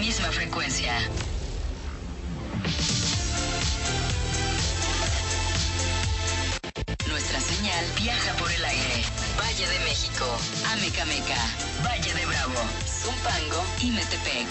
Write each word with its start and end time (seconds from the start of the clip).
misma 0.00 0.28
frecuencia. 0.30 0.92
Nuestra 7.08 7.40
señal 7.40 7.84
viaja 8.00 8.32
por 8.34 8.50
el 8.50 8.64
aire. 8.64 9.04
Valle 9.38 9.68
de 9.68 9.78
México, 9.80 10.24
Amecameca, 10.72 11.36
Valle 11.84 12.14
de 12.14 12.26
Bravo, 12.26 12.60
Zumpango 12.86 13.64
y 13.80 13.90
Metepec. 13.90 14.46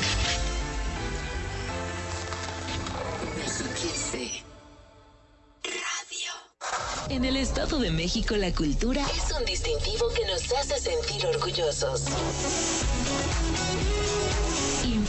Mexiquense 3.38 4.44
Radio. 5.64 6.32
En 7.10 7.26
el 7.26 7.38
Estado 7.38 7.80
de 7.80 7.92
México 7.92 8.36
la 8.36 8.54
cultura 8.54 9.02
Es 9.16 9.36
un 9.36 9.46
distintivo 9.46 10.10
que 10.14 10.26
nos 10.26 10.52
hace 10.52 10.80
sentir 10.80 11.26
orgullosos. 11.26 12.04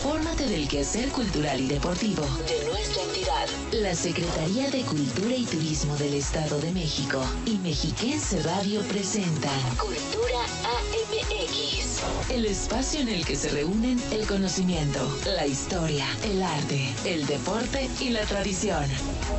Infórmate 0.04 0.46
del 0.46 0.66
quehacer 0.66 1.10
cultural 1.10 1.60
y 1.60 1.68
deportivo. 1.68 2.24
De 2.48 2.64
nuestra 2.66 3.04
entidad. 3.04 3.46
La 3.70 3.94
Secretaría 3.94 4.68
de 4.68 4.82
Cultura 4.82 5.36
y 5.36 5.44
Turismo 5.44 5.96
del 5.96 6.14
Estado 6.14 6.58
de 6.60 6.72
México 6.72 7.24
y 7.46 7.56
Mexiquense 7.58 8.42
Radio 8.42 8.80
presentan 8.88 9.60
Cultura 9.76 10.40
AMX. 10.64 12.02
el 12.30 12.46
espacio 12.46 13.00
en 13.00 13.10
el 13.10 13.24
que 13.24 13.36
se 13.36 13.50
reúnen 13.50 14.02
el 14.10 14.26
conocimiento, 14.26 15.08
la 15.24 15.46
historia, 15.46 16.06
el 16.24 16.42
arte, 16.42 16.92
el 17.04 17.24
deporte 17.24 17.88
y 18.00 18.10
la 18.10 18.22
tradición. 18.22 18.84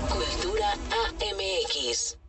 Cultura 0.07 0.71
AMX. 0.71 2.22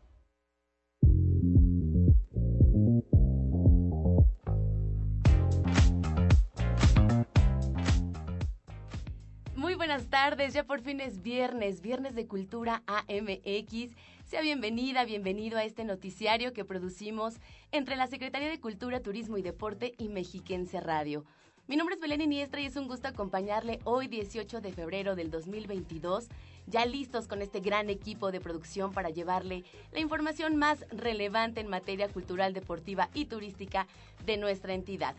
Tardes, 10.14 10.54
ya 10.54 10.62
por 10.62 10.80
fin 10.80 11.00
es 11.00 11.22
viernes, 11.22 11.80
viernes 11.80 12.14
de 12.14 12.28
Cultura 12.28 12.84
AMX. 12.86 13.96
Sea 14.24 14.42
bienvenida, 14.42 15.04
bienvenido 15.04 15.58
a 15.58 15.64
este 15.64 15.82
noticiario 15.82 16.52
que 16.52 16.64
producimos 16.64 17.40
entre 17.72 17.96
la 17.96 18.06
Secretaría 18.06 18.48
de 18.48 18.60
Cultura, 18.60 19.00
Turismo 19.00 19.38
y 19.38 19.42
Deporte 19.42 19.92
y 19.98 20.08
Mexiquense 20.08 20.80
Radio. 20.80 21.24
Mi 21.66 21.74
nombre 21.74 21.96
es 21.96 22.00
Belén 22.00 22.20
Iniestra 22.20 22.60
y 22.60 22.66
es 22.66 22.76
un 22.76 22.86
gusto 22.86 23.08
acompañarle 23.08 23.80
hoy 23.82 24.06
18 24.06 24.60
de 24.60 24.72
febrero 24.72 25.16
del 25.16 25.32
2022, 25.32 26.28
ya 26.68 26.86
listos 26.86 27.26
con 27.26 27.42
este 27.42 27.58
gran 27.58 27.90
equipo 27.90 28.30
de 28.30 28.40
producción 28.40 28.92
para 28.92 29.10
llevarle 29.10 29.64
la 29.90 29.98
información 29.98 30.54
más 30.54 30.86
relevante 30.92 31.60
en 31.60 31.66
materia 31.66 32.08
cultural, 32.08 32.52
deportiva 32.54 33.10
y 33.14 33.24
turística 33.24 33.88
de 34.24 34.36
nuestra 34.36 34.74
entidad. 34.74 35.16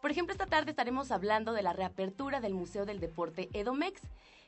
Por 0.00 0.12
ejemplo, 0.12 0.32
esta 0.32 0.46
tarde 0.46 0.70
estaremos 0.70 1.10
hablando 1.10 1.52
de 1.52 1.62
la 1.62 1.72
reapertura 1.72 2.40
del 2.40 2.54
Museo 2.54 2.86
del 2.86 3.00
Deporte 3.00 3.48
Edomex, 3.52 4.00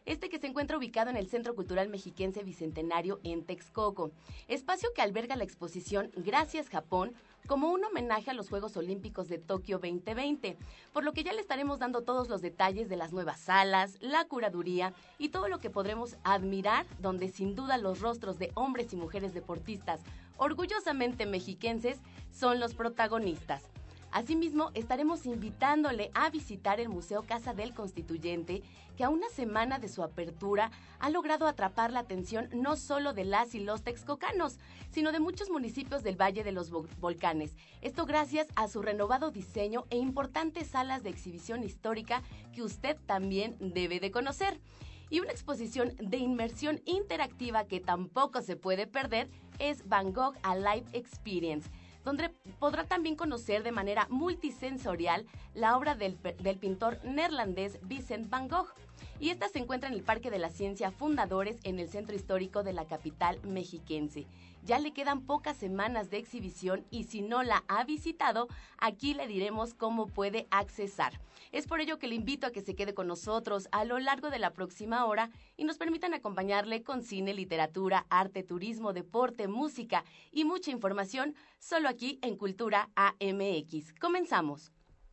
este 0.07 0.29
que 0.29 0.39
se 0.39 0.47
encuentra 0.47 0.79
ubicado 0.79 1.11
en 1.11 1.17
el 1.17 1.29
Centro 1.29 1.57
Cultural 1.57 1.89
Mexiquense 1.89 2.45
Bicentenario 2.45 3.19
en 3.25 3.45
Texcoco, 3.45 4.13
espacio 4.47 4.91
que 4.95 5.03
alberga 5.03 5.35
la 5.35 5.43
exposición 5.43 6.13
Gracias 6.15 6.69
Japón 6.69 7.15
como 7.49 7.71
un 7.73 7.85
homenaje 7.85 8.31
a 8.31 8.35
los 8.35 8.49
Juegos 8.49 8.77
Olímpicos 8.77 9.29
de 9.29 9.39
Tokio 9.39 9.79
2020, 9.79 10.57
por 10.93 11.03
lo 11.03 11.13
que 11.13 11.25
ya 11.25 11.33
le 11.33 11.41
estaremos 11.41 11.81
dando 11.81 12.03
todos 12.03 12.29
los 12.29 12.43
detalles 12.43 12.89
de 12.89 12.97
las 12.97 13.13
nuevas 13.13 13.41
salas, 13.41 13.97
la 14.01 14.25
curaduría 14.27 14.95
y 15.19 15.31
todo 15.31 15.49
lo 15.49 15.59
que 15.59 15.69
podremos 15.69 16.17
admirar, 16.23 16.87
donde 17.01 17.29
sin 17.29 17.57
duda 17.57 17.77
los 17.77 18.01
rostros 18.01 18.39
de 18.39 18.53
hombres 18.55 18.93
y 18.93 18.97
mujeres 18.97 19.35
deportistas 19.35 20.01
orgullosamente 20.37 21.27
mexiquenses 21.27 21.99
son 22.31 22.61
los 22.61 22.75
protagonistas. 22.75 23.65
Asimismo, 24.13 24.71
estaremos 24.75 25.25
invitándole 25.25 26.11
a 26.15 26.31
visitar 26.31 26.81
el 26.81 26.89
Museo 26.89 27.23
Casa 27.23 27.55
del 27.55 27.73
Constituyente, 27.75 28.63
que 28.97 29.05
a 29.05 29.09
una 29.09 29.29
semana 29.29 29.79
de 29.79 29.89
su 29.89 30.03
apertura 30.03 30.73
ha 30.99 31.11
logrado 31.11 31.47
atrapar 31.47 31.93
la 31.93 32.01
atención 32.01 32.49
no 32.53 32.75
solo 32.77 33.13
de 33.13 33.25
las 33.25 33.55
y 33.55 33.61
los 33.61 33.83
texcocanos, 33.83 34.59
sino 34.91 35.13
de 35.13 35.21
muchos 35.21 35.49
municipios 35.49 36.03
del 36.03 36.21
Valle 36.21 36.43
de 36.43 36.51
los 36.53 36.73
Vo- 36.73 36.89
Volcanes. 36.99 37.55
Esto 37.83 38.05
gracias 38.05 38.49
a 38.57 38.67
su 38.67 38.83
renovado 38.83 39.31
diseño 39.31 39.87
e 39.91 39.97
importantes 39.97 40.67
salas 40.69 41.05
de 41.05 41.11
exhibición 41.11 41.63
histórica 41.63 42.23
que 42.53 42.63
usted 42.63 42.97
también 43.07 43.57
debe 43.61 44.01
de 44.01 44.11
conocer. 44.11 44.61
Y 45.09 45.21
una 45.21 45.33
exposición 45.33 45.93
de 45.99 46.19
inmersión 46.19 46.81
interactiva 46.85 47.65
que 47.65 47.81
tampoco 47.81 48.43
se 48.43 48.57
puede 48.57 48.87
perder 48.87 49.29
es 49.59 49.89
Van 49.89 50.13
Gogh 50.13 50.37
A 50.43 50.55
Live 50.57 50.87
Experience 50.93 51.69
donde 52.05 52.31
podrá 52.59 52.85
también 52.85 53.17
conocer 53.17 53.63
de 53.63 53.73
manera 53.73 54.07
multisensorial 54.11 55.27
la 55.55 55.77
obra 55.77 55.95
del, 55.95 56.19
del 56.21 56.59
pintor 56.59 56.99
neerlandés 57.05 57.79
Vincent 57.83 58.29
van 58.29 58.49
Gogh. 58.49 58.73
Y 59.21 59.29
esta 59.29 59.51
se 59.51 59.59
encuentra 59.59 59.91
en 59.91 59.95
el 59.95 60.03
Parque 60.03 60.31
de 60.31 60.39
la 60.39 60.49
Ciencia 60.49 60.91
Fundadores 60.91 61.59
en 61.65 61.79
el 61.79 61.91
centro 61.91 62.17
histórico 62.17 62.63
de 62.63 62.73
la 62.73 62.87
capital 62.87 63.39
mexiquense. 63.43 64.27
Ya 64.65 64.79
le 64.79 64.93
quedan 64.93 65.27
pocas 65.27 65.59
semanas 65.59 66.09
de 66.09 66.17
exhibición 66.17 66.87
y 66.91 67.05
si 67.05 67.21
no 67.21 67.43
la 67.43 67.63
ha 67.69 67.85
visitado, 67.85 68.49
aquí 68.79 69.13
le 69.13 69.27
diremos 69.27 69.75
cómo 69.75 70.07
puede 70.07 70.47
accesar. 70.51 71.21
Es 71.53 71.67
por 71.67 71.81
ello 71.81 71.99
que 71.99 72.09
le 72.09 72.15
invito 72.15 72.47
a 72.47 72.51
que 72.51 72.63
se 72.63 72.75
quede 72.75 72.95
con 72.95 73.09
nosotros 73.09 73.69
a 73.73 73.85
lo 73.85 73.99
largo 73.99 74.31
de 74.31 74.39
la 74.39 74.55
próxima 74.55 75.05
hora 75.05 75.31
y 75.59 75.65
nos 75.65 75.77
permitan 75.77 76.15
acompañarle 76.15 76.83
con 76.83 77.03
cine, 77.03 77.35
literatura, 77.35 78.07
arte, 78.09 78.43
turismo, 78.43 78.95
deporte, 78.95 79.49
música 79.49 80.03
y 80.33 80.45
mucha 80.45 80.71
información 80.71 81.35
solo 81.59 81.91
aquí 81.91 82.19
en 82.23 82.37
Cultura 82.37 82.89
AMX. 82.97 83.93
Comenzamos. 84.01 84.73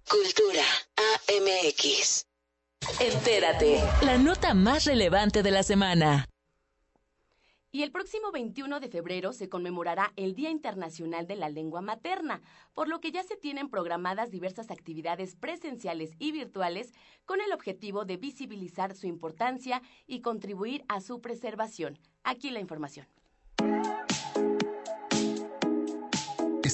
Cultura 0.09 0.63
AMX. 0.95 2.25
Entérate, 2.99 3.79
la 4.01 4.17
nota 4.17 4.55
más 4.55 4.85
relevante 4.85 5.43
de 5.43 5.51
la 5.51 5.61
semana. 5.61 6.25
Y 7.71 7.83
el 7.83 7.91
próximo 7.91 8.31
21 8.31 8.79
de 8.79 8.89
febrero 8.89 9.33
se 9.33 9.49
conmemorará 9.49 10.13
el 10.15 10.33
Día 10.33 10.49
Internacional 10.49 11.27
de 11.27 11.35
la 11.35 11.47
Lengua 11.47 11.81
Materna, 11.81 12.41
por 12.73 12.87
lo 12.87 12.99
que 12.99 13.11
ya 13.11 13.21
se 13.21 13.35
tienen 13.35 13.69
programadas 13.69 14.31
diversas 14.31 14.71
actividades 14.71 15.35
presenciales 15.35 16.15
y 16.17 16.31
virtuales 16.31 16.91
con 17.25 17.39
el 17.39 17.53
objetivo 17.53 18.03
de 18.03 18.17
visibilizar 18.17 18.95
su 18.95 19.05
importancia 19.05 19.83
y 20.07 20.21
contribuir 20.21 20.83
a 20.87 20.99
su 20.99 21.21
preservación. 21.21 21.99
Aquí 22.23 22.49
la 22.49 22.61
información. 22.61 23.05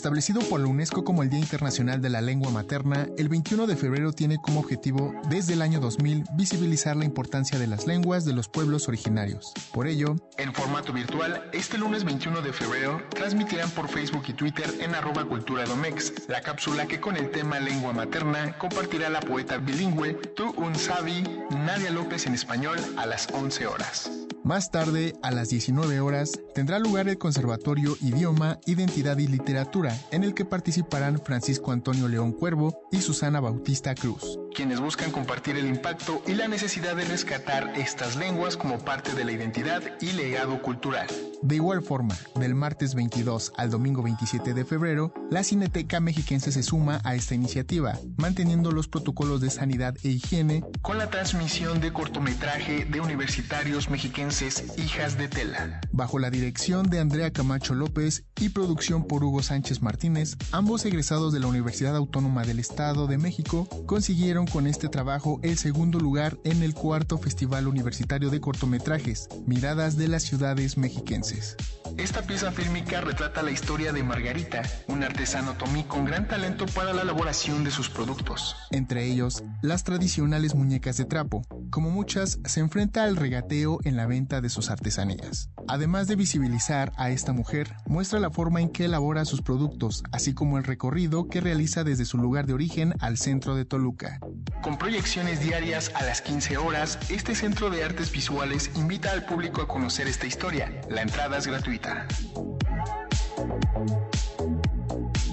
Establecido 0.04 0.42
por 0.42 0.60
la 0.60 0.68
UNESCO 0.68 1.06
como 1.06 1.24
el 1.24 1.30
Día 1.30 1.40
Internacional 1.40 2.02
de 2.02 2.10
la 2.10 2.20
Lengua 2.20 2.52
Materna, 2.52 3.08
el 3.18 3.30
21 3.30 3.68
de 3.68 3.78
febrero 3.78 4.12
tiene 4.12 4.36
como 4.36 4.60
objetivo, 4.60 5.14
desde 5.30 5.54
el 5.54 5.62
año 5.62 5.80
2000, 5.80 6.26
visibilizar 6.34 6.98
la 6.98 7.06
importancia 7.06 7.58
de 7.58 7.68
las 7.68 7.88
lenguas 7.88 8.26
de 8.26 8.34
los 8.34 8.50
pueblos 8.50 8.90
originarios. 8.90 9.54
Por 9.74 9.88
ello, 9.88 10.18
en 10.38 10.54
formato 10.54 10.92
virtual, 10.92 11.50
este 11.54 11.78
lunes 11.78 12.04
21 12.04 12.42
de 12.42 12.52
febrero, 12.52 13.02
transmitirán 13.12 13.70
por 13.70 13.88
Facebook 13.88 14.26
y 14.28 14.34
Twitter 14.34 14.70
en 14.82 14.94
arroba 14.94 15.24
cultura 15.24 15.64
domex 15.64 16.28
la 16.28 16.42
cápsula 16.42 16.86
que 16.86 17.00
con 17.00 17.16
el 17.16 17.32
tema 17.32 17.62
lengua 17.62 17.94
materna 17.94 18.58
compartirá 18.58 19.08
la 19.08 19.22
poeta 19.22 19.58
bilingüe 19.58 20.16
Tu 20.36 20.50
Un 20.58 20.76
Sabi, 20.76 21.24
Nadia 21.50 21.92
López 21.92 22.26
en 22.26 22.34
español, 22.34 22.78
a 22.98 23.06
las 23.06 23.30
11 23.32 23.68
horas. 23.68 24.23
Más 24.44 24.72
tarde, 24.72 25.14
a 25.22 25.32
las 25.32 25.50
19 25.50 26.00
horas, 26.00 26.32
tendrá 26.54 26.80
lugar 26.80 27.08
el 27.08 27.18
Conservatorio 27.18 27.96
Idioma, 28.02 28.60
Identidad 28.66 29.18
y 29.18 29.28
Literatura, 29.28 29.98
en 30.12 30.24
el 30.24 30.34
que 30.34 30.46
participarán 30.46 31.20
Francisco 31.20 31.72
Antonio 31.72 32.08
León 32.08 32.32
Cuervo 32.34 32.82
y 32.92 33.02
Susana 33.02 33.40
Bautista 33.40 33.96
Cruz, 33.96 34.40
quienes 34.54 34.80
buscan 34.80 35.12
compartir 35.12 35.58
el 35.58 35.68
impacto 35.68 36.22
y 36.28 36.36
la 36.36 36.48
necesidad 36.48 36.96
de 36.96 37.06
rescatar 37.06 37.74
estas 37.76 38.16
lenguas 38.16 38.56
como 38.56 38.80
parte 38.80 39.14
de 39.14 39.26
la 39.26 39.32
identidad 39.32 39.82
y 40.00 40.14
legado 40.14 40.62
cultural. 40.62 41.08
De 41.42 41.56
igual 41.56 41.82
forma, 41.82 42.18
del 42.36 42.56
martes 42.56 42.96
22 42.96 43.52
al 43.58 43.70
domingo 43.70 44.02
27 44.02 44.54
de 44.54 44.64
febrero, 44.64 45.14
la 45.30 45.44
Cineteca 45.44 46.00
Mexiquense 46.00 46.54
se 46.54 46.64
suma 46.64 47.02
a 47.04 47.16
esta 47.16 47.36
iniciativa, 47.36 48.00
manteniendo 48.16 48.72
los 48.72 48.88
protocolos 48.88 49.42
de 49.42 49.50
sanidad 49.50 49.96
e 50.04 50.10
higiene 50.10 50.64
con 50.82 50.98
la 50.98 51.10
transmisión 51.10 51.82
de 51.82 51.92
cortometraje 51.92 52.86
de 52.86 53.02
universitarios 53.02 53.90
mexiquenses 53.90 54.78
Hijas 54.78 55.18
de 55.18 55.28
Tela, 55.28 55.82
bajo 55.92 56.18
la 56.18 56.30
dirección 56.30 56.90
de 56.90 57.00
Andrea 57.00 57.32
Camacho 57.32 57.74
López 57.74 58.24
y 58.40 58.50
producción 58.50 59.06
por 59.06 59.24
Hugo 59.24 59.44
Sánchez 59.44 59.82
Martínez, 59.82 60.38
ambos 60.52 60.86
egresados 60.86 61.34
de 61.34 61.40
la 61.42 61.48
Universidad 61.48 61.96
Autónoma 61.96 62.44
del 62.44 62.60
Estado 62.60 63.08
de 63.08 63.18
México, 63.18 63.68
consiguieron 63.86 64.43
con 64.46 64.68
este 64.68 64.90
trabajo 64.90 65.40
el 65.44 65.58
segundo 65.58 66.00
lugar 66.00 66.38
en 66.44 66.64
el 66.64 66.74
cuarto 66.74 67.18
Festival 67.18 67.68
Universitario 67.68 68.30
de 68.30 68.40
Cortometrajes, 68.40 69.28
Miradas 69.46 69.98
de 69.98 70.08
las 70.08 70.24
Ciudades 70.24 70.78
Mexiquenses. 70.78 71.56
Esta 71.98 72.24
pieza 72.24 72.52
fílmica 72.52 73.02
retrata 73.02 73.44
la 73.44 73.52
historia 73.52 73.94
de 73.94 74.04
Margarita, 74.04 74.64
un 74.88 75.04
artesano 75.04 75.54
tomí 75.54 75.84
con 75.84 76.06
gran 76.06 76.28
talento 76.28 76.66
para 76.66 76.92
la 76.92 77.04
elaboración 77.04 77.64
de 77.64 77.70
sus 77.70 77.90
productos. 77.90 78.56
Entre 78.72 79.06
ellos, 79.06 79.44
las 79.62 79.84
tradicionales 79.84 80.56
muñecas 80.56 80.98
de 80.98 81.06
trapo. 81.06 81.44
Como 81.70 81.92
muchas, 81.92 82.40
se 82.46 82.62
enfrenta 82.62 83.04
al 83.04 83.16
regateo 83.16 83.80
en 83.84 83.96
la 83.96 84.08
venta 84.08 84.42
de 84.42 84.50
sus 84.50 84.72
artesanías. 84.72 85.50
Además 85.68 86.08
de 86.08 86.16
visibilizar 86.16 86.92
a 86.98 87.12
esta 87.12 87.32
mujer, 87.32 87.76
muestra 87.86 88.20
la 88.20 88.32
forma 88.32 88.60
en 88.60 88.70
que 88.70 88.86
elabora 88.86 89.24
sus 89.26 89.44
productos, 89.44 90.04
así 90.12 90.34
como 90.34 90.58
el 90.58 90.64
recorrido 90.64 91.28
que 91.28 91.42
realiza 91.42 91.84
desde 91.84 92.06
su 92.06 92.18
lugar 92.18 92.48
de 92.48 92.54
origen 92.54 92.94
al 93.00 93.18
centro 93.18 93.56
de 93.56 93.66
Toluca. 93.66 94.20
Con 94.62 94.78
proyecciones 94.78 95.40
diarias 95.40 95.92
a 95.96 96.04
las 96.04 96.22
15 96.22 96.58
horas, 96.58 96.98
este 97.10 97.36
Centro 97.36 97.70
de 97.70 97.84
Artes 97.84 98.12
Visuales 98.12 98.72
invita 98.76 99.12
al 99.12 99.26
público 99.26 99.62
a 99.62 99.68
conocer 99.68 100.08
esta 100.08 100.26
historia. 100.26 100.82
La 100.90 101.02
entrada 101.02 101.38
es 101.38 101.48
gratuita. 101.48 102.08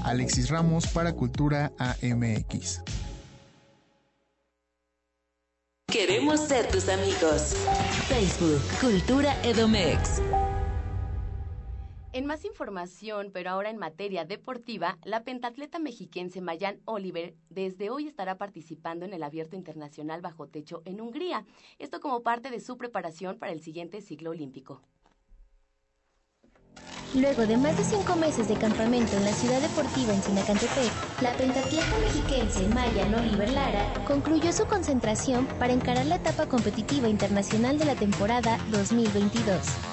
Alexis 0.05 0.51
Ramos 0.51 0.87
para 0.89 1.13
Cultura 1.13 1.73
AMX. 1.79 2.83
Queremos 5.87 6.41
ser 6.41 6.69
tus 6.69 6.89
amigos. 6.89 7.55
Facebook, 8.09 8.61
Cultura 8.81 9.37
Edomex. 9.43 10.21
En 12.13 12.27
más 12.27 12.45
información, 12.45 13.31
pero 13.33 13.51
ahora 13.51 13.71
en 13.71 13.77
materia 13.77 14.25
deportiva, 14.25 14.99
la 15.05 15.23
pentatleta 15.23 15.79
mexiquense 15.79 16.41
Mayan 16.41 16.81
Oliver 16.85 17.37
desde 17.51 17.89
hoy 17.89 18.09
estará 18.09 18.37
participando 18.37 19.05
en 19.05 19.15
el 19.15 19.23
Abierto 19.23 19.55
Internacional 19.55 20.21
Bajo 20.21 20.49
Techo 20.49 20.83
en 20.87 21.01
Hungría, 21.01 21.45
esto 21.79 22.01
como 22.01 22.25
parte 22.25 22.51
de 22.51 22.59
su 22.59 22.77
preparación 22.77 23.39
para 23.39 23.53
el 23.53 23.61
siguiente 23.61 24.01
ciclo 24.01 24.31
olímpico. 24.31 24.83
Luego 27.15 27.47
de 27.47 27.57
más 27.57 27.77
de 27.77 27.85
cinco 27.85 28.17
meses 28.17 28.49
de 28.49 28.55
campamento 28.55 29.17
en 29.17 29.25
la 29.25 29.33
ciudad 29.33 29.61
deportiva 29.61 30.13
en 30.13 30.23
Sinacantepec, 30.23 31.23
la 31.23 31.33
pentatleta 31.35 31.99
mexiquense 31.99 32.69
Mayan 32.69 33.15
Oliver 33.15 33.51
Lara 33.51 33.93
concluyó 34.07 34.53
su 34.53 34.65
concentración 34.67 35.47
para 35.61 35.73
encarar 35.73 36.07
la 36.07 36.17
etapa 36.17 36.47
competitiva 36.49 37.09
internacional 37.09 37.79
de 37.79 37.85
la 37.85 37.95
temporada 37.95 38.59
2022. 38.73 39.90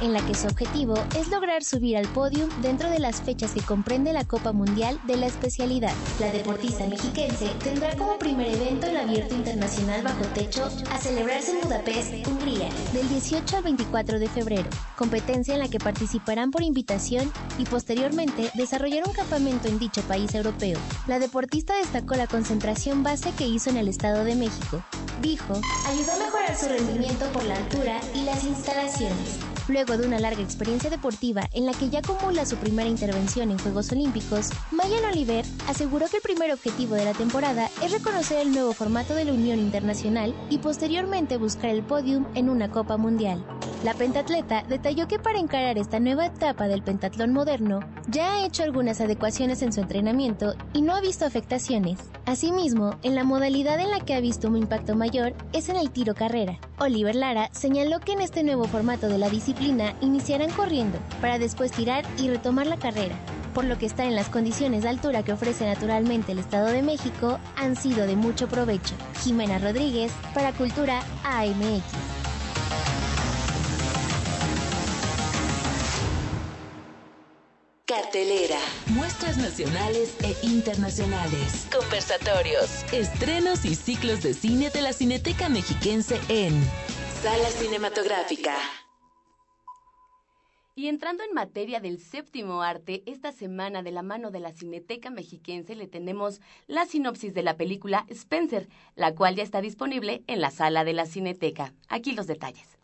En 0.00 0.12
la 0.12 0.24
que 0.26 0.34
su 0.34 0.46
objetivo 0.46 0.94
es 1.18 1.28
lograr 1.28 1.62
subir 1.62 1.96
al 1.96 2.08
podio 2.08 2.48
dentro 2.62 2.90
de 2.90 2.98
las 2.98 3.20
fechas 3.20 3.52
que 3.52 3.60
comprende 3.60 4.12
la 4.12 4.24
Copa 4.24 4.52
Mundial 4.52 4.98
de 5.04 5.16
la 5.16 5.26
especialidad. 5.26 5.92
La 6.18 6.32
deportista 6.32 6.86
mexiquense 6.86 7.50
tendrá 7.62 7.96
como 7.96 8.18
primer 8.18 8.48
evento 8.48 8.86
el 8.86 8.96
Abierto 8.96 9.34
Internacional 9.34 10.02
Bajo 10.02 10.24
Techo 10.34 10.68
a 10.90 10.98
celebrarse 10.98 11.52
en 11.52 11.60
Budapest, 11.60 12.26
Hungría, 12.26 12.68
del 12.92 13.08
18 13.08 13.56
al 13.56 13.62
24 13.62 14.18
de 14.18 14.28
febrero, 14.28 14.70
competencia 14.96 15.54
en 15.54 15.60
la 15.60 15.68
que 15.68 15.78
participarán 15.78 16.50
por 16.50 16.62
invitación 16.62 17.30
y 17.58 17.64
posteriormente 17.64 18.50
desarrollar 18.54 19.06
un 19.06 19.12
campamento 19.12 19.68
en 19.68 19.78
dicho 19.78 20.02
país 20.02 20.34
europeo. 20.34 20.78
La 21.06 21.18
deportista 21.18 21.76
destacó 21.76 22.14
la 22.14 22.26
concentración 22.26 23.02
base 23.02 23.32
que 23.36 23.46
hizo 23.46 23.70
en 23.70 23.76
el 23.76 23.88
Estado 23.88 24.24
de 24.24 24.34
México. 24.34 24.82
Dijo, 25.20 25.60
ayudó 25.86 26.12
a 26.12 26.18
mejorar 26.24 26.56
su 26.56 26.66
rendimiento 26.66 27.26
por 27.32 27.44
la 27.44 27.56
altura 27.56 28.00
y 28.14 28.22
las 28.22 28.42
instalaciones 28.44 29.49
Luego 29.70 29.96
de 29.96 30.04
una 30.04 30.18
larga 30.18 30.42
experiencia 30.42 30.90
deportiva 30.90 31.48
en 31.52 31.64
la 31.64 31.72
que 31.72 31.88
ya 31.88 32.00
acumula 32.00 32.44
su 32.44 32.56
primera 32.56 32.88
intervención 32.88 33.52
en 33.52 33.58
Juegos 33.58 33.92
Olímpicos, 33.92 34.50
Mayan 34.72 35.04
Oliver 35.04 35.44
aseguró 35.68 36.08
que 36.08 36.16
el 36.16 36.22
primer 36.22 36.52
objetivo 36.52 36.96
de 36.96 37.04
la 37.04 37.12
temporada 37.12 37.70
es 37.80 37.92
reconocer 37.92 38.40
el 38.40 38.50
nuevo 38.50 38.72
formato 38.72 39.14
de 39.14 39.26
la 39.26 39.32
Unión 39.32 39.60
Internacional 39.60 40.34
y 40.50 40.58
posteriormente 40.58 41.36
buscar 41.36 41.70
el 41.70 41.84
podium 41.84 42.26
en 42.34 42.50
una 42.50 42.72
Copa 42.72 42.96
Mundial. 42.96 43.46
La 43.84 43.94
pentatleta 43.94 44.64
detalló 44.68 45.06
que 45.06 45.20
para 45.20 45.38
encarar 45.38 45.78
esta 45.78 46.00
nueva 46.00 46.26
etapa 46.26 46.66
del 46.66 46.82
pentatlón 46.82 47.32
moderno, 47.32 47.80
ya 48.08 48.34
ha 48.34 48.44
hecho 48.44 48.64
algunas 48.64 49.00
adecuaciones 49.00 49.62
en 49.62 49.72
su 49.72 49.80
entrenamiento 49.80 50.54
y 50.74 50.82
no 50.82 50.96
ha 50.96 51.00
visto 51.00 51.24
afectaciones. 51.24 51.98
Asimismo, 52.26 52.98
en 53.02 53.14
la 53.14 53.24
modalidad 53.24 53.78
en 53.78 53.90
la 53.90 54.00
que 54.00 54.14
ha 54.14 54.20
visto 54.20 54.48
un 54.48 54.56
impacto 54.56 54.96
mayor 54.96 55.32
es 55.52 55.68
en 55.68 55.76
el 55.76 55.92
tiro 55.92 56.14
carrera. 56.14 56.58
Oliver 56.78 57.14
Lara 57.14 57.48
señaló 57.52 58.00
que 58.00 58.12
en 58.12 58.20
este 58.20 58.42
nuevo 58.42 58.64
formato 58.64 59.08
de 59.08 59.18
la 59.18 59.30
disciplina 59.30 59.59
iniciarán 59.60 60.50
corriendo 60.50 60.98
para 61.20 61.38
después 61.38 61.72
tirar 61.72 62.04
y 62.18 62.28
retomar 62.28 62.66
la 62.66 62.78
carrera, 62.78 63.14
por 63.54 63.64
lo 63.64 63.78
que 63.78 63.86
está 63.86 64.04
en 64.04 64.14
las 64.14 64.28
condiciones 64.28 64.82
de 64.82 64.88
altura 64.88 65.22
que 65.22 65.32
ofrece 65.32 65.66
naturalmente 65.66 66.32
el 66.32 66.38
Estado 66.38 66.66
de 66.68 66.82
México 66.82 67.38
han 67.56 67.76
sido 67.76 68.06
de 68.06 68.16
mucho 68.16 68.48
provecho. 68.48 68.94
Jimena 69.22 69.58
Rodríguez 69.58 70.12
para 70.34 70.52
Cultura 70.52 71.02
AMX. 71.24 71.84
Cartelera. 77.90 78.58
Muestras 78.86 79.36
nacionales 79.36 80.14
e 80.22 80.46
internacionales. 80.46 81.66
Conversatorios. 81.76 82.84
Estrenos 82.92 83.64
y 83.64 83.74
ciclos 83.74 84.22
de 84.22 84.32
cine 84.32 84.70
de 84.70 84.80
la 84.80 84.92
Cineteca 84.92 85.48
Mexiquense 85.48 86.20
en 86.28 86.54
Sala 87.20 87.48
Cinematográfica. 87.50 88.54
Y 90.80 90.88
entrando 90.88 91.22
en 91.22 91.34
materia 91.34 91.78
del 91.78 91.98
séptimo 91.98 92.62
arte, 92.62 93.02
esta 93.04 93.32
semana 93.32 93.82
de 93.82 93.90
la 93.90 94.02
mano 94.02 94.30
de 94.30 94.40
la 94.40 94.50
Cineteca 94.50 95.10
Mexiquense 95.10 95.74
le 95.74 95.86
tenemos 95.86 96.40
la 96.68 96.86
sinopsis 96.86 97.34
de 97.34 97.42
la 97.42 97.58
película 97.58 98.06
Spencer, 98.08 98.66
la 98.96 99.14
cual 99.14 99.36
ya 99.36 99.42
está 99.42 99.60
disponible 99.60 100.22
en 100.26 100.40
la 100.40 100.50
sala 100.50 100.84
de 100.84 100.94
la 100.94 101.04
Cineteca. 101.04 101.74
Aquí 101.90 102.12
los 102.12 102.26
detalles. 102.26 102.78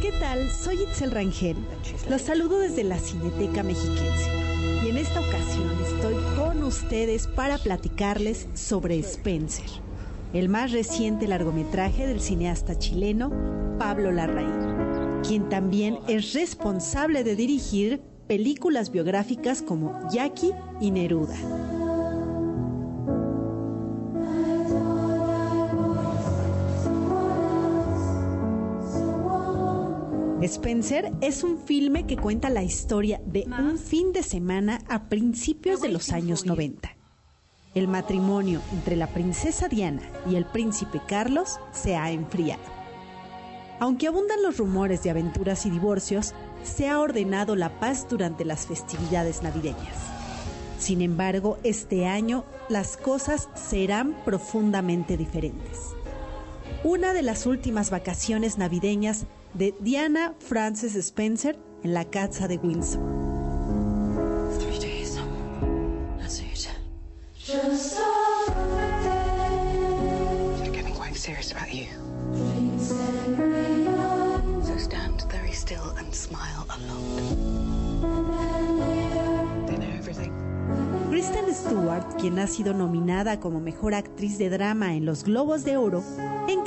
¿Qué 0.00 0.12
tal? 0.20 0.48
Soy 0.52 0.76
Itzel 0.82 1.10
Rangel. 1.10 1.56
Los 2.08 2.22
saludo 2.22 2.60
desde 2.60 2.84
la 2.84 3.00
Cineteca 3.00 3.64
Mexiquense 3.64 4.41
y 4.84 4.88
en 4.88 4.96
esta 4.96 5.20
ocasión 5.20 5.70
estoy 5.82 6.14
con 6.36 6.62
ustedes 6.64 7.26
para 7.26 7.58
platicarles 7.58 8.48
sobre 8.54 8.98
Spencer, 8.98 9.66
el 10.32 10.48
más 10.48 10.72
reciente 10.72 11.28
largometraje 11.28 12.06
del 12.06 12.20
cineasta 12.20 12.78
chileno 12.78 13.30
Pablo 13.78 14.10
Larraín, 14.10 15.22
quien 15.26 15.48
también 15.48 15.98
es 16.08 16.32
responsable 16.32 17.22
de 17.22 17.36
dirigir 17.36 18.00
películas 18.26 18.90
biográficas 18.90 19.62
como 19.62 20.08
Jackie 20.10 20.52
y 20.80 20.90
Neruda. 20.90 21.36
Spencer 30.48 31.12
es 31.20 31.44
un 31.44 31.56
filme 31.56 32.04
que 32.04 32.16
cuenta 32.16 32.50
la 32.50 32.64
historia 32.64 33.20
de 33.24 33.44
un 33.46 33.78
fin 33.78 34.12
de 34.12 34.24
semana 34.24 34.80
a 34.88 35.08
principios 35.08 35.80
de 35.80 35.88
los 35.88 36.10
años 36.10 36.46
90. 36.46 36.96
El 37.74 37.86
matrimonio 37.86 38.60
entre 38.72 38.96
la 38.96 39.06
princesa 39.06 39.68
Diana 39.68 40.02
y 40.28 40.34
el 40.34 40.44
príncipe 40.44 41.00
Carlos 41.06 41.60
se 41.70 41.94
ha 41.94 42.10
enfriado. 42.10 42.62
Aunque 43.78 44.08
abundan 44.08 44.42
los 44.42 44.58
rumores 44.58 45.04
de 45.04 45.10
aventuras 45.10 45.64
y 45.64 45.70
divorcios, 45.70 46.34
se 46.64 46.88
ha 46.88 46.98
ordenado 46.98 47.54
la 47.54 47.78
paz 47.78 48.06
durante 48.10 48.44
las 48.44 48.66
festividades 48.66 49.44
navideñas. 49.44 49.96
Sin 50.78 51.02
embargo, 51.02 51.58
este 51.62 52.06
año 52.06 52.44
las 52.68 52.96
cosas 52.96 53.48
serán 53.54 54.16
profundamente 54.24 55.16
diferentes. 55.16 55.94
Una 56.82 57.12
de 57.12 57.22
las 57.22 57.46
últimas 57.46 57.90
vacaciones 57.90 58.58
navideñas 58.58 59.26
de 59.54 59.74
Diana 59.80 60.34
Frances 60.38 60.94
Spencer 60.94 61.58
en 61.82 61.94
la 61.94 62.04
casa 62.04 62.48
de 62.48 62.56
Windsor. 62.58 63.02
Kristen 81.10 81.54
Stewart, 81.54 82.16
quien 82.18 82.38
ha 82.38 82.46
sido 82.46 82.72
nominada 82.72 83.38
como 83.38 83.60
mejor 83.60 83.94
actriz 83.94 84.38
de 84.38 84.48
drama 84.48 84.94
en 84.94 85.04
los 85.04 85.24
Globos 85.24 85.62
de 85.64 85.76
Oro, 85.76 86.02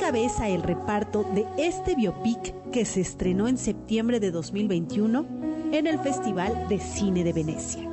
el 0.06 0.62
reparto 0.62 1.24
de 1.34 1.44
este 1.58 1.96
biopic 1.96 2.70
que 2.70 2.84
se 2.84 3.00
estrenó 3.00 3.48
en 3.48 3.58
septiembre 3.58 4.20
de 4.20 4.30
2021 4.30 5.26
en 5.72 5.88
el 5.88 5.98
Festival 5.98 6.68
de 6.68 6.78
Cine 6.78 7.24
de 7.24 7.32
Venecia. 7.32 7.90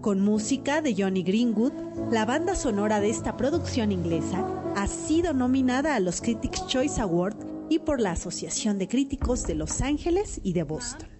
Con 0.00 0.22
música 0.22 0.80
de 0.80 0.94
Johnny 0.96 1.22
Greenwood, 1.22 1.72
la 2.10 2.24
banda 2.24 2.54
sonora 2.54 2.98
de 3.00 3.10
esta 3.10 3.36
producción 3.36 3.92
inglesa 3.92 4.42
ha 4.74 4.86
sido 4.86 5.34
nominada 5.34 5.96
a 5.96 6.00
los 6.00 6.22
Critics' 6.22 6.66
Choice 6.66 6.98
Award 6.98 7.36
y 7.68 7.80
por 7.80 8.00
la 8.00 8.12
Asociación 8.12 8.78
de 8.78 8.88
Críticos 8.88 9.42
de 9.42 9.54
Los 9.54 9.82
Ángeles 9.82 10.40
y 10.42 10.54
de 10.54 10.62
Boston. 10.62 11.10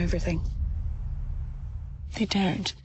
Everything. 0.04 0.42
They 2.16 2.26
don't. 2.26 2.83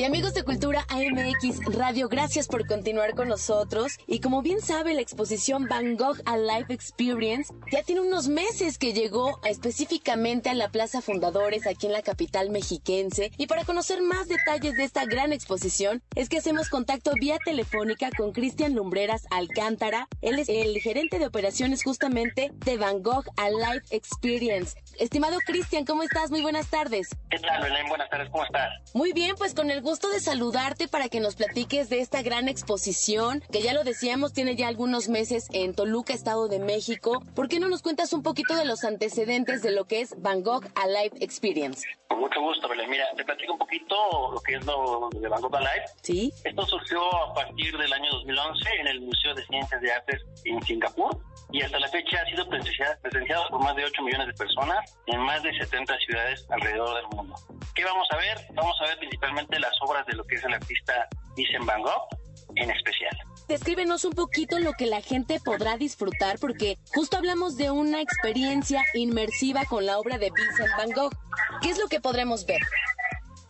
Y 0.00 0.04
amigos 0.04 0.32
de 0.32 0.44
Cultura 0.44 0.86
AMX 0.88 1.74
Radio, 1.74 2.08
gracias 2.08 2.48
por 2.48 2.66
continuar 2.66 3.14
con 3.14 3.28
nosotros. 3.28 3.98
Y 4.06 4.20
como 4.20 4.40
bien 4.40 4.62
sabe, 4.62 4.94
la 4.94 5.02
exposición 5.02 5.66
Van 5.68 5.98
Gogh 5.98 6.16
a 6.24 6.38
Life 6.38 6.72
Experience 6.72 7.52
ya 7.70 7.82
tiene 7.82 8.00
unos 8.00 8.26
meses 8.26 8.78
que 8.78 8.94
llegó 8.94 9.38
específicamente 9.44 10.48
a 10.48 10.54
la 10.54 10.70
Plaza 10.70 11.02
Fundadores 11.02 11.66
aquí 11.66 11.84
en 11.84 11.92
la 11.92 12.00
capital 12.00 12.48
mexiquense. 12.48 13.30
Y 13.36 13.46
para 13.46 13.66
conocer 13.66 14.00
más 14.00 14.26
detalles 14.26 14.74
de 14.78 14.84
esta 14.84 15.04
gran 15.04 15.34
exposición, 15.34 16.02
es 16.14 16.30
que 16.30 16.38
hacemos 16.38 16.70
contacto 16.70 17.12
vía 17.20 17.36
telefónica 17.44 18.08
con 18.16 18.32
Cristian 18.32 18.74
Lumbreras 18.74 19.26
Alcántara. 19.30 20.08
Él 20.22 20.38
es 20.38 20.48
el 20.48 20.80
gerente 20.80 21.18
de 21.18 21.26
operaciones 21.26 21.84
justamente 21.84 22.52
de 22.64 22.78
Van 22.78 23.02
Gogh 23.02 23.26
a 23.36 23.50
Life 23.50 23.94
Experience. 23.94 24.78
Estimado 25.00 25.38
Cristian, 25.46 25.86
¿cómo 25.86 26.02
estás? 26.02 26.30
Muy 26.30 26.42
buenas 26.42 26.68
tardes. 26.68 27.08
¿Qué 27.30 27.38
tal, 27.38 27.62
Belén? 27.62 27.88
Buenas 27.88 28.10
tardes, 28.10 28.28
¿cómo 28.28 28.44
estás? 28.44 28.68
Muy 28.92 29.14
bien, 29.14 29.34
pues 29.38 29.54
con 29.54 29.70
el 29.70 29.80
gusto 29.80 30.10
de 30.10 30.20
saludarte 30.20 30.88
para 30.88 31.08
que 31.08 31.20
nos 31.20 31.36
platiques 31.36 31.88
de 31.88 32.00
esta 32.00 32.20
gran 32.20 32.48
exposición, 32.48 33.42
que 33.50 33.62
ya 33.62 33.72
lo 33.72 33.82
decíamos, 33.82 34.34
tiene 34.34 34.56
ya 34.56 34.68
algunos 34.68 35.08
meses 35.08 35.48
en 35.52 35.74
Toluca, 35.74 36.12
Estado 36.12 36.48
de 36.48 36.58
México. 36.58 37.22
¿Por 37.34 37.48
qué 37.48 37.60
no 37.60 37.70
nos 37.70 37.80
cuentas 37.80 38.12
un 38.12 38.22
poquito 38.22 38.54
de 38.56 38.66
los 38.66 38.84
antecedentes 38.84 39.62
de 39.62 39.70
lo 39.70 39.86
que 39.86 40.02
es 40.02 40.20
Van 40.20 40.42
Gogh 40.42 40.66
Alive 40.74 41.16
Experience? 41.20 41.86
Con 42.06 42.20
mucho 42.20 42.42
gusto, 42.42 42.68
Belén. 42.68 42.90
Mira, 42.90 43.06
te 43.16 43.24
platico 43.24 43.54
un 43.54 43.58
poquito 43.58 43.96
lo 44.34 44.40
que 44.42 44.56
es 44.56 44.66
lo 44.66 45.08
de 45.18 45.28
Van 45.28 45.40
Gogh 45.40 45.56
Alive. 45.56 45.84
Sí. 46.02 46.30
Esto 46.44 46.66
surgió 46.66 47.00
a 47.24 47.32
partir 47.32 47.74
del 47.78 47.90
año 47.90 48.10
2011 48.10 48.68
en 48.80 48.86
el 48.86 49.00
Museo 49.00 49.34
de 49.34 49.46
Ciencias 49.46 49.80
de 49.80 49.92
Artes 49.92 50.20
en 50.44 50.62
Singapur 50.62 51.18
y 51.52 51.62
hasta 51.62 51.78
la 51.78 51.88
fecha 51.88 52.20
ha 52.20 52.26
sido 52.26 52.48
presenciado, 52.48 53.48
por 53.48 53.62
más 53.62 53.74
de 53.76 53.84
8 53.84 54.02
millones 54.02 54.26
de 54.28 54.34
personas 54.34 54.89
en 55.06 55.20
más 55.20 55.42
de 55.42 55.52
70 55.56 55.96
ciudades 55.98 56.46
alrededor 56.50 56.96
del 56.96 57.06
mundo. 57.16 57.34
¿Qué 57.74 57.84
vamos 57.84 58.06
a 58.10 58.16
ver? 58.16 58.38
Vamos 58.54 58.76
a 58.80 58.86
ver 58.86 58.98
principalmente 58.98 59.58
las 59.58 59.72
obras 59.82 60.06
de 60.06 60.14
lo 60.14 60.24
que 60.24 60.36
es 60.36 60.44
el 60.44 60.54
artista 60.54 61.08
Vincent 61.36 61.64
Van 61.64 61.82
Gogh 61.82 62.08
en 62.56 62.70
especial. 62.70 63.16
Descríbenos 63.48 64.04
un 64.04 64.12
poquito 64.12 64.58
lo 64.60 64.72
que 64.74 64.86
la 64.86 65.00
gente 65.00 65.40
podrá 65.40 65.76
disfrutar, 65.76 66.38
porque 66.38 66.78
justo 66.94 67.16
hablamos 67.16 67.56
de 67.56 67.70
una 67.70 68.00
experiencia 68.00 68.84
inmersiva 68.94 69.64
con 69.64 69.86
la 69.86 69.98
obra 69.98 70.18
de 70.18 70.30
Vincent 70.30 70.70
Van 70.76 70.90
Gogh. 70.92 71.12
¿Qué 71.60 71.70
es 71.70 71.78
lo 71.78 71.88
que 71.88 72.00
podremos 72.00 72.46
ver? 72.46 72.60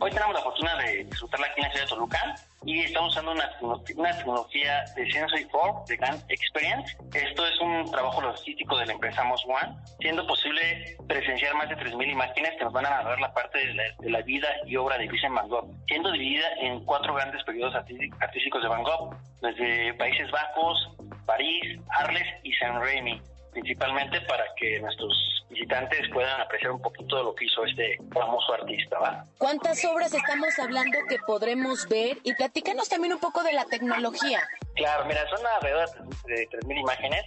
Hoy 0.02 0.10
tenemos 0.12 0.34
la 0.34 0.40
fortuna 0.40 0.76
de 0.76 1.04
disfrutarla 1.04 1.46
aquí 1.46 1.60
en 1.60 1.64
la 1.64 1.70
ciudad 1.72 1.84
de 1.84 1.90
Toluca 1.90 2.34
y 2.64 2.80
estamos 2.80 3.10
usando 3.10 3.32
una, 3.32 3.50
una 3.60 4.16
tecnología 4.16 4.82
de 4.96 5.10
Sensory 5.12 5.44
4 5.44 5.84
de 5.88 5.96
Grand 5.98 6.22
Experience. 6.30 6.96
Esto 7.12 7.46
es 7.46 7.60
un 7.60 7.90
trabajo 7.90 8.22
logístico 8.22 8.78
de 8.78 8.86
la 8.86 8.94
empresa 8.94 9.22
Moss 9.24 9.44
One, 9.44 9.76
siendo 10.00 10.26
posible 10.26 10.96
presenciar 11.06 11.54
más 11.54 11.68
de 11.68 11.76
3.000 11.76 12.12
imágenes 12.12 12.52
que 12.56 12.64
nos 12.64 12.72
van 12.72 12.86
a 12.86 12.90
narrar 12.90 13.20
la 13.20 13.34
parte 13.34 13.58
de 13.58 13.74
la, 13.74 13.82
de 13.98 14.10
la 14.10 14.22
vida 14.22 14.48
y 14.64 14.74
obra 14.76 14.96
de 14.96 15.06
Vincent 15.06 15.34
Van 15.34 15.48
Gogh, 15.50 15.70
siendo 15.86 16.10
dividida 16.12 16.46
en 16.60 16.82
cuatro 16.86 17.12
grandes 17.12 17.44
periodos 17.44 17.74
artísticos 17.74 18.62
de 18.62 18.68
Van 18.68 18.82
Gogh, 18.82 19.14
desde 19.42 19.92
Países 19.94 20.30
Bajos, 20.30 20.92
París, 21.26 21.78
Arles 21.90 22.26
y 22.42 22.54
San 22.54 22.80
Remy 22.80 23.20
principalmente 23.52 24.20
para 24.22 24.44
que 24.56 24.80
nuestros 24.80 25.44
visitantes 25.48 26.08
puedan 26.12 26.40
apreciar 26.40 26.72
un 26.72 26.80
poquito 26.80 27.16
de 27.16 27.24
lo 27.24 27.34
que 27.34 27.44
hizo 27.44 27.64
este 27.64 27.98
famoso 28.12 28.52
artista. 28.52 28.98
¿va? 28.98 29.24
¿Cuántas 29.38 29.84
obras 29.84 30.12
estamos 30.14 30.58
hablando 30.58 30.98
que 31.08 31.18
podremos 31.26 31.88
ver? 31.88 32.18
Y 32.22 32.34
platícanos 32.34 32.88
también 32.88 33.14
un 33.14 33.20
poco 33.20 33.42
de 33.42 33.52
la 33.52 33.64
tecnología. 33.64 34.40
Claro, 34.76 35.04
mira, 35.06 35.28
son 35.28 35.44
alrededor 35.46 35.88
de 36.26 36.48
3.000 36.48 36.80
imágenes, 36.80 37.24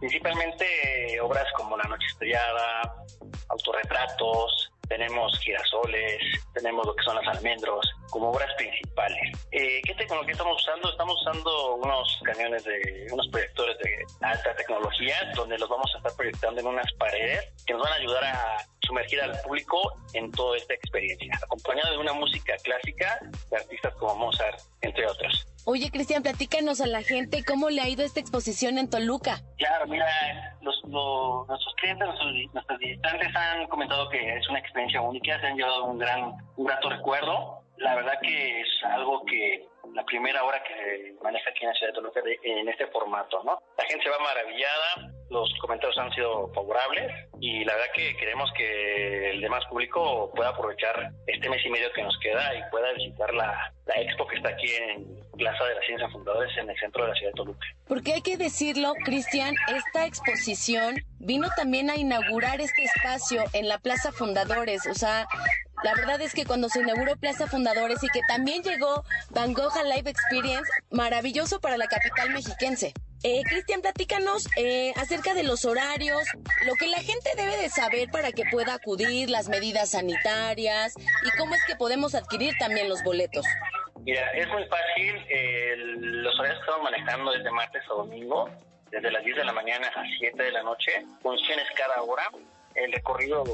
principalmente 0.00 1.20
obras 1.20 1.46
como 1.56 1.76
La 1.76 1.84
Noche 1.84 2.06
Estrellada, 2.08 2.94
autorretratos, 3.48 4.71
tenemos 4.92 5.38
girasoles, 5.38 6.18
tenemos 6.52 6.86
lo 6.86 6.94
que 6.94 7.02
son 7.02 7.16
las 7.16 7.26
almendros, 7.34 7.90
como 8.10 8.28
obras 8.28 8.50
principales. 8.58 9.38
Eh, 9.50 9.80
¿Qué 9.84 9.94
tecnología 9.94 10.32
estamos 10.32 10.60
usando? 10.60 10.90
Estamos 10.90 11.18
usando 11.22 11.76
unos 11.76 12.20
camiones 12.24 12.62
de, 12.64 13.06
unos 13.10 13.26
proyectores 13.28 13.78
de 13.78 14.04
alta 14.20 14.54
tecnología, 14.54 15.16
donde 15.34 15.56
los 15.56 15.68
vamos 15.70 15.90
a 15.94 15.96
estar 15.96 16.14
proyectando 16.14 16.60
en 16.60 16.66
unas 16.66 16.92
paredes 16.98 17.40
que 17.66 17.72
nos 17.72 17.82
van 17.82 17.92
a 17.92 17.96
ayudar 17.96 18.24
a 18.24 18.56
sumergir 18.80 19.22
al 19.22 19.40
público 19.40 19.78
en 20.12 20.30
toda 20.30 20.58
esta 20.58 20.74
experiencia, 20.74 21.38
acompañado 21.42 21.92
de 21.92 21.98
una 21.98 22.12
música 22.12 22.54
clásica 22.62 23.18
de 23.50 23.56
artistas 23.56 23.94
como 23.94 24.14
Mozart, 24.16 24.60
entre 24.82 25.06
otros. 25.06 25.46
Oye, 25.64 25.90
Cristian, 25.92 26.24
platícanos 26.24 26.80
a 26.80 26.86
la 26.88 27.02
gente 27.02 27.44
cómo 27.44 27.70
le 27.70 27.80
ha 27.82 27.88
ido 27.88 28.04
esta 28.04 28.18
exposición 28.18 28.78
en 28.78 28.90
Toluca. 28.90 29.40
Claro, 29.58 29.86
mira, 29.86 30.06
los, 30.60 30.74
los, 30.88 31.46
nuestros 31.46 31.74
clientes, 31.76 32.04
nuestros, 32.04 32.32
nuestros 32.52 32.78
visitantes 32.80 33.36
han 33.36 33.68
comentado 33.68 34.08
que 34.08 34.36
es 34.36 34.48
una 34.48 34.58
experiencia 34.58 35.00
única, 35.00 35.38
se 35.40 35.46
han 35.46 35.56
llevado 35.56 35.84
un 35.84 35.98
gran, 35.98 36.32
un 36.56 36.66
grato 36.66 36.90
recuerdo. 36.90 37.62
La 37.76 37.94
verdad 37.94 38.14
que 38.20 38.60
es 38.60 38.68
algo 38.84 39.24
que 39.24 39.64
la 39.94 40.04
primera 40.04 40.42
hora 40.44 40.62
que 40.62 41.14
maneja 41.22 41.50
aquí 41.50 41.62
en 41.62 41.68
la 41.68 41.74
ciudad 41.74 41.92
de 41.92 41.96
Toluca 41.96 42.20
de, 42.22 42.38
en 42.42 42.68
este 42.68 42.86
formato, 42.88 43.42
¿no? 43.44 43.58
La 43.76 43.84
gente 43.84 44.04
se 44.04 44.10
va 44.10 44.18
maravillada, 44.18 45.12
los 45.30 45.52
comentarios 45.60 45.96
han 45.98 46.12
sido 46.12 46.52
favorables 46.52 47.10
y 47.40 47.64
la 47.64 47.74
verdad 47.74 47.92
que 47.94 48.16
queremos 48.16 48.50
que 48.56 49.30
el 49.30 49.40
demás 49.40 49.64
público 49.66 50.30
pueda 50.34 50.50
aprovechar 50.50 51.10
este 51.26 51.48
mes 51.48 51.64
y 51.64 51.70
medio 51.70 51.92
que 51.92 52.02
nos 52.02 52.18
queda 52.20 52.54
y 52.54 52.70
pueda 52.70 52.92
visitar 52.92 53.32
la, 53.34 53.72
la 53.86 53.94
expo 54.00 54.26
que 54.26 54.36
está 54.36 54.50
aquí 54.50 54.70
en 54.74 55.22
Plaza 55.36 55.64
de 55.64 55.74
la 55.74 55.80
Ciencia 55.82 56.08
Fundadores 56.10 56.56
en 56.58 56.70
el 56.70 56.78
centro 56.78 57.02
de 57.02 57.08
la 57.08 57.14
ciudad 57.14 57.32
de 57.32 57.36
Toluca. 57.36 57.66
Porque 57.88 58.12
hay 58.14 58.22
que 58.22 58.36
decirlo, 58.36 58.92
Cristian, 59.04 59.54
esta 59.74 60.06
exposición 60.06 60.96
vino 61.18 61.48
también 61.56 61.90
a 61.90 61.96
inaugurar 61.96 62.60
este 62.60 62.84
espacio 62.84 63.42
en 63.52 63.68
la 63.68 63.78
Plaza 63.78 64.12
Fundadores, 64.12 64.86
o 64.86 64.94
sea, 64.94 65.26
la 65.82 65.94
verdad 65.94 66.20
es 66.20 66.32
que 66.32 66.44
cuando 66.44 66.68
se 66.68 66.80
inauguró 66.80 67.16
Plaza 67.16 67.46
Fundadores 67.46 68.02
y 68.02 68.08
que 68.08 68.20
también 68.28 68.62
llegó 68.62 69.04
Van 69.30 69.52
Gogh 69.52 69.76
a 69.76 69.82
Live 69.82 70.10
Experience, 70.10 70.70
maravilloso 70.90 71.60
para 71.60 71.76
la 71.76 71.86
capital 71.86 72.30
mexiquense. 72.30 72.92
Eh, 73.24 73.42
Cristian, 73.44 73.82
platícanos 73.82 74.48
eh, 74.56 74.92
acerca 74.96 75.32
de 75.34 75.44
los 75.44 75.64
horarios, 75.64 76.22
lo 76.66 76.74
que 76.74 76.88
la 76.88 76.98
gente 76.98 77.30
debe 77.36 77.56
de 77.56 77.68
saber 77.68 78.10
para 78.10 78.32
que 78.32 78.44
pueda 78.50 78.74
acudir, 78.74 79.30
las 79.30 79.48
medidas 79.48 79.90
sanitarias 79.90 80.94
y 80.96 81.38
cómo 81.38 81.54
es 81.54 81.64
que 81.64 81.76
podemos 81.76 82.16
adquirir 82.16 82.54
también 82.58 82.88
los 82.88 83.02
boletos. 83.04 83.46
Mira, 84.04 84.28
es 84.32 84.48
muy 84.48 84.64
fácil. 84.64 85.16
eh, 85.28 85.74
los 85.76 86.36
horarios 86.38 86.58
que 86.58 86.64
estamos 86.70 86.82
manejando 86.82 87.30
desde 87.30 87.50
martes 87.52 87.82
a 87.88 87.94
domingo, 87.94 88.50
desde 88.90 89.10
las 89.12 89.24
10 89.24 89.36
de 89.36 89.44
la 89.44 89.52
mañana 89.52 89.86
a 89.88 90.02
7 90.18 90.42
de 90.42 90.50
la 90.50 90.62
noche, 90.64 90.92
funciones 91.22 91.66
cada 91.76 92.02
hora. 92.02 92.28
El 92.74 92.92
recorrido, 92.92 93.44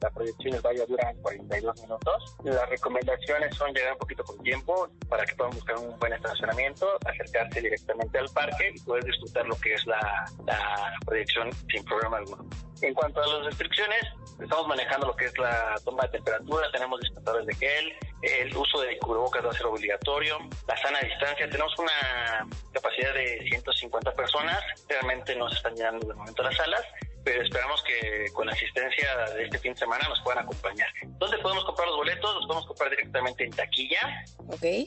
la 0.00 0.10
proyección 0.10 0.52
del 0.52 0.62
valle 0.62 0.86
dura 0.86 1.12
42 1.22 1.82
minutos. 1.82 2.36
Las 2.44 2.68
recomendaciones 2.68 3.54
son 3.56 3.72
llegar 3.72 3.92
un 3.92 3.98
poquito 3.98 4.24
con 4.24 4.38
tiempo 4.42 4.88
para 5.08 5.24
que 5.24 5.34
puedan 5.34 5.54
buscar 5.54 5.76
un 5.78 5.98
buen 5.98 6.12
estacionamiento, 6.12 6.86
acercarse 7.04 7.60
directamente 7.60 8.18
al 8.18 8.28
parque 8.30 8.72
y 8.74 8.80
poder 8.80 9.04
disfrutar 9.04 9.46
lo 9.46 9.56
que 9.56 9.74
es 9.74 9.86
la, 9.86 10.24
la 10.46 10.92
proyección 11.04 11.50
sin 11.72 11.84
problema 11.84 12.18
alguno. 12.18 12.46
En 12.80 12.94
cuanto 12.94 13.20
a 13.20 13.26
las 13.26 13.46
restricciones, 13.46 14.02
estamos 14.40 14.68
manejando 14.68 15.08
lo 15.08 15.16
que 15.16 15.24
es 15.24 15.36
la 15.38 15.74
toma 15.84 16.04
de 16.04 16.10
temperatura, 16.10 16.70
tenemos 16.70 17.00
dispensadores 17.00 17.46
de 17.46 17.54
gel, 17.56 17.92
el 18.22 18.56
uso 18.56 18.80
de 18.80 18.98
cubrebocas 18.98 19.44
va 19.44 19.50
a 19.50 19.52
ser 19.52 19.66
obligatorio, 19.66 20.38
la 20.66 20.76
sana 20.76 21.00
distancia, 21.00 21.48
tenemos 21.50 21.76
una 21.78 22.46
capacidad 22.72 23.14
de 23.14 23.44
150 23.48 24.12
personas, 24.12 24.60
realmente 24.88 25.34
no 25.34 25.48
se 25.48 25.56
están 25.56 25.74
llenando 25.74 26.06
de 26.06 26.14
momento 26.14 26.42
las 26.42 26.56
salas, 26.56 26.82
esperamos 27.28 27.82
que 27.82 28.30
con 28.32 28.46
la 28.46 28.52
asistencia 28.52 29.16
de 29.34 29.44
este 29.44 29.58
fin 29.58 29.72
de 29.72 29.78
semana 29.78 30.08
nos 30.08 30.20
puedan 30.22 30.44
acompañar. 30.44 30.88
¿Dónde 31.18 31.38
podemos 31.38 31.64
comprar 31.64 31.88
los 31.88 31.96
boletos? 31.96 32.34
Los 32.34 32.46
podemos 32.46 32.66
comprar 32.66 32.90
directamente 32.90 33.44
en 33.44 33.50
taquilla, 33.50 34.24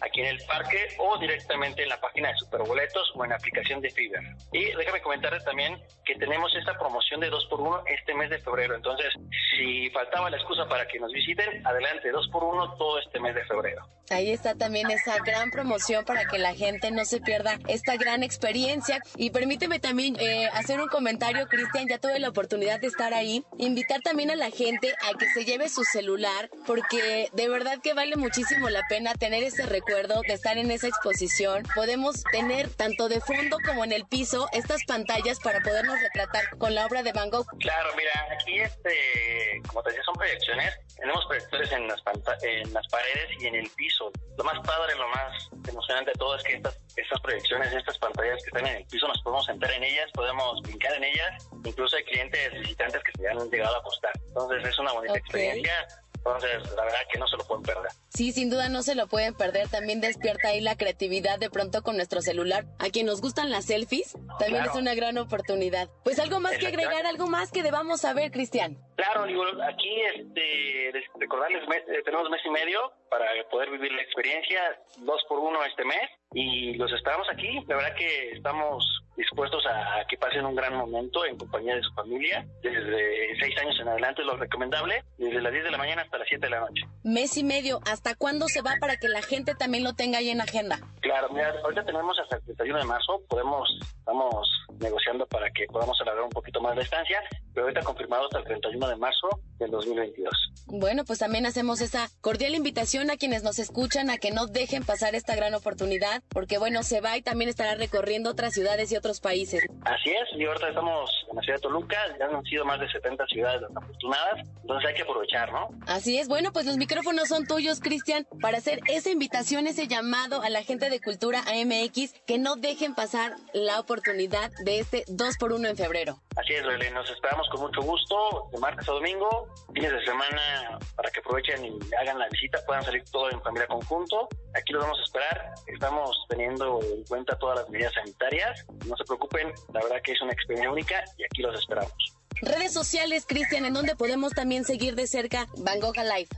aquí 0.01 0.21
en 0.21 0.27
el 0.27 0.39
parque, 0.45 0.95
o 0.97 1.17
directamente 1.17 1.83
en 1.83 1.89
la 1.89 1.99
página 1.99 2.29
de 2.29 2.37
Superboletos 2.37 3.11
o 3.15 3.23
en 3.23 3.31
la 3.31 3.35
aplicación 3.35 3.81
de 3.81 3.89
Fiverr. 3.91 4.23
Y 4.51 4.65
déjame 4.75 5.01
comentarles 5.01 5.43
también 5.43 5.81
que 6.05 6.15
tenemos 6.15 6.53
esta 6.55 6.77
promoción 6.77 7.19
de 7.19 7.31
2x1 7.31 7.83
este 7.87 8.13
mes 8.15 8.29
de 8.29 8.39
febrero. 8.39 8.75
Entonces, 8.75 9.13
si 9.51 9.89
faltaba 9.89 10.29
la 10.29 10.37
excusa 10.37 10.67
para 10.67 10.87
que 10.87 10.99
nos 10.99 11.11
visiten, 11.11 11.65
adelante, 11.65 12.11
2x1 12.11 12.77
todo 12.77 12.99
este 12.99 13.19
mes 13.19 13.35
de 13.35 13.43
febrero. 13.45 13.85
Ahí 14.09 14.31
está 14.31 14.55
también 14.55 14.91
esa 14.91 15.17
gran 15.19 15.51
promoción 15.51 16.03
para 16.03 16.25
que 16.25 16.37
la 16.37 16.53
gente 16.53 16.91
no 16.91 17.05
se 17.05 17.21
pierda 17.21 17.57
esta 17.67 17.95
gran 17.95 18.23
experiencia. 18.23 19.01
Y 19.15 19.29
permíteme 19.29 19.79
también 19.79 20.17
eh, 20.19 20.47
hacer 20.53 20.81
un 20.81 20.89
comentario, 20.89 21.47
Cristian, 21.47 21.87
ya 21.87 21.97
tuve 21.97 22.19
la 22.19 22.30
oportunidad 22.31 22.79
de 22.79 22.87
estar 22.87 23.13
ahí. 23.13 23.45
Invitar 23.57 24.01
también 24.01 24.31
a 24.31 24.35
la 24.35 24.49
gente 24.49 24.93
a 25.03 25.17
que 25.17 25.29
se 25.29 25.45
lleve 25.45 25.69
su 25.69 25.83
celular, 25.83 26.49
porque 26.65 27.29
de 27.33 27.49
verdad 27.49 27.79
que 27.81 27.93
vale 27.93 28.15
muchísimo 28.15 28.69
la 28.69 28.81
pena 28.89 29.13
tener 29.13 29.43
ese 29.43 29.65
recuerdo 29.65 30.21
de 30.21 30.33
estar 30.33 30.57
en 30.57 30.71
esa 30.71 30.87
exposición. 30.87 31.63
Podemos 31.75 32.23
tener 32.31 32.69
tanto 32.69 33.09
de 33.09 33.21
fondo 33.21 33.57
como 33.65 33.83
en 33.83 33.91
el 33.91 34.05
piso 34.05 34.47
estas 34.53 34.83
pantallas 34.85 35.39
para 35.39 35.59
podernos 35.59 35.99
retratar 36.01 36.57
con 36.57 36.73
la 36.73 36.85
obra 36.85 37.03
de 37.03 37.11
Van 37.13 37.29
Gogh. 37.29 37.45
Claro, 37.59 37.89
mira, 37.95 38.11
aquí 38.33 38.59
este, 38.59 39.61
como 39.67 39.83
te 39.83 39.89
decía, 39.91 40.03
son 40.03 40.15
proyecciones. 40.15 40.73
Tenemos 40.97 41.25
proyectores 41.25 41.71
en 41.71 41.87
las, 41.87 42.01
en 42.43 42.73
las 42.73 42.87
paredes 42.87 43.29
y 43.39 43.47
en 43.47 43.55
el 43.55 43.69
piso. 43.71 44.11
Lo 44.37 44.43
más 44.43 44.59
padre, 44.59 44.95
lo 44.95 45.07
más 45.09 45.49
emocionante 45.67 46.11
de 46.11 46.17
todo 46.17 46.35
es 46.35 46.43
que 46.43 46.53
estas, 46.55 46.77
estas 46.95 47.19
proyecciones, 47.21 47.73
estas 47.73 47.97
pantallas 47.97 48.41
que 48.43 48.49
están 48.49 48.67
en 48.67 48.77
el 48.77 48.85
piso, 48.85 49.07
nos 49.07 49.21
podemos 49.21 49.45
sentar 49.45 49.71
en 49.71 49.83
ellas, 49.83 50.09
podemos 50.13 50.61
brincar 50.61 50.93
en 50.95 51.03
ellas. 51.03 51.47
Incluso 51.65 51.95
hay 51.95 52.03
clientes 52.03 52.20
visitantes 52.29 53.01
que 53.03 53.11
se 53.17 53.27
han 53.27 53.49
llegado 53.49 53.75
a 53.75 53.79
acostar. 53.79 54.11
Entonces 54.27 54.67
es 54.67 54.79
una 54.79 54.93
bonita 54.93 55.17
experiencia 55.17 55.87
entonces, 56.23 56.75
la 56.75 56.83
verdad 56.83 56.99
que 57.11 57.17
no 57.17 57.27
se 57.27 57.35
lo 57.35 57.43
pueden 57.45 57.63
perder. 57.63 57.91
Sí, 58.09 58.31
sin 58.31 58.51
duda 58.51 58.69
no 58.69 58.83
se 58.83 58.93
lo 58.93 59.07
pueden 59.07 59.33
perder. 59.33 59.67
También 59.69 60.01
despierta 60.01 60.49
ahí 60.49 60.61
la 60.61 60.77
creatividad 60.77 61.39
de 61.39 61.49
pronto 61.49 61.81
con 61.81 61.95
nuestro 61.95 62.21
celular. 62.21 62.65
A 62.77 62.89
quien 62.89 63.07
nos 63.07 63.21
gustan 63.21 63.49
las 63.49 63.65
selfies, 63.65 64.15
también 64.37 64.65
es 64.65 64.75
una 64.75 64.93
gran 64.93 65.17
oportunidad. 65.17 65.89
Pues 66.03 66.19
algo 66.19 66.39
más 66.39 66.57
que 66.59 66.67
agregar, 66.67 67.07
algo 67.07 67.25
más 67.25 67.51
que 67.51 67.63
debamos 67.63 68.01
saber, 68.01 68.31
Cristian. 68.31 68.77
Claro, 68.97 69.25
digo, 69.25 69.43
aquí 69.67 70.01
este, 70.15 70.91
recordarles, 71.19 71.63
eh, 71.87 72.03
tenemos 72.05 72.29
mes 72.29 72.41
y 72.45 72.49
medio 72.51 72.93
para 73.09 73.25
poder 73.49 73.71
vivir 73.71 73.91
la 73.91 74.03
experiencia, 74.03 74.79
dos 74.97 75.23
por 75.27 75.39
uno 75.39 75.63
este 75.65 75.83
mes, 75.83 76.07
y 76.33 76.73
los 76.75 76.91
esperamos 76.91 77.27
aquí. 77.31 77.63
La 77.67 77.75
verdad 77.75 77.95
que 77.95 78.31
estamos 78.31 79.01
dispuestos 79.17 79.63
a 79.67 80.05
que 80.07 80.17
pasen 80.17 80.45
un 80.45 80.55
gran 80.55 80.75
momento 80.75 81.25
en 81.25 81.37
compañía 81.37 81.75
de 81.75 81.83
su 81.83 81.93
familia. 81.93 82.45
Desde 82.63 83.39
seis 83.39 83.55
años 83.59 83.77
en 83.79 83.89
adelante 83.89 84.21
es 84.21 84.27
lo 84.27 84.37
recomendable, 84.37 85.03
desde 85.17 85.41
las 85.41 85.51
10 85.51 85.65
de 85.65 85.71
la 85.71 85.77
mañana 85.77 86.01
hasta 86.03 86.17
las 86.17 86.27
7 86.27 86.45
de 86.45 86.49
la 86.49 86.59
noche. 86.61 86.83
Mes 87.03 87.37
y 87.37 87.43
medio, 87.43 87.79
¿hasta 87.85 88.15
cuándo 88.15 88.47
se 88.47 88.61
va 88.61 88.75
para 88.79 88.97
que 88.97 89.09
la 89.09 89.21
gente 89.21 89.53
también 89.55 89.83
lo 89.83 89.93
tenga 89.93 90.19
ahí 90.19 90.29
en 90.29 90.41
agenda? 90.41 90.79
Claro, 91.01 91.29
mira, 91.31 91.53
ahorita 91.63 91.83
tenemos 91.83 92.17
hasta 92.19 92.37
el 92.37 92.43
31 92.43 92.79
de 92.79 92.85
marzo, 92.85 93.21
podemos, 93.27 93.69
estamos 93.99 94.47
negociando 94.79 95.25
para 95.27 95.49
que 95.51 95.65
podamos 95.67 95.99
alargar 96.01 96.23
un 96.23 96.29
poquito 96.29 96.61
más 96.61 96.75
la 96.75 96.83
estancia, 96.83 97.21
pero 97.53 97.65
ahorita 97.65 97.83
confirmado 97.83 98.25
hasta 98.25 98.39
el 98.39 98.45
31 98.45 98.87
de 98.87 98.95
marzo 98.95 99.29
del 99.59 99.71
2022. 99.71 100.51
Bueno, 100.67 101.03
pues 101.05 101.19
también 101.19 101.45
hacemos 101.45 101.81
esa 101.81 102.09
cordial 102.21 102.55
invitación 102.55 103.11
a 103.11 103.17
quienes 103.17 103.43
nos 103.43 103.59
escuchan 103.59 104.09
a 104.09 104.17
que 104.17 104.31
no 104.31 104.47
dejen 104.47 104.83
pasar 104.83 105.15
esta 105.15 105.35
gran 105.35 105.53
oportunidad, 105.53 106.23
porque 106.29 106.57
bueno, 106.57 106.83
se 106.83 107.01
va 107.01 107.17
y 107.17 107.21
también 107.21 107.49
estará 107.49 107.75
recorriendo 107.75 108.29
otras 108.29 108.53
ciudades 108.53 108.91
y 108.91 108.95
otros 108.95 109.19
países. 109.19 109.65
Así 109.83 110.09
es, 110.09 110.39
y 110.39 110.45
ahorita 110.45 110.69
estamos 110.69 111.09
en 111.29 111.35
la 111.35 111.41
ciudad 111.41 111.57
de 111.57 111.61
Toluca, 111.61 111.97
ya 112.19 112.25
han 112.25 112.43
sido 112.43 112.65
más 112.65 112.79
de 112.79 112.89
70 112.91 113.25
ciudades 113.27 113.61
afortunadas, 113.75 114.47
entonces 114.61 114.89
hay 114.89 114.95
que 114.95 115.01
aprovechar, 115.01 115.51
¿no? 115.51 115.69
Así 115.87 116.17
es, 116.17 116.27
bueno, 116.27 116.51
pues 116.53 116.65
los 116.65 116.77
micrófonos 116.77 117.27
son 117.27 117.45
tuyos, 117.45 117.79
Cristian, 117.79 118.25
para 118.41 118.57
hacer 118.57 118.79
esa 118.87 119.09
invitación, 119.09 119.67
ese 119.67 119.87
llamado 119.87 120.41
a 120.41 120.49
la 120.49 120.63
gente 120.63 120.89
de 120.89 120.99
Cultura 120.99 121.43
AMX, 121.47 122.13
que 122.25 122.37
no 122.37 122.55
dejen 122.55 122.95
pasar 122.95 123.35
la 123.53 123.79
oportunidad 123.79 124.51
de 124.63 124.79
este 124.79 125.03
2 125.07 125.37
por 125.37 125.53
1 125.53 125.67
en 125.67 125.77
febrero. 125.77 126.21
Así 126.37 126.53
es, 126.53 126.65
Rele, 126.65 126.91
nos 126.91 127.09
esperamos 127.09 127.40
con 127.49 127.61
mucho 127.61 127.81
gusto, 127.81 128.49
de 128.51 128.59
martes 128.59 128.87
a 128.87 128.91
domingo, 128.91 129.47
fines 129.73 129.91
de 129.91 130.03
semana, 130.05 130.79
para 130.95 131.09
que 131.11 131.19
aprovechen 131.19 131.65
y 131.65 131.79
hagan 131.95 132.19
la 132.19 132.27
visita, 132.29 132.59
puedan 132.65 132.83
salir 132.83 133.03
todos 133.11 133.33
en 133.33 133.41
familia 133.41 133.67
conjunto. 133.67 134.27
Aquí 134.55 134.73
los 134.73 134.83
vamos 134.83 134.99
a 134.99 135.03
esperar, 135.03 135.53
estamos 135.67 136.25
teniendo 136.29 136.79
en 136.81 137.03
cuenta 137.05 137.37
todas 137.39 137.59
las 137.59 137.69
medidas 137.69 137.93
sanitarias, 137.93 138.65
no 138.85 138.95
se 138.95 139.03
preocupen, 139.05 139.53
la 139.73 139.81
verdad 139.81 140.01
que 140.03 140.11
es 140.11 140.21
una 140.21 140.33
experiencia 140.33 140.71
única 140.71 141.03
y 141.17 141.23
aquí 141.23 141.41
los 141.41 141.59
esperamos. 141.59 141.93
Redes 142.41 142.73
sociales, 142.73 143.25
Cristian, 143.27 143.65
en 143.65 143.73
donde 143.73 143.95
podemos 143.95 144.33
también 144.33 144.65
seguir 144.65 144.95
de 144.95 145.05
cerca 145.05 145.47
Van 145.57 145.79
Gogh 145.79 145.97
Live. 145.97 146.29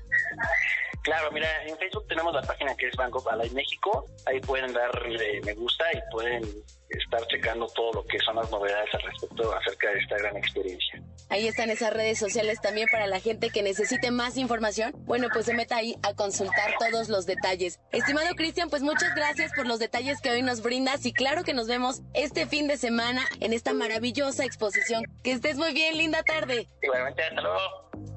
Claro, 1.04 1.32
mira, 1.32 1.48
en 1.66 1.78
Facebook 1.78 2.08
tenemos 2.08 2.34
la 2.34 2.42
página 2.42 2.76
que 2.76 2.88
es 2.88 2.96
Gogh 2.96 3.30
Alive 3.30 3.54
México. 3.54 4.06
Ahí 4.26 4.40
pueden 4.40 4.72
darle 4.72 5.42
me 5.42 5.54
gusta 5.54 5.86
y 5.94 6.00
pueden 6.12 6.44
estar 6.90 7.28
checando 7.28 7.68
todo 7.68 7.92
lo 7.94 8.06
que 8.06 8.18
son 8.20 8.38
las 8.38 8.50
novedades 8.50 8.90
al 8.94 9.02
respecto 9.02 9.54
acerca 9.54 9.92
de 9.92 10.00
esta 10.00 10.18
gran 10.18 10.38
experiencia. 10.38 11.04
Ahí 11.30 11.48
están 11.48 11.70
esas 11.70 11.92
redes 11.92 12.20
sociales 12.20 12.62
también 12.62 12.88
para 12.90 13.08
la 13.08 13.20
gente 13.20 13.50
que 13.50 13.64
necesite 13.64 14.12
más 14.12 14.38
información. 14.38 14.94
Bueno, 15.00 15.28
pues 15.34 15.46
se 15.46 15.54
meta 15.54 15.76
ahí 15.76 15.96
a 16.04 16.14
consultar 16.14 16.76
todos 16.80 17.10
los 17.10 17.26
detalles. 17.26 17.80
Estimado 17.92 18.34
Cristian, 18.36 18.70
pues 18.70 18.82
muchas 18.82 19.14
gracias 19.16 19.52
por 19.54 19.68
los 19.68 19.80
detalles 19.80 20.22
que 20.22 20.30
hoy 20.30 20.42
nos 20.42 20.62
brindas 20.62 21.06
y 21.06 21.12
claro 21.12 21.44
que 21.44 21.54
nos 21.54 21.68
vemos 21.68 22.02
este 22.14 22.46
fin 22.46 22.68
de 22.68 22.78
semana 22.78 23.26
en 23.42 23.52
esta 23.52 23.74
maravillosa 23.74 24.46
exposición. 24.46 25.04
Que 25.22 25.34
estés 25.34 25.58
muy 25.58 25.74
bien, 25.74 25.98
linda 25.98 26.24
tarde. 26.24 26.68
Igualmente, 26.82 27.24
hasta 27.24 27.42
luego. 27.42 28.13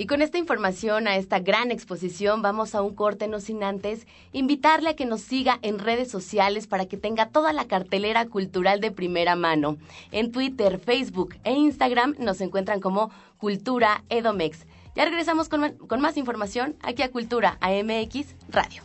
Y 0.00 0.06
con 0.06 0.22
esta 0.22 0.38
información, 0.38 1.08
a 1.08 1.16
esta 1.16 1.40
gran 1.40 1.72
exposición, 1.72 2.40
vamos 2.40 2.76
a 2.76 2.82
un 2.82 2.94
corte 2.94 3.26
no 3.26 3.40
sin 3.40 3.64
antes 3.64 4.06
invitarle 4.30 4.90
a 4.90 4.94
que 4.94 5.06
nos 5.06 5.22
siga 5.22 5.58
en 5.60 5.80
redes 5.80 6.08
sociales 6.08 6.68
para 6.68 6.86
que 6.86 6.96
tenga 6.96 7.30
toda 7.30 7.52
la 7.52 7.66
cartelera 7.66 8.24
cultural 8.26 8.80
de 8.80 8.92
primera 8.92 9.34
mano. 9.34 9.76
En 10.12 10.30
Twitter, 10.30 10.78
Facebook 10.78 11.34
e 11.42 11.52
Instagram 11.52 12.14
nos 12.20 12.40
encuentran 12.40 12.78
como 12.78 13.10
Cultura 13.38 14.04
Edomex. 14.08 14.66
Ya 14.94 15.04
regresamos 15.04 15.48
con, 15.48 15.72
con 15.72 16.00
más 16.00 16.16
información 16.16 16.76
aquí 16.80 17.02
a 17.02 17.10
Cultura 17.10 17.58
AMX 17.60 18.36
Radio. 18.50 18.84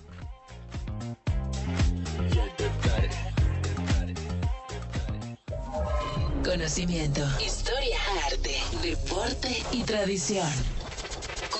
Conocimiento, 6.43 7.21
historia, 7.39 7.99
arte, 8.25 8.55
deporte 8.81 9.63
y 9.71 9.83
tradición. 9.83 10.82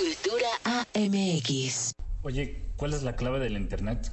Cultura 0.04 0.50
AMX. 0.66 1.94
Oye, 2.24 2.62
¿cuál 2.76 2.94
es 2.94 3.04
la 3.04 3.16
clave 3.16 3.40
del 3.40 3.54
internet? 3.54 4.12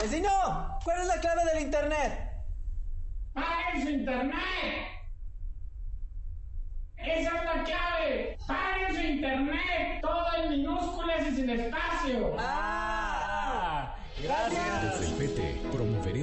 ¡Vecino! 0.00 0.80
¿Cuál 0.82 1.02
es 1.02 1.06
la 1.06 1.20
clave 1.20 1.44
del 1.44 1.62
internet? 1.62 2.32
¡Paguen 3.32 3.82
su 3.84 3.90
internet! 3.90 4.88
¡Esa 6.96 7.28
es 7.28 7.44
la 7.44 7.64
clave! 7.64 8.38
¡Paguen 8.48 8.96
su 8.96 9.02
internet! 9.02 10.00
Todo 10.02 10.26
en 10.42 10.50
minúsculas 10.50 11.28
y 11.28 11.36
sin 11.36 11.50
espacio. 11.50 12.34
¡Ah! 12.40 13.94
Gracias. 14.20 15.00
Desde 15.00 15.06
el 15.06 15.12
PT 15.12 15.68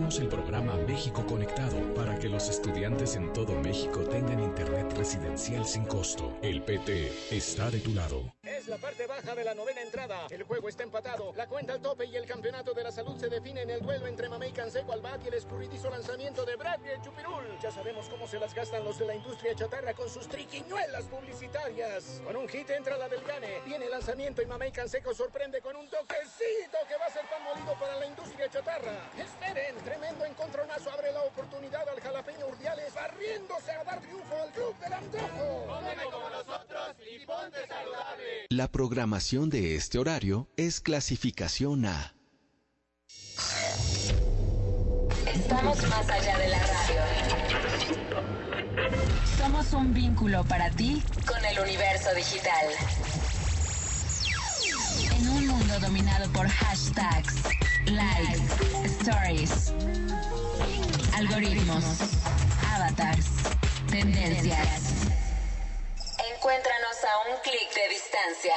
el 0.05 0.27
programa 0.27 0.75
México 0.87 1.25
Conectado 1.25 1.75
para 1.95 2.17
que 2.19 2.29
los 2.29 2.47
estudiantes 2.47 3.15
en 3.15 3.33
todo 3.33 3.53
México 3.55 4.01
tengan 4.01 4.39
internet 4.39 4.93
residencial 4.95 5.65
sin 5.65 5.83
costo. 5.85 6.37
El 6.43 6.61
PT 6.61 7.11
está 7.31 7.71
de 7.71 7.79
tu 7.79 7.91
lado. 7.91 8.21
Es 8.43 8.67
la 8.67 8.77
parte 8.77 9.07
baja 9.07 9.33
de 9.33 9.43
la 9.43 9.55
novena 9.55 9.81
entrada. 9.81 10.27
El 10.29 10.43
juego 10.43 10.69
está 10.69 10.83
empatado. 10.83 11.33
La 11.35 11.47
cuenta 11.47 11.73
al 11.73 11.81
tope 11.81 12.05
y 12.05 12.15
el 12.15 12.27
campeonato 12.27 12.75
de 12.75 12.83
la 12.83 12.91
salud 12.91 13.17
se 13.19 13.29
define 13.29 13.63
en 13.63 13.71
el 13.71 13.81
duelo 13.81 14.05
entre 14.05 14.29
Mamey 14.29 14.51
Canseco 14.51 14.93
al 14.93 15.01
bat 15.01 15.19
y 15.25 15.29
el 15.29 15.33
escurridizo 15.33 15.89
lanzamiento 15.89 16.45
de 16.45 16.55
Bradley 16.55 17.01
Chupirul. 17.01 17.57
Ya 17.59 17.71
sabemos 17.71 18.07
cómo 18.07 18.27
se 18.27 18.39
las 18.39 18.53
gastan 18.53 18.83
los 18.83 18.99
de 18.99 19.07
la 19.07 19.15
industria 19.15 19.55
chatarra 19.55 19.95
con 19.95 20.07
sus 20.07 20.27
triquiñuelas 20.27 21.05
publicitarias. 21.05 22.21
Con 22.23 22.35
un 22.35 22.47
hit 22.47 22.69
entra 22.69 22.95
la 22.95 23.09
del 23.09 23.23
gane. 23.23 23.61
Viene 23.65 23.85
el 23.85 23.91
lanzamiento 23.91 24.43
y 24.43 24.45
Mamey 24.45 24.71
Canseco 24.71 25.15
sorprende 25.15 25.61
con 25.61 25.75
un 25.75 25.89
toquecito 25.89 26.77
que 26.87 26.95
va 26.97 27.07
a 27.07 27.09
ser 27.09 27.23
pan 27.27 27.43
molido 27.43 27.73
para 27.79 27.97
la 27.97 28.05
industria 28.05 28.47
chatarra. 28.49 29.09
Esperen, 29.17 29.75
tremendo 29.95 30.25
encontronazo 30.25 30.91
abre 30.91 31.11
la 31.11 31.21
oportunidad 31.21 31.87
al 31.87 32.01
jalapeño 32.01 32.47
Urdiales 32.47 32.93
barriéndose 32.93 33.71
a 33.71 33.83
dar 33.83 34.01
triunfo 34.01 34.35
al 34.41 34.51
club 34.51 34.79
del 34.79 34.93
antojo. 34.93 35.65
Cómeme 35.67 36.03
como 36.03 36.29
nosotros 36.29 36.95
y 36.99 37.25
ponte 37.25 37.67
saludable. 37.67 38.45
La 38.49 38.67
programación 38.71 39.49
de 39.49 39.75
este 39.75 39.97
horario 39.97 40.49
es 40.57 40.81
clasificación 40.81 41.85
A. 41.85 42.13
Estamos 45.33 45.83
más 45.87 46.09
allá 46.09 46.37
de 46.37 46.49
la 46.49 46.59
radio. 46.59 47.01
Somos 49.37 49.65
somos 49.65 49.73
un 49.73 49.93
vínculo 49.93 50.43
para 50.45 50.69
ti 50.71 51.01
con 51.25 51.43
el 51.45 51.59
universo 51.59 52.13
digital. 52.15 52.67
En 55.17 55.29
un 55.29 55.47
mundo 55.47 55.79
dominado 55.79 56.29
por 56.31 56.47
hashtags, 56.47 57.35
likes, 57.87 58.41
stories, 59.01 59.73
algoritmos, 61.15 61.85
avatars, 62.73 63.25
tendencias. 63.89 64.81
Encuéntranos 66.35 66.97
a 67.03 67.17
un 67.29 67.35
clic 67.43 67.73
de 67.73 67.89
distancia. 67.89 68.55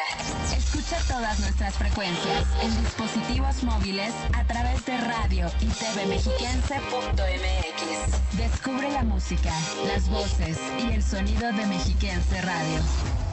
Escucha 0.56 0.98
todas 1.08 1.38
nuestras 1.40 1.74
frecuencias 1.74 2.46
en 2.62 2.70
dispositivos 2.82 3.62
móviles 3.62 4.14
a 4.34 4.44
través 4.44 4.84
de 4.86 4.96
radio 4.98 5.50
y 5.60 5.66
tvmexiquense.mx. 5.66 8.36
Descubre 8.36 8.90
la 8.90 9.02
música, 9.02 9.52
las 9.86 10.08
voces 10.08 10.58
y 10.78 10.92
el 10.92 11.02
sonido 11.02 11.52
de 11.52 11.66
Mexiquense 11.66 12.40
Radio. 12.42 12.80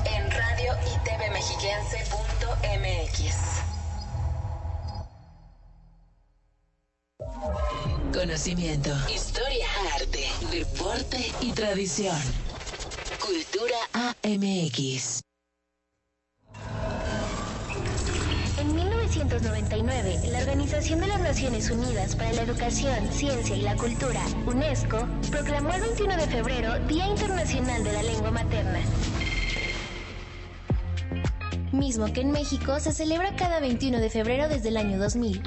En 0.05 0.31
radio 0.31 0.73
y 0.85 0.97
tvmexiquense.mx. 1.03 3.74
Conocimiento, 8.15 8.91
historia, 9.13 9.67
arte, 9.93 10.25
deporte 10.49 11.33
y 11.41 11.51
tradición. 11.51 12.15
Cultura 13.19 13.75
AMX. 13.91 15.21
En 18.57 18.73
1999, 18.73 20.29
la 20.31 20.39
Organización 20.39 21.01
de 21.01 21.07
las 21.07 21.19
Naciones 21.19 21.69
Unidas 21.69 22.15
para 22.15 22.31
la 22.31 22.43
Educación, 22.43 23.11
Ciencia 23.11 23.53
y 23.53 23.63
la 23.63 23.75
Cultura, 23.75 24.21
UNESCO, 24.45 25.05
proclamó 25.29 25.73
el 25.73 25.81
21 25.81 26.15
de 26.15 26.27
febrero 26.27 26.79
Día 26.87 27.07
Internacional 27.07 27.83
de 27.83 27.91
la 27.91 28.03
Lengua 28.03 28.31
Materna 28.31 28.79
mismo 31.75 32.11
que 32.11 32.21
en 32.21 32.31
México 32.31 32.79
se 32.79 32.91
celebra 32.91 33.35
cada 33.35 33.59
21 33.59 33.99
de 33.99 34.09
febrero 34.09 34.49
desde 34.49 34.69
el 34.69 34.77
año 34.77 34.97
2000, 34.97 35.43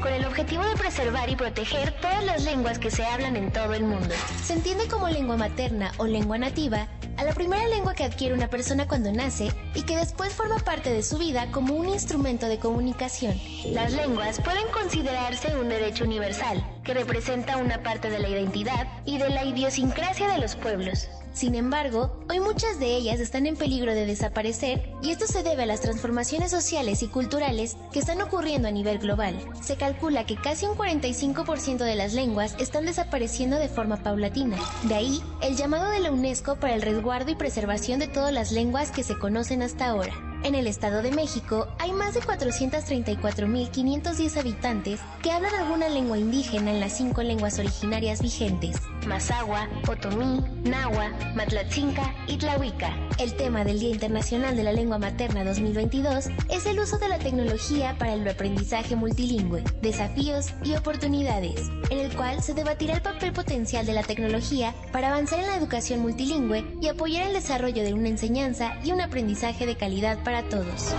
con 0.00 0.12
el 0.12 0.24
objetivo 0.24 0.64
de 0.64 0.76
preservar 0.76 1.28
y 1.28 1.36
proteger 1.36 1.92
todas 2.00 2.24
las 2.24 2.44
lenguas 2.44 2.78
que 2.78 2.90
se 2.90 3.04
hablan 3.04 3.36
en 3.36 3.52
todo 3.52 3.74
el 3.74 3.84
mundo. 3.84 4.14
Se 4.44 4.52
entiende 4.52 4.86
como 4.88 5.08
lengua 5.08 5.36
materna 5.36 5.92
o 5.98 6.06
lengua 6.06 6.38
nativa 6.38 6.88
a 7.16 7.24
la 7.24 7.34
primera 7.34 7.68
lengua 7.68 7.94
que 7.94 8.04
adquiere 8.04 8.34
una 8.34 8.48
persona 8.48 8.88
cuando 8.88 9.12
nace 9.12 9.52
y 9.74 9.82
que 9.82 9.96
después 9.96 10.32
forma 10.32 10.58
parte 10.58 10.90
de 10.90 11.02
su 11.02 11.18
vida 11.18 11.50
como 11.50 11.74
un 11.74 11.88
instrumento 11.88 12.46
de 12.46 12.58
comunicación. 12.58 13.38
Las 13.72 13.92
lenguas 13.92 14.40
pueden 14.40 14.66
considerarse 14.72 15.54
un 15.56 15.68
derecho 15.68 16.04
universal 16.04 16.64
que 16.82 16.94
representa 16.94 17.58
una 17.58 17.82
parte 17.82 18.08
de 18.08 18.20
la 18.20 18.28
identidad 18.28 18.88
y 19.04 19.18
de 19.18 19.28
la 19.28 19.44
idiosincrasia 19.44 20.28
de 20.28 20.38
los 20.38 20.56
pueblos. 20.56 21.08
Sin 21.32 21.54
embargo, 21.54 22.24
hoy 22.28 22.40
muchas 22.40 22.80
de 22.80 22.96
ellas 22.96 23.20
están 23.20 23.46
en 23.46 23.56
peligro 23.56 23.94
de 23.94 24.06
desaparecer 24.06 24.90
y 25.02 25.10
esto 25.10 25.26
se 25.26 25.42
debe 25.42 25.62
a 25.62 25.66
las 25.66 25.80
transformaciones 25.80 26.50
sociales 26.50 27.02
y 27.02 27.08
culturales 27.08 27.76
que 27.92 28.00
están 28.00 28.20
ocurriendo 28.20 28.68
a 28.68 28.72
nivel 28.72 28.98
global. 28.98 29.36
Se 29.62 29.76
calcula 29.76 30.26
que 30.26 30.36
casi 30.36 30.66
un 30.66 30.76
45% 30.76 31.78
de 31.78 31.94
las 31.94 32.14
lenguas 32.14 32.56
están 32.58 32.84
desapareciendo 32.84 33.58
de 33.58 33.68
forma 33.68 34.02
paulatina. 34.02 34.58
De 34.84 34.94
ahí, 34.94 35.22
el 35.42 35.56
llamado 35.56 35.90
de 35.90 36.00
la 36.00 36.10
UNESCO 36.10 36.56
para 36.56 36.74
el 36.74 36.82
resguardo 36.82 37.30
y 37.30 37.36
preservación 37.36 38.00
de 38.00 38.08
todas 38.08 38.32
las 38.32 38.52
lenguas 38.52 38.90
que 38.90 39.04
se 39.04 39.18
conocen 39.18 39.62
hasta 39.62 39.86
ahora. 39.86 40.29
En 40.42 40.54
el 40.54 40.66
Estado 40.66 41.02
de 41.02 41.10
México 41.10 41.68
hay 41.78 41.92
más 41.92 42.14
de 42.14 42.22
434.510 42.22 44.38
habitantes 44.38 44.98
que 45.22 45.32
hablan 45.32 45.54
alguna 45.54 45.90
lengua 45.90 46.16
indígena 46.16 46.70
en 46.70 46.80
las 46.80 46.96
cinco 46.96 47.22
lenguas 47.22 47.58
originarias 47.58 48.22
vigentes: 48.22 48.78
Mazahua, 49.06 49.68
Otomí, 49.86 50.42
Nahua, 50.64 51.10
Matlatzinca 51.34 52.14
y 52.26 52.38
Tlahuica. 52.38 52.96
El 53.18 53.34
tema 53.34 53.64
del 53.64 53.80
Día 53.80 53.90
Internacional 53.90 54.56
de 54.56 54.64
la 54.64 54.72
Lengua 54.72 54.98
Materna 54.98 55.44
2022 55.44 56.28
es 56.48 56.64
el 56.64 56.80
uso 56.80 56.96
de 56.96 57.08
la 57.08 57.18
tecnología 57.18 57.96
para 57.98 58.14
el 58.14 58.26
aprendizaje 58.26 58.96
multilingüe, 58.96 59.62
desafíos 59.82 60.54
y 60.64 60.74
oportunidades, 60.74 61.68
en 61.90 61.98
el 61.98 62.16
cual 62.16 62.42
se 62.42 62.54
debatirá 62.54 62.94
el 62.94 63.02
papel 63.02 63.34
potencial 63.34 63.84
de 63.84 63.92
la 63.92 64.04
tecnología 64.04 64.74
para 64.90 65.08
avanzar 65.08 65.40
en 65.40 65.48
la 65.48 65.56
educación 65.56 66.00
multilingüe 66.00 66.64
y 66.80 66.88
apoyar 66.88 67.26
el 67.26 67.34
desarrollo 67.34 67.82
de 67.82 67.92
una 67.92 68.08
enseñanza 68.08 68.78
y 68.82 68.92
un 68.92 69.02
aprendizaje 69.02 69.66
de 69.66 69.76
calidad 69.76 70.18
para 70.24 70.29
para 70.30 70.48
todos. 70.48 70.94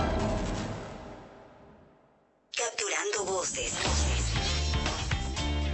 Capturando 2.54 3.24
voces. 3.24 3.78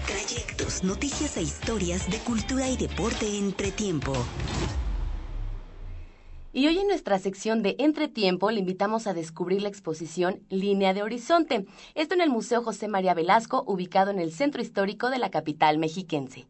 Trayectos, 0.06 0.84
noticias 0.84 1.36
e 1.36 1.42
historias 1.42 2.08
de 2.08 2.18
cultura 2.18 2.68
y 2.68 2.76
deporte 2.76 3.36
entre 3.36 3.72
tiempo. 3.72 4.12
Y 6.52 6.68
hoy 6.68 6.78
en 6.78 6.86
nuestra 6.86 7.18
sección 7.18 7.64
de 7.64 7.74
Entretiempo 7.80 8.52
le 8.52 8.60
invitamos 8.60 9.08
a 9.08 9.12
descubrir 9.12 9.62
la 9.62 9.68
exposición 9.68 10.40
Línea 10.50 10.94
de 10.94 11.02
Horizonte. 11.02 11.66
Esto 11.96 12.14
en 12.14 12.20
el 12.20 12.30
Museo 12.30 12.62
José 12.62 12.86
María 12.86 13.14
Velasco, 13.14 13.64
ubicado 13.66 14.12
en 14.12 14.20
el 14.20 14.32
centro 14.32 14.62
histórico 14.62 15.10
de 15.10 15.18
la 15.18 15.30
capital 15.30 15.78
mexiquense. 15.78 16.46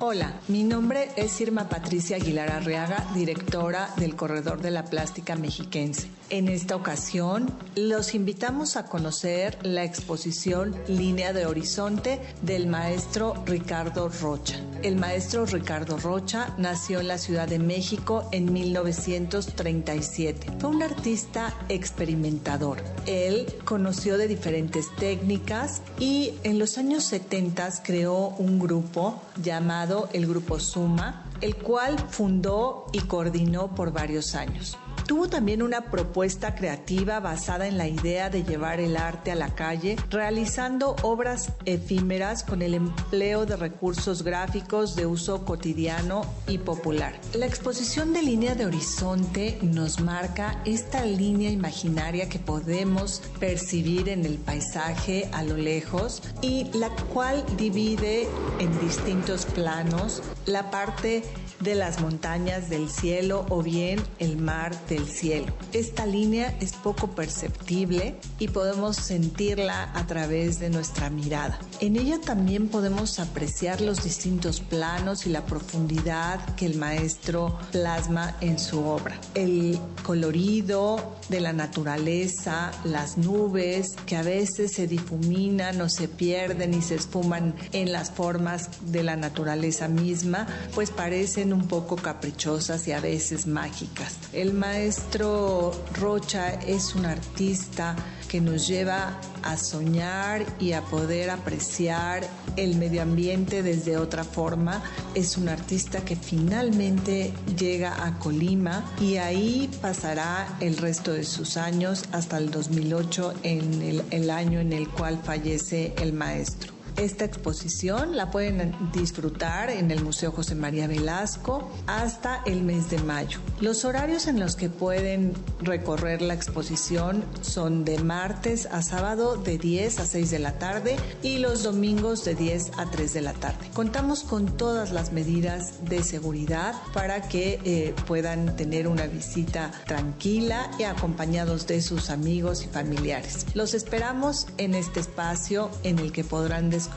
Hola, 0.00 0.32
mi 0.46 0.62
nombre 0.62 1.10
es 1.16 1.40
Irma 1.40 1.68
Patricia 1.68 2.18
Aguilar 2.18 2.52
Arriaga, 2.52 3.04
directora 3.16 3.92
del 3.96 4.14
Corredor 4.14 4.62
de 4.62 4.70
la 4.70 4.84
Plástica 4.84 5.34
Mexiquense. 5.34 6.06
En 6.30 6.46
esta 6.46 6.76
ocasión, 6.76 7.50
los 7.74 8.14
invitamos 8.14 8.76
a 8.76 8.84
conocer 8.84 9.58
la 9.62 9.82
exposición 9.82 10.76
Línea 10.86 11.32
de 11.32 11.46
Horizonte 11.46 12.20
del 12.42 12.68
maestro 12.68 13.42
Ricardo 13.44 14.08
Rocha. 14.08 14.60
El 14.84 14.94
maestro 14.94 15.46
Ricardo 15.46 15.96
Rocha 15.96 16.54
nació 16.58 17.00
en 17.00 17.08
la 17.08 17.18
Ciudad 17.18 17.48
de 17.48 17.58
México 17.58 18.28
en 18.30 18.52
1937. 18.52 20.52
Fue 20.60 20.70
un 20.70 20.84
artista 20.84 21.52
experimentador. 21.68 22.78
Él 23.06 23.52
conoció 23.64 24.16
de 24.16 24.28
diferentes 24.28 24.94
técnicas 24.94 25.82
y 25.98 26.34
en 26.44 26.60
los 26.60 26.78
años 26.78 27.02
70 27.04 27.82
creó 27.82 28.28
un 28.38 28.60
grupo 28.60 29.20
llamado 29.42 29.87
el 30.12 30.26
Grupo 30.26 30.60
Suma, 30.60 31.24
el 31.40 31.56
cual 31.56 31.98
fundó 31.98 32.86
y 32.92 33.00
coordinó 33.00 33.74
por 33.74 33.92
varios 33.92 34.34
años. 34.34 34.76
Tuvo 35.08 35.26
también 35.26 35.62
una 35.62 35.90
propuesta 35.90 36.54
creativa 36.54 37.18
basada 37.18 37.66
en 37.66 37.78
la 37.78 37.88
idea 37.88 38.28
de 38.28 38.44
llevar 38.44 38.78
el 38.78 38.94
arte 38.94 39.32
a 39.32 39.36
la 39.36 39.54
calle, 39.54 39.96
realizando 40.10 40.96
obras 41.00 41.52
efímeras 41.64 42.44
con 42.44 42.60
el 42.60 42.74
empleo 42.74 43.46
de 43.46 43.56
recursos 43.56 44.22
gráficos 44.22 44.96
de 44.96 45.06
uso 45.06 45.46
cotidiano 45.46 46.26
y 46.46 46.58
popular. 46.58 47.18
La 47.32 47.46
exposición 47.46 48.12
de 48.12 48.20
línea 48.20 48.54
de 48.54 48.66
horizonte 48.66 49.58
nos 49.62 49.98
marca 49.98 50.60
esta 50.66 51.06
línea 51.06 51.50
imaginaria 51.50 52.28
que 52.28 52.38
podemos 52.38 53.22
percibir 53.40 54.10
en 54.10 54.26
el 54.26 54.36
paisaje 54.36 55.30
a 55.32 55.42
lo 55.42 55.56
lejos 55.56 56.22
y 56.42 56.64
la 56.74 56.90
cual 57.14 57.42
divide 57.56 58.28
en 58.58 58.78
distintos 58.78 59.46
planos 59.46 60.22
la 60.44 60.70
parte 60.70 61.22
de 61.60 61.74
las 61.74 62.00
montañas 62.00 62.70
del 62.70 62.88
cielo 62.88 63.46
o 63.48 63.62
bien 63.62 64.00
el 64.18 64.36
mar 64.36 64.74
del 64.86 65.06
cielo. 65.06 65.52
Esta 65.72 66.06
línea 66.06 66.56
es 66.60 66.72
poco 66.72 67.08
perceptible 67.08 68.16
y 68.38 68.48
podemos 68.48 68.96
sentirla 68.96 69.90
a 69.94 70.06
través 70.06 70.58
de 70.58 70.70
nuestra 70.70 71.10
mirada. 71.10 71.58
En 71.80 71.96
ella 71.96 72.20
también 72.20 72.68
podemos 72.68 73.18
apreciar 73.18 73.80
los 73.80 74.02
distintos 74.02 74.60
planos 74.60 75.26
y 75.26 75.30
la 75.30 75.44
profundidad 75.44 76.54
que 76.54 76.66
el 76.66 76.76
maestro 76.76 77.58
plasma 77.72 78.36
en 78.40 78.58
su 78.58 78.84
obra. 78.84 79.18
El 79.34 79.78
colorido 80.04 81.16
de 81.28 81.40
la 81.40 81.52
naturaleza, 81.52 82.70
las 82.84 83.18
nubes 83.18 83.96
que 84.06 84.16
a 84.16 84.22
veces 84.22 84.72
se 84.72 84.86
difuminan 84.86 85.80
o 85.80 85.88
se 85.88 86.08
pierden 86.08 86.74
y 86.74 86.82
se 86.82 86.94
esfuman 86.94 87.54
en 87.72 87.92
las 87.92 88.10
formas 88.10 88.70
de 88.92 89.02
la 89.02 89.16
naturaleza 89.16 89.88
misma, 89.88 90.46
pues 90.74 90.90
parecen 90.90 91.47
un 91.52 91.68
poco 91.68 91.96
caprichosas 91.96 92.86
y 92.88 92.92
a 92.92 93.00
veces 93.00 93.46
mágicas. 93.46 94.16
El 94.32 94.52
maestro 94.52 95.72
Rocha 95.94 96.54
es 96.54 96.94
un 96.94 97.06
artista 97.06 97.96
que 98.28 98.40
nos 98.40 98.68
lleva 98.68 99.18
a 99.42 99.56
soñar 99.56 100.44
y 100.60 100.72
a 100.72 100.82
poder 100.82 101.30
apreciar 101.30 102.28
el 102.56 102.76
medio 102.76 103.02
ambiente 103.02 103.62
desde 103.62 103.96
otra 103.96 104.24
forma. 104.24 104.82
Es 105.14 105.36
un 105.36 105.48
artista 105.48 106.04
que 106.04 106.16
finalmente 106.16 107.32
llega 107.58 108.04
a 108.04 108.18
Colima 108.18 108.84
y 109.00 109.16
ahí 109.16 109.70
pasará 109.80 110.56
el 110.60 110.76
resto 110.76 111.12
de 111.12 111.24
sus 111.24 111.56
años 111.56 112.04
hasta 112.12 112.38
el 112.38 112.50
2008, 112.50 113.34
en 113.42 114.04
el, 114.10 114.30
año 114.30 114.60
en 114.60 114.72
el 114.72 114.88
cual 114.88 115.20
fallece 115.24 115.94
el 115.98 116.12
maestro. 116.12 116.77
Esta 116.98 117.24
exposición 117.24 118.16
la 118.16 118.32
pueden 118.32 118.74
disfrutar 118.92 119.70
en 119.70 119.92
el 119.92 120.02
Museo 120.02 120.32
José 120.32 120.56
María 120.56 120.88
Velasco 120.88 121.70
hasta 121.86 122.42
el 122.44 122.64
mes 122.64 122.90
de 122.90 122.98
mayo. 122.98 123.38
Los 123.60 123.84
horarios 123.84 124.26
en 124.26 124.40
los 124.40 124.56
que 124.56 124.68
pueden 124.68 125.32
recorrer 125.60 126.22
la 126.22 126.34
exposición 126.34 127.24
son 127.40 127.84
de 127.84 127.98
martes 127.98 128.66
a 128.66 128.82
sábado 128.82 129.36
de 129.36 129.58
10 129.58 130.00
a 130.00 130.06
6 130.06 130.30
de 130.32 130.38
la 130.40 130.58
tarde 130.58 130.96
y 131.22 131.38
los 131.38 131.62
domingos 131.62 132.24
de 132.24 132.34
10 132.34 132.72
a 132.78 132.90
3 132.90 133.14
de 133.14 133.20
la 133.20 133.32
tarde. 133.32 133.70
Contamos 133.74 134.24
con 134.24 134.56
todas 134.56 134.90
las 134.90 135.12
medidas 135.12 135.84
de 135.84 136.02
seguridad 136.02 136.74
para 136.94 137.28
que 137.28 137.60
eh, 137.64 137.94
puedan 138.08 138.56
tener 138.56 138.88
una 138.88 139.06
visita 139.06 139.70
tranquila 139.86 140.68
y 140.80 140.82
acompañados 140.82 141.68
de 141.68 141.80
sus 141.80 142.10
amigos 142.10 142.64
y 142.64 142.66
familiares. 142.66 143.46
Los 143.54 143.74
esperamos 143.74 144.48
en 144.56 144.74
este 144.74 144.98
espacio 144.98 145.70
en 145.84 146.00
el 146.00 146.10
que 146.10 146.24
podrán 146.24 146.70
descubrir 146.70 146.87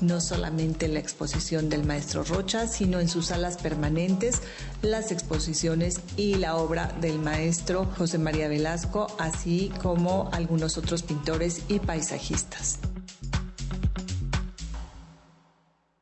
no 0.00 0.20
solamente 0.20 0.88
la 0.88 0.98
exposición 0.98 1.68
del 1.68 1.84
maestro 1.84 2.24
Rocha, 2.24 2.66
sino 2.66 3.00
en 3.00 3.08
sus 3.08 3.26
salas 3.26 3.56
permanentes 3.56 4.42
las 4.82 5.10
exposiciones 5.10 6.00
y 6.16 6.36
la 6.36 6.56
obra 6.56 6.94
del 7.00 7.18
maestro 7.18 7.86
José 7.96 8.18
María 8.18 8.48
Velasco, 8.48 9.06
así 9.18 9.72
como 9.82 10.28
algunos 10.32 10.78
otros 10.78 11.02
pintores 11.02 11.62
y 11.68 11.78
paisajistas. 11.78 12.78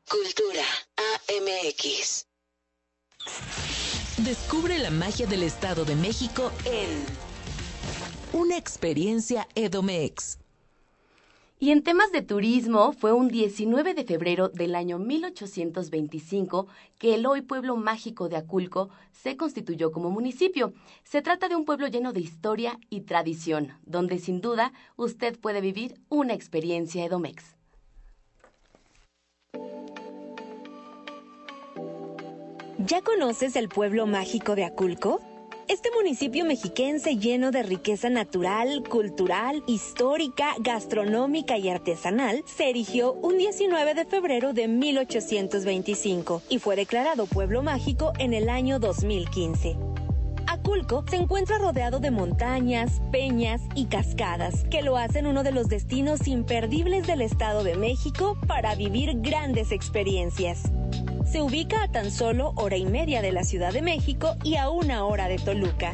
Cultura 0.09 0.65
AMX. 0.97 2.27
Descubre 4.19 4.79
la 4.79 4.91
magia 4.91 5.27
del 5.27 5.43
Estado 5.43 5.85
de 5.85 5.97
México 5.97 6.53
en 6.65 7.05
una 8.33 8.57
experiencia 8.57 9.49
Edomex. 9.55 10.42
Y 11.63 11.71
en 11.71 11.85
temas 11.85 12.11
de 12.11 12.23
turismo, 12.23 12.93
fue 12.93 13.13
un 13.13 13.29
19 13.29 13.95
de 13.95 14.03
febrero 14.03 14.49
del 14.49 14.75
año 14.75 14.99
1825 14.99 16.67
que 16.99 17.15
el 17.15 17.25
hoy 17.25 17.43
pueblo 17.43 17.77
mágico 17.77 18.29
de 18.29 18.37
Aculco 18.37 18.89
se 19.13 19.37
constituyó 19.37 19.93
como 19.93 20.11
municipio. 20.11 20.73
Se 21.05 21.23
trata 21.23 21.49
de 21.49 21.55
un 21.55 21.65
pueblo 21.65 21.87
lleno 21.87 22.13
de 22.13 22.19
historia 22.19 22.81
y 22.91 23.03
tradición, 23.03 23.75
donde 23.87 24.19
sin 24.19 24.41
duda 24.41 24.73
usted 24.97 25.39
puede 25.39 25.61
vivir 25.61 26.01
una 26.09 26.35
experiencia 26.35 27.05
Edomex. 27.05 27.55
¿Ya 32.79 33.03
conoces 33.03 33.55
el 33.55 33.69
pueblo 33.69 34.09
mágico 34.09 34.57
de 34.57 34.65
Aculco? 34.65 35.21
Este 35.73 35.91
municipio 35.91 36.45
mexiquense 36.45 37.17
lleno 37.17 37.51
de 37.51 37.63
riqueza 37.63 38.11
natural, 38.11 38.85
cultural, 38.87 39.65
histórica, 39.67 40.55
gastronómica 40.61 41.57
y 41.57 41.71
artesanal 41.71 42.45
se 42.45 42.69
erigió 42.69 43.15
un 43.15 43.39
19 43.39 43.95
de 43.95 44.05
febrero 44.05 44.53
de 44.53 44.69
1825 44.69 46.43
y 46.51 46.59
fue 46.59 46.77
declarado 46.77 47.25
pueblo 47.25 47.63
mágico 47.63 48.13
en 48.19 48.35
el 48.35 48.51
año 48.51 48.81
2015. 48.81 49.79
Aculco 50.47 51.07
se 51.09 51.17
encuentra 51.17 51.57
rodeado 51.57 52.01
de 52.01 52.11
montañas, 52.11 53.01
peñas 53.11 53.63
y 53.75 53.87
cascadas, 53.87 54.65
que 54.65 54.83
lo 54.83 54.99
hacen 54.99 55.27
uno 55.27 55.43
de 55.43 55.53
los 55.53 55.71
destinos 55.71 56.29
imperdibles 56.29 57.07
del 57.07 57.23
Estado 57.23 57.65
de 57.65 57.77
México 57.77 58.37
para 58.47 58.75
vivir 58.75 59.23
grandes 59.23 59.73
experiencias. 59.73 60.65
Se 61.33 61.41
ubica 61.41 61.85
a 61.85 61.89
tan 61.89 62.11
solo 62.11 62.53
hora 62.57 62.77
y 62.77 62.85
media 62.85 63.23
de 63.23 63.33
la 63.33 63.43
Ciudad 63.43 63.73
de 63.73 63.81
México 63.81 64.37
y 64.45 64.57
a 64.57 64.69
una 64.69 65.07
hora 65.07 65.29
de 65.29 65.39
Toluca. 65.39 65.91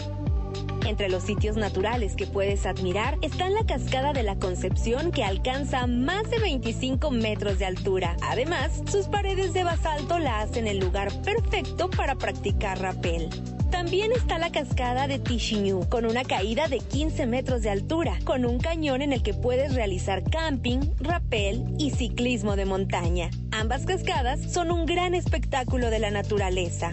Entre 0.86 1.08
los 1.08 1.22
sitios 1.22 1.56
naturales 1.56 2.14
que 2.16 2.26
puedes 2.26 2.64
admirar 2.64 3.18
están 3.20 3.52
la 3.52 3.66
cascada 3.66 4.12
de 4.12 4.22
la 4.22 4.36
Concepción 4.36 5.12
que 5.12 5.22
alcanza 5.22 5.86
más 5.86 6.30
de 6.30 6.38
25 6.38 7.10
metros 7.10 7.58
de 7.58 7.66
altura. 7.66 8.16
Además, 8.22 8.82
sus 8.90 9.06
paredes 9.06 9.52
de 9.52 9.64
basalto 9.64 10.18
la 10.18 10.40
hacen 10.40 10.66
el 10.66 10.78
lugar 10.78 11.12
perfecto 11.22 11.90
para 11.90 12.14
practicar 12.14 12.80
rapel. 12.80 13.28
También 13.70 14.12
está 14.12 14.38
la 14.38 14.50
cascada 14.50 15.06
de 15.08 15.18
Tishiñú, 15.18 15.88
con 15.90 16.06
una 16.06 16.24
caída 16.24 16.68
de 16.68 16.78
15 16.78 17.26
metros 17.26 17.62
de 17.62 17.70
altura, 17.70 18.18
con 18.24 18.46
un 18.46 18.58
cañón 18.58 19.02
en 19.02 19.12
el 19.12 19.22
que 19.22 19.34
puedes 19.34 19.74
realizar 19.74 20.24
camping, 20.24 20.80
rapel 21.00 21.66
y 21.78 21.90
ciclismo 21.90 22.56
de 22.56 22.64
montaña. 22.64 23.30
Ambas 23.50 23.84
cascadas 23.84 24.40
son 24.52 24.70
un 24.70 24.86
gran 24.86 25.14
espectáculo 25.14 25.90
de 25.90 25.98
la 25.98 26.10
naturaleza. 26.10 26.92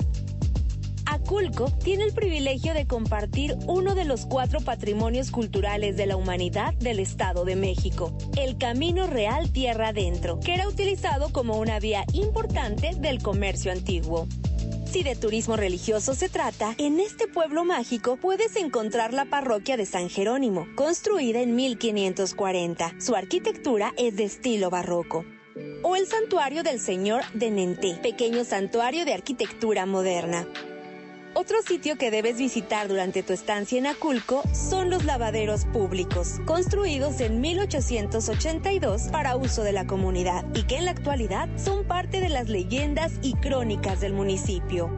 Aculco 1.25 1.71
tiene 1.83 2.03
el 2.03 2.13
privilegio 2.13 2.75
de 2.75 2.85
compartir 2.85 3.57
uno 3.65 3.95
de 3.95 4.05
los 4.05 4.27
cuatro 4.27 4.59
patrimonios 4.59 5.31
culturales 5.31 5.97
de 5.97 6.05
la 6.05 6.17
humanidad 6.17 6.75
del 6.75 6.99
Estado 6.99 7.45
de 7.45 7.55
México, 7.55 8.15
el 8.37 8.59
Camino 8.59 9.07
Real 9.07 9.51
Tierra 9.51 9.87
Adentro, 9.87 10.39
que 10.39 10.53
era 10.53 10.67
utilizado 10.67 11.33
como 11.33 11.57
una 11.57 11.79
vía 11.79 12.05
importante 12.13 12.91
del 12.99 13.23
comercio 13.23 13.71
antiguo. 13.71 14.27
Si 14.85 15.01
de 15.01 15.15
turismo 15.15 15.55
religioso 15.55 16.13
se 16.13 16.29
trata, 16.29 16.75
en 16.77 16.99
este 16.99 17.27
pueblo 17.27 17.65
mágico 17.65 18.17
puedes 18.17 18.55
encontrar 18.55 19.11
la 19.11 19.25
parroquia 19.25 19.77
de 19.77 19.87
San 19.87 20.09
Jerónimo, 20.11 20.67
construida 20.75 21.41
en 21.41 21.55
1540. 21.55 23.01
Su 23.01 23.15
arquitectura 23.15 23.93
es 23.97 24.15
de 24.15 24.25
estilo 24.25 24.69
barroco. 24.69 25.25
O 25.81 25.95
el 25.95 26.05
santuario 26.05 26.61
del 26.61 26.79
Señor 26.79 27.23
de 27.33 27.49
Nenté, 27.49 27.95
pequeño 27.95 28.43
santuario 28.43 29.05
de 29.05 29.15
arquitectura 29.15 29.87
moderna. 29.87 30.47
Otro 31.37 31.61
sitio 31.67 31.97
que 31.97 32.11
debes 32.11 32.37
visitar 32.37 32.87
durante 32.87 33.21
tu 33.21 33.33
estancia 33.33 33.77
en 33.77 33.87
Aculco 33.87 34.41
son 34.53 34.89
los 34.89 35.03
lavaderos 35.03 35.65
públicos, 35.65 36.39
construidos 36.45 37.19
en 37.19 37.41
1882 37.41 39.09
para 39.11 39.35
uso 39.35 39.61
de 39.63 39.73
la 39.73 39.85
comunidad 39.85 40.45
y 40.53 40.63
que 40.63 40.77
en 40.77 40.85
la 40.85 40.91
actualidad 40.91 41.49
son 41.57 41.83
parte 41.83 42.21
de 42.21 42.29
las 42.29 42.47
leyendas 42.47 43.11
y 43.21 43.33
crónicas 43.33 43.99
del 43.99 44.13
municipio. 44.13 44.95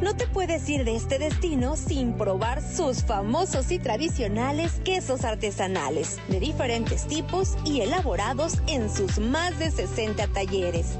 No 0.00 0.16
te 0.16 0.26
puedes 0.26 0.66
ir 0.70 0.86
de 0.86 0.96
este 0.96 1.18
destino 1.18 1.76
sin 1.76 2.14
probar 2.14 2.62
sus 2.62 3.04
famosos 3.04 3.70
y 3.70 3.78
tradicionales 3.78 4.80
quesos 4.82 5.24
artesanales, 5.24 6.20
de 6.28 6.40
diferentes 6.40 7.06
tipos 7.06 7.58
y 7.66 7.82
elaborados 7.82 8.62
en 8.66 8.88
sus 8.88 9.18
más 9.18 9.58
de 9.58 9.70
60 9.70 10.26
talleres. 10.28 10.98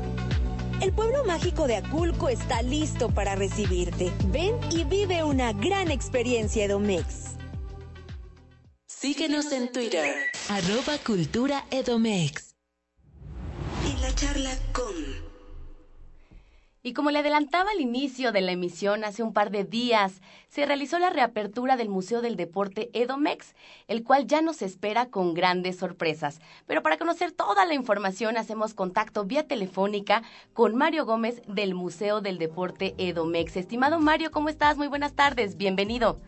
El 0.85 0.93
pueblo 0.93 1.25
mágico 1.25 1.67
de 1.67 1.77
Aculco 1.77 2.29
está 2.29 2.61
listo 2.61 3.09
para 3.09 3.35
recibirte. 3.35 4.13
Ven 4.27 4.55
y 4.71 4.85
vive 4.85 5.25
una 5.25 5.55
gran 5.55 5.91
experiencia 5.91 6.67
Edomex. 6.67 7.37
Síguenos 8.87 9.51
en 9.53 9.73
Twitter, 9.73 10.15
arroba 10.51 10.99
Cultura 10.99 11.65
Edomex. 11.71 12.55
En 13.87 13.99
la 14.03 14.15
charla 14.15 14.51
con... 14.75 15.24
Y 16.87 16.93
como 16.93 17.11
le 17.11 17.21
adelantaba 17.21 17.71
al 17.71 17.81
inicio 17.81 18.31
de 18.31 18.43
la 18.43 18.53
emisión 18.53 19.05
hace 19.05 19.23
un 19.23 19.33
par 19.33 19.51
de 19.51 19.65
días, 19.65 20.21
se 20.49 20.67
realizó 20.67 20.99
la 20.99 21.09
reapertura 21.09 21.79
del 21.79 21.89
Museo 21.89 22.21
del 22.21 22.37
Deporte 22.37 22.91
Edomex, 22.93 23.55
el 23.89 24.05
cual 24.05 24.27
ya 24.27 24.43
nos 24.43 24.61
espera 24.61 25.07
con 25.07 25.33
grandes 25.33 25.79
sorpresas. 25.79 26.43
Pero 26.67 26.83
para 26.83 26.99
conocer 26.99 27.33
toda 27.33 27.65
la 27.65 27.73
información 27.73 28.37
hacemos 28.37 28.75
contacto 28.75 29.25
vía 29.25 29.49
telefónica 29.49 30.25
con 30.53 30.77
Mario 30.77 31.07
Gómez 31.07 31.41
del 31.49 31.75
Museo 31.75 32.21
del 32.21 32.37
Deporte 32.37 32.95
Edomex. 32.99 33.57
Estimado 33.57 33.99
Mario, 33.99 34.31
¿cómo 34.31 34.51
estás? 34.51 34.77
Muy 34.77 34.89
buenas 34.89 35.15
tardes, 35.15 35.57
bienvenido. 35.57 36.21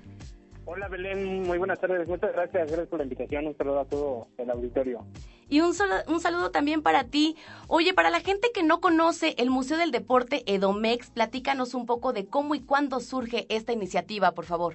Hola 0.68 0.88
Belén, 0.88 1.44
muy 1.44 1.58
buenas 1.58 1.78
tardes, 1.78 2.08
muchas 2.08 2.32
gracias, 2.32 2.66
gracias 2.66 2.88
por 2.88 2.98
la 2.98 3.04
invitación, 3.04 3.46
un 3.46 3.56
saludo 3.56 3.78
a 3.78 3.84
todo 3.84 4.26
el 4.36 4.50
auditorio. 4.50 5.06
Y 5.48 5.60
un, 5.60 5.74
solo, 5.74 5.94
un 6.08 6.18
saludo 6.18 6.50
también 6.50 6.82
para 6.82 7.04
ti. 7.04 7.36
Oye, 7.68 7.94
para 7.94 8.10
la 8.10 8.18
gente 8.18 8.48
que 8.52 8.64
no 8.64 8.80
conoce 8.80 9.36
el 9.38 9.48
Museo 9.48 9.78
del 9.78 9.92
Deporte 9.92 10.42
Edomex, 10.52 11.10
platícanos 11.12 11.72
un 11.74 11.86
poco 11.86 12.12
de 12.12 12.26
cómo 12.26 12.56
y 12.56 12.62
cuándo 12.62 12.98
surge 12.98 13.46
esta 13.48 13.72
iniciativa, 13.72 14.32
por 14.32 14.44
favor. 14.44 14.74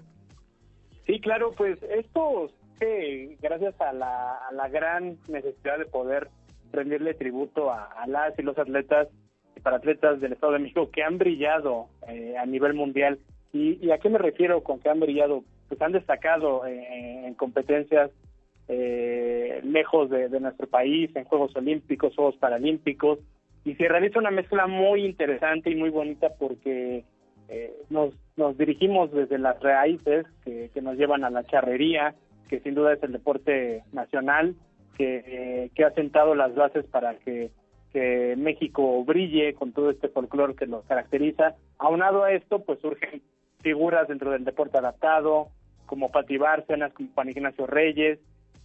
Sí, 1.05 1.19
claro, 1.19 1.51
pues 1.51 1.77
esto 1.83 2.49
eh, 2.79 3.35
gracias 3.41 3.75
a 3.81 3.91
la, 3.91 4.37
a 4.47 4.53
la, 4.53 4.69
gran 4.69 5.17
necesidad 5.27 5.77
de 5.77 5.87
poder 5.87 6.29
rendirle 6.71 7.15
tributo 7.15 7.69
a, 7.69 7.83
a 7.83 8.07
las 8.07 8.39
y 8.39 8.43
los 8.43 8.57
atletas, 8.57 9.09
para 9.61 9.75
atletas 9.75 10.21
del 10.21 10.31
Estado 10.31 10.53
de 10.53 10.59
México 10.59 10.89
que 10.89 11.03
han 11.03 11.17
brillado 11.17 11.87
eh, 12.07 12.37
a 12.37 12.45
nivel 12.45 12.75
mundial. 12.75 13.19
¿Y, 13.51 13.85
¿Y 13.85 13.91
a 13.91 13.97
qué 13.97 14.07
me 14.07 14.19
refiero 14.19 14.63
con 14.63 14.79
que 14.79 14.87
han 14.87 15.01
brillado? 15.01 15.43
Pues 15.71 15.81
han 15.83 15.93
destacado 15.93 16.65
eh, 16.65 17.25
en 17.25 17.33
competencias 17.35 18.11
eh, 18.67 19.61
lejos 19.63 20.09
de, 20.09 20.37
nuestro 20.41 20.67
país, 20.67 21.09
en 21.15 21.23
Juegos 21.23 21.55
Olímpicos, 21.55 22.13
Juegos 22.13 22.35
Paralímpicos, 22.35 23.19
y 23.63 23.75
se 23.75 23.87
realiza 23.87 24.19
una 24.19 24.31
mezcla 24.31 24.67
muy 24.67 25.05
interesante 25.05 25.69
y 25.69 25.75
muy 25.75 25.89
bonita 25.89 26.27
porque 26.37 27.05
eh, 27.47 27.73
nos, 27.89 28.13
nos 28.35 28.57
dirigimos 28.57 29.13
desde 29.13 29.37
las 29.37 29.61
raíces 29.61 30.25
que, 30.43 30.71
que, 30.73 30.81
nos 30.81 30.97
llevan 30.97 31.23
a 31.23 31.29
la 31.29 31.45
charrería, 31.45 32.15
que 32.49 32.59
sin 32.59 32.75
duda 32.75 32.91
es 32.91 33.03
el 33.03 33.13
deporte 33.13 33.85
nacional, 33.93 34.53
que, 34.97 35.23
eh, 35.25 35.71
que 35.73 35.85
ha 35.85 35.91
sentado 35.91 36.35
las 36.35 36.53
bases 36.53 36.83
para 36.83 37.15
que, 37.15 37.49
que 37.93 38.35
México 38.37 39.05
brille 39.05 39.53
con 39.53 39.71
todo 39.71 39.89
este 39.89 40.09
folclore 40.09 40.55
que 40.55 40.67
nos 40.67 40.83
caracteriza. 40.83 41.55
Aunado 41.77 42.25
a 42.25 42.33
esto, 42.33 42.59
pues 42.59 42.79
surgen 42.81 43.21
figuras 43.61 44.09
dentro 44.09 44.31
del 44.31 44.43
deporte 44.43 44.77
adaptado, 44.77 45.47
como 45.91 46.09
Pati 46.09 46.37
Bárcenas, 46.37 46.93
como 46.93 47.09
Juan 47.13 47.31
Ignacio 47.31 47.67
Reyes, 47.67 48.17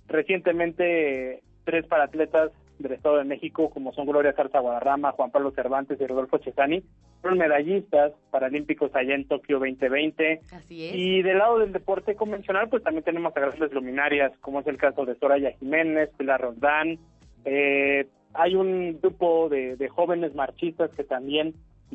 recientemente 0.06 1.42
tres 1.64 1.84
paratletas 1.86 2.52
del 2.78 2.92
Estado 2.92 3.16
de 3.16 3.24
México, 3.24 3.68
como 3.68 3.92
son 3.92 4.06
Gloria 4.06 4.32
Zarza 4.32 4.60
Guadarrama, 4.60 5.10
Juan 5.10 5.32
Pablo 5.32 5.50
Cervantes 5.50 6.00
y 6.00 6.06
Rodolfo 6.06 6.38
Chesani, 6.38 6.84
fueron 7.20 7.40
medallistas 7.40 8.12
paralímpicos 8.30 8.94
allá 8.94 9.16
en 9.16 9.26
Tokio 9.26 9.58
2020. 9.58 10.42
Así 10.52 10.86
es. 10.86 10.94
Y 10.94 11.22
del 11.22 11.38
lado 11.38 11.58
del 11.58 11.72
deporte 11.72 12.14
convencional, 12.14 12.68
pues 12.68 12.84
también 12.84 13.02
tenemos 13.02 13.36
a 13.36 13.40
grandes 13.40 13.72
luminarias, 13.72 14.30
como 14.38 14.60
es 14.60 14.66
el 14.68 14.76
caso 14.76 15.04
de 15.04 15.16
Soraya 15.16 15.50
Jiménez, 15.58 16.10
Pilar 16.16 16.42
Rondán. 16.42 16.96
Eh, 17.44 18.06
hay 18.34 18.54
un 18.54 19.00
grupo 19.02 19.48
de, 19.48 19.74
de 19.74 19.88
jóvenes 19.88 20.32
marchistas 20.36 20.92
que 20.92 21.02
también 21.02 21.54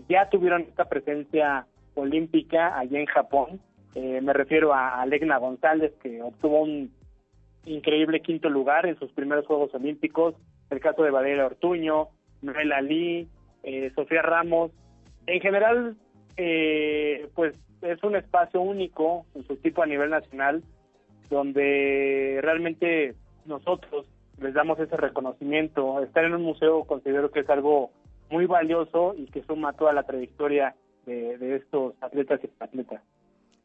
ya 0.10 0.28
tuvieron 0.30 0.64
esta 0.64 0.90
presencia 0.90 1.68
olímpica 1.96 2.78
allá 2.78 3.00
en 3.00 3.06
Japón. 3.06 3.62
Eh, 3.96 4.22
me 4.22 4.34
refiero 4.34 4.74
a 4.74 5.02
Alegna 5.02 5.38
González, 5.38 5.94
que 6.02 6.22
obtuvo 6.22 6.62
un 6.62 6.92
increíble 7.66 8.22
quinto 8.22 8.50
lugar 8.50 8.86
en 8.86 8.98
sus 8.98 9.12
primeros 9.12 9.46
Juegos 9.46 9.74
Olímpicos. 9.74 10.36
El 10.70 10.80
caso 10.80 11.04
de 11.04 11.12
Valeria 11.12 11.46
Ortuño, 11.46 12.08
Noel 12.42 12.72
Ali, 12.72 13.28
eh, 13.64 13.92
Sofía 13.96 14.22
Ramos. 14.22 14.72
En 15.28 15.42
general, 15.42 15.98
eh, 16.38 17.28
pues 17.36 17.54
es 17.82 18.02
un 18.04 18.16
espacio 18.16 18.62
único 18.62 19.26
en 19.36 19.46
su 19.46 19.58
tipo 19.58 19.84
a 19.84 19.88
nivel 19.88 20.10
nacional, 20.10 20.64
donde 21.30 22.40
realmente 22.42 23.16
nosotros 23.46 24.08
les 24.40 24.54
damos 24.54 24.80
ese 24.80 24.96
reconocimiento. 24.96 26.02
Estar 26.02 26.24
en 26.24 26.36
un 26.36 26.44
museo 26.44 26.86
considero 26.86 27.32
que 27.32 27.42
es 27.42 27.50
algo 27.50 27.92
muy 28.30 28.46
valioso 28.46 29.14
y 29.18 29.26
que 29.26 29.44
suma 29.44 29.74
toda 29.74 29.92
la 29.94 30.04
trayectoria 30.04 30.76
de, 31.06 31.38
de 31.38 31.58
estos 31.58 31.94
atletas 32.02 32.40
y 32.44 32.50
atletas. 32.64 33.02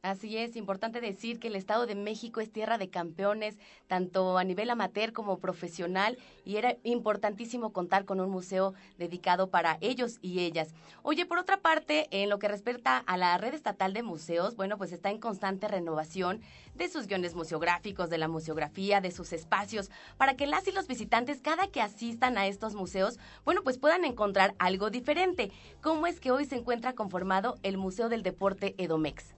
Así 0.07 0.37
es, 0.39 0.55
importante 0.55 1.01
decir 1.01 1.41
que 1.41 1.49
el 1.49 1.57
Estado 1.57 1.85
de 1.85 1.97
México 1.97 2.41
es 2.41 2.53
tierra 2.53 2.79
de 2.79 2.91
campeones, 2.91 3.59
tanto 3.89 4.39
a 4.39 4.45
nivel 4.45 4.71
amateur 4.71 5.13
como 5.13 5.41
profesional, 5.41 6.17
y 6.45 6.59
era 6.59 6.77
importantísimo 6.85 7.73
contar 7.73 8.05
con 8.05 8.21
un 8.21 8.31
museo 8.31 8.73
dedicado 8.99 9.51
para 9.51 9.79
ellos 9.81 10.19
y 10.23 10.45
ellas. 10.45 10.75
Oye, 11.03 11.27
por 11.27 11.39
otra 11.39 11.57
parte, 11.57 12.07
en 12.13 12.29
lo 12.29 12.39
que 12.39 12.47
respecta 12.47 12.99
a 12.99 13.17
la 13.17 13.37
red 13.37 13.53
estatal 13.53 13.95
de 13.95 14.05
museos, 14.05 14.55
bueno, 14.55 14.79
pues 14.79 14.93
está 14.93 15.11
en 15.11 15.19
constante 15.19 15.67
renovación 15.67 16.41
de 16.77 16.89
sus 16.89 17.09
guiones 17.09 17.35
museográficos, 17.35 18.09
de 18.09 18.19
la 18.19 18.29
museografía, 18.29 19.01
de 19.01 19.11
sus 19.11 19.33
espacios, 19.33 19.91
para 20.19 20.37
que 20.37 20.47
las 20.47 20.69
y 20.69 20.71
los 20.71 20.87
visitantes, 20.87 21.41
cada 21.41 21.67
que 21.67 21.83
asistan 21.83 22.39
a 22.39 22.47
estos 22.47 22.77
museos, 22.77 23.19
bueno, 23.45 23.65
pues 23.65 23.77
puedan 23.77 24.05
encontrar 24.05 24.55
algo 24.61 24.89
diferente. 24.89 25.51
¿Cómo 25.83 26.07
es 26.07 26.21
que 26.21 26.31
hoy 26.31 26.45
se 26.45 26.55
encuentra 26.55 26.93
conformado 26.93 27.57
el 27.65 27.77
Museo 27.77 28.09
del 28.09 28.23
Deporte 28.23 28.77
Edomex? 28.79 29.36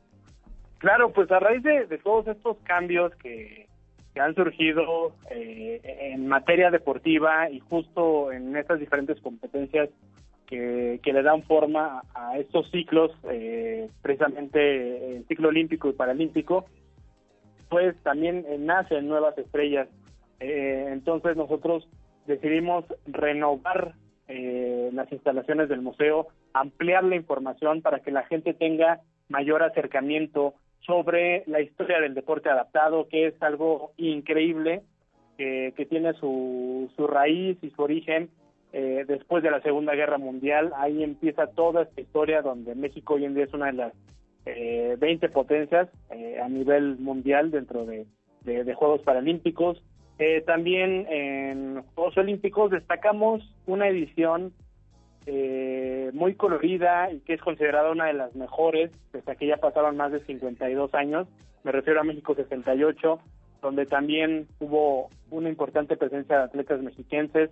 Claro, 0.78 1.12
pues 1.12 1.30
a 1.30 1.40
raíz 1.40 1.62
de, 1.62 1.86
todos 1.98 2.26
estos 2.28 2.56
cambios 2.64 3.14
que, 3.16 3.66
han 4.18 4.34
surgido 4.34 5.12
eh, 5.30 5.80
en 6.12 6.26
materia 6.26 6.72
deportiva 6.72 7.48
y 7.50 7.60
justo 7.60 8.32
en 8.32 8.56
estas 8.56 8.80
diferentes 8.80 9.20
competencias 9.20 9.90
que, 10.48 11.12
le 11.12 11.22
dan 11.22 11.42
forma 11.42 12.02
a 12.14 12.38
estos 12.38 12.70
ciclos, 12.70 13.12
eh, 13.30 13.88
precisamente 14.02 15.16
el 15.16 15.26
ciclo 15.26 15.48
olímpico 15.48 15.88
y 15.88 15.92
paralímpico, 15.92 16.64
pues 17.68 17.94
también 18.02 18.44
eh, 18.48 18.56
nacen 18.58 19.08
nuevas 19.08 19.36
estrellas. 19.36 19.88
Eh, 20.40 20.86
entonces 20.90 21.36
nosotros 21.36 21.88
decidimos 22.26 22.84
renovar 23.06 23.94
las 24.92 25.10
instalaciones 25.10 25.70
del 25.70 25.80
museo, 25.80 26.26
ampliar 26.52 27.02
la 27.02 27.16
información 27.16 27.80
para 27.80 28.00
que 28.00 28.10
la 28.10 28.24
gente 28.24 28.52
tenga 28.52 29.00
mayor 29.30 29.62
acercamiento 29.62 30.52
sobre 30.80 31.44
la 31.46 31.60
historia 31.60 32.00
del 32.00 32.14
deporte 32.14 32.48
adaptado, 32.48 33.08
que 33.08 33.26
es 33.26 33.42
algo 33.42 33.92
increíble, 33.96 34.82
que, 35.36 35.72
que 35.76 35.86
tiene 35.86 36.14
su, 36.14 36.90
su 36.96 37.06
raíz 37.06 37.58
y 37.62 37.70
su 37.70 37.82
origen 37.82 38.30
eh, 38.72 39.04
después 39.06 39.42
de 39.42 39.50
la 39.50 39.60
Segunda 39.60 39.94
Guerra 39.94 40.18
Mundial. 40.18 40.72
Ahí 40.76 41.02
empieza 41.02 41.46
toda 41.46 41.82
esta 41.82 42.00
historia 42.00 42.42
donde 42.42 42.74
México 42.74 43.14
hoy 43.14 43.24
en 43.24 43.34
día 43.34 43.44
es 43.44 43.54
una 43.54 43.66
de 43.66 43.72
las 43.72 43.92
eh, 44.46 44.96
20 44.98 45.28
potencias 45.28 45.88
eh, 46.10 46.38
a 46.42 46.48
nivel 46.48 46.98
mundial 46.98 47.50
dentro 47.50 47.84
de, 47.84 48.06
de, 48.42 48.64
de 48.64 48.74
Juegos 48.74 49.02
Paralímpicos. 49.02 49.82
Eh, 50.18 50.42
también 50.46 51.06
en 51.08 51.82
Juegos 51.94 52.16
Olímpicos 52.16 52.70
destacamos 52.70 53.42
una 53.66 53.88
edición 53.88 54.52
eh, 55.30 56.10
muy 56.14 56.36
colorida 56.36 57.12
y 57.12 57.20
que 57.20 57.34
es 57.34 57.42
considerada 57.42 57.90
una 57.90 58.06
de 58.06 58.14
las 58.14 58.34
mejores, 58.34 58.90
desde 59.12 59.36
que 59.36 59.46
ya 59.46 59.58
pasaron 59.58 59.94
más 59.94 60.10
de 60.10 60.24
52 60.24 60.94
años, 60.94 61.28
me 61.64 61.72
refiero 61.72 62.00
a 62.00 62.04
México 62.04 62.34
68, 62.34 63.20
donde 63.60 63.84
también 63.84 64.48
hubo 64.58 65.10
una 65.30 65.50
importante 65.50 65.98
presencia 65.98 66.38
de 66.38 66.44
atletas 66.44 66.80
mexiquenses. 66.80 67.50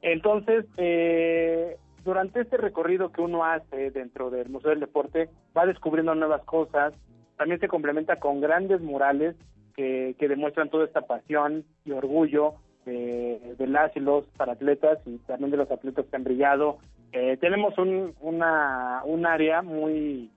Entonces, 0.00 0.64
eh, 0.78 1.76
durante 2.04 2.40
este 2.40 2.56
recorrido 2.56 3.12
que 3.12 3.20
uno 3.20 3.44
hace 3.44 3.90
dentro 3.90 4.30
del 4.30 4.48
Museo 4.48 4.70
del 4.70 4.80
Deporte, 4.80 5.28
va 5.54 5.66
descubriendo 5.66 6.14
nuevas 6.14 6.42
cosas, 6.44 6.94
también 7.36 7.60
se 7.60 7.68
complementa 7.68 8.16
con 8.16 8.40
grandes 8.40 8.80
murales 8.80 9.36
que, 9.76 10.16
que 10.18 10.26
demuestran 10.26 10.70
toda 10.70 10.86
esta 10.86 11.02
pasión 11.02 11.66
y 11.84 11.90
orgullo 11.90 12.54
de, 12.86 13.56
de 13.58 13.66
las 13.66 13.94
y 13.94 14.00
los 14.00 14.24
paratletas 14.38 15.00
y 15.04 15.18
también 15.18 15.50
de 15.50 15.58
los 15.58 15.70
atletas 15.70 16.06
que 16.06 16.16
han 16.16 16.24
brillado. 16.24 16.78
Eh, 17.12 17.36
tenemos 17.40 17.76
un, 17.78 18.14
una, 18.20 19.02
un 19.04 19.26
área 19.26 19.62
muy, 19.62 20.30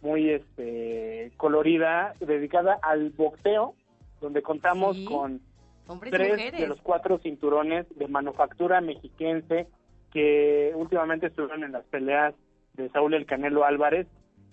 muy 0.00 0.30
este, 0.30 1.32
colorida 1.36 2.14
dedicada 2.20 2.78
al 2.82 3.10
boxeo, 3.10 3.74
donde 4.20 4.42
contamos 4.42 4.96
Sí. 4.96 5.04
con 5.04 5.40
Hombres 5.86 6.12
tres 6.14 6.52
de 6.52 6.66
los 6.66 6.80
cuatro 6.80 7.18
cinturones 7.18 7.86
de 7.98 8.08
manufactura 8.08 8.80
mexiquense 8.80 9.66
que 10.12 10.72
últimamente 10.74 11.26
estuvieron 11.26 11.62
en 11.62 11.72
las 11.72 11.84
peleas 11.84 12.34
de 12.74 12.88
Saúl 12.88 13.12
El 13.14 13.26
Canelo 13.26 13.64
Álvarez. 13.64 14.06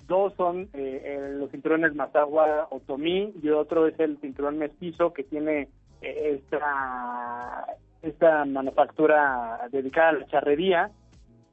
Dos 0.08 0.34
son 0.36 0.68
eh, 0.74 1.36
los 1.40 1.50
cinturones 1.52 1.96
Mazagua 1.96 2.68
Otomí 2.70 3.34
y 3.42 3.50
otro 3.50 3.88
es 3.88 3.98
el 4.00 4.18
cinturón 4.20 4.58
mestizo 4.58 5.14
que 5.14 5.24
tiene 5.24 5.70
eh, 6.02 6.42
esta, 6.42 7.66
esta 8.02 8.44
manufactura 8.44 9.70
dedicada 9.72 10.10
a 10.10 10.14
la 10.14 10.26
charrería. 10.28 10.92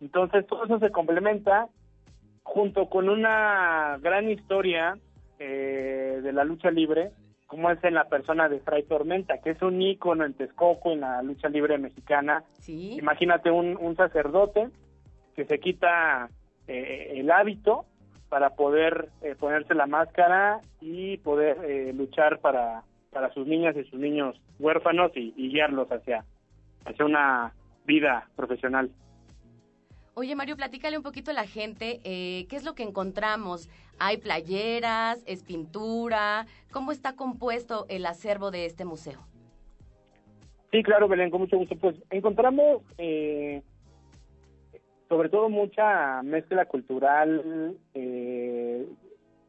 Entonces 0.00 0.46
todo 0.46 0.64
eso 0.64 0.78
se 0.78 0.90
complementa 0.90 1.68
junto 2.42 2.88
con 2.88 3.08
una 3.08 3.98
gran 4.00 4.30
historia 4.30 4.96
eh, 5.38 6.20
de 6.22 6.32
la 6.32 6.44
lucha 6.44 6.70
libre, 6.70 7.10
como 7.46 7.70
es 7.70 7.82
en 7.84 7.94
la 7.94 8.04
persona 8.04 8.48
de 8.48 8.60
Fray 8.60 8.82
Tormenta, 8.84 9.38
que 9.38 9.50
es 9.50 9.62
un 9.62 9.80
ícono 9.80 10.24
en 10.24 10.34
Texcoco, 10.34 10.92
en 10.92 11.00
la 11.00 11.22
lucha 11.22 11.48
libre 11.48 11.78
mexicana. 11.78 12.44
Imagínate 12.98 13.50
un, 13.50 13.76
un 13.76 13.96
sacerdote 13.96 14.68
que 15.34 15.44
se 15.44 15.58
quita 15.58 16.28
eh, 16.66 17.14
el 17.16 17.30
hábito 17.30 17.86
para 18.28 18.50
poder 18.50 19.08
eh, 19.22 19.34
ponerse 19.38 19.74
la 19.74 19.86
máscara 19.86 20.60
y 20.80 21.16
poder 21.18 21.58
eh, 21.64 21.92
luchar 21.94 22.40
para, 22.40 22.82
para 23.10 23.32
sus 23.32 23.46
niñas 23.46 23.76
y 23.76 23.84
sus 23.84 23.98
niños 23.98 24.40
huérfanos 24.58 25.12
y, 25.14 25.32
y 25.36 25.48
guiarlos 25.48 25.90
hacia, 25.90 26.24
hacia 26.84 27.04
una 27.04 27.52
vida 27.86 28.28
profesional. 28.36 28.90
Oye, 30.20 30.34
Mario, 30.34 30.56
platícale 30.56 30.96
un 30.96 31.04
poquito 31.04 31.30
a 31.30 31.34
la 31.34 31.46
gente, 31.46 32.00
eh, 32.02 32.46
¿qué 32.50 32.56
es 32.56 32.64
lo 32.64 32.74
que 32.74 32.82
encontramos? 32.82 33.70
¿Hay 34.00 34.16
playeras? 34.16 35.22
¿Es 35.28 35.44
pintura? 35.44 36.44
¿Cómo 36.72 36.90
está 36.90 37.14
compuesto 37.14 37.86
el 37.88 38.04
acervo 38.04 38.50
de 38.50 38.66
este 38.66 38.84
museo? 38.84 39.20
Sí, 40.72 40.82
claro, 40.82 41.06
Belén, 41.06 41.30
con 41.30 41.42
mucho 41.42 41.56
gusto. 41.56 41.76
Pues 41.76 41.94
encontramos 42.10 42.82
eh, 42.98 43.62
sobre 45.08 45.28
todo 45.28 45.48
mucha 45.50 46.20
mezcla 46.24 46.64
cultural 46.64 47.76
eh, 47.94 48.88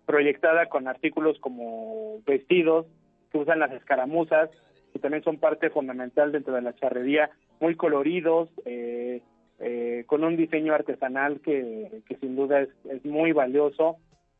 proyectada 0.05 0.67
con 0.69 0.87
artículos 0.87 1.39
como 1.39 2.21
vestidos 2.27 2.85
que 3.31 3.39
usan 3.39 3.57
las 3.57 3.71
escaramuzas, 3.71 4.51
que 4.93 4.99
también 4.99 5.23
son 5.23 5.39
parte 5.39 5.71
fundamental 5.71 6.31
dentro 6.31 6.53
de 6.53 6.61
la 6.61 6.75
charrería, 6.75 7.31
muy 7.59 7.73
coloridos, 7.75 8.49
eh, 8.65 9.23
eh, 9.59 10.03
con 10.07 10.23
un 10.23 10.37
diseño 10.37 10.73
artesanal 10.73 11.39
que, 11.41 12.01
que 12.07 12.15
sin 12.17 12.35
duda 12.35 12.61
es, 12.61 12.69
es 12.89 13.05
muy 13.05 13.31
valioso. 13.31 13.97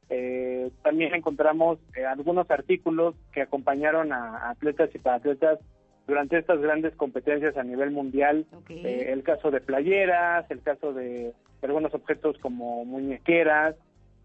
Eh, 0.09 0.71
también 0.81 1.13
encontramos 1.13 1.77
eh, 1.95 2.03
algunos 2.05 2.49
artículos 2.49 3.15
que 3.31 3.41
acompañaron 3.41 4.11
a 4.11 4.49
atletas 4.49 4.89
y 4.95 4.97
paratletas 4.97 5.59
durante 6.07 6.39
estas 6.39 6.59
grandes 6.59 6.95
competencias 6.95 7.55
a 7.57 7.63
nivel 7.63 7.91
mundial. 7.91 8.45
Eh, 8.69 9.09
el 9.09 9.21
caso 9.23 9.51
de 9.51 9.61
playeras, 9.61 10.49
el 10.49 10.61
caso 10.61 10.93
de 10.93 11.33
algunos 11.61 11.93
objetos 11.93 12.37
como 12.39 12.83
muñequeras, 12.85 13.75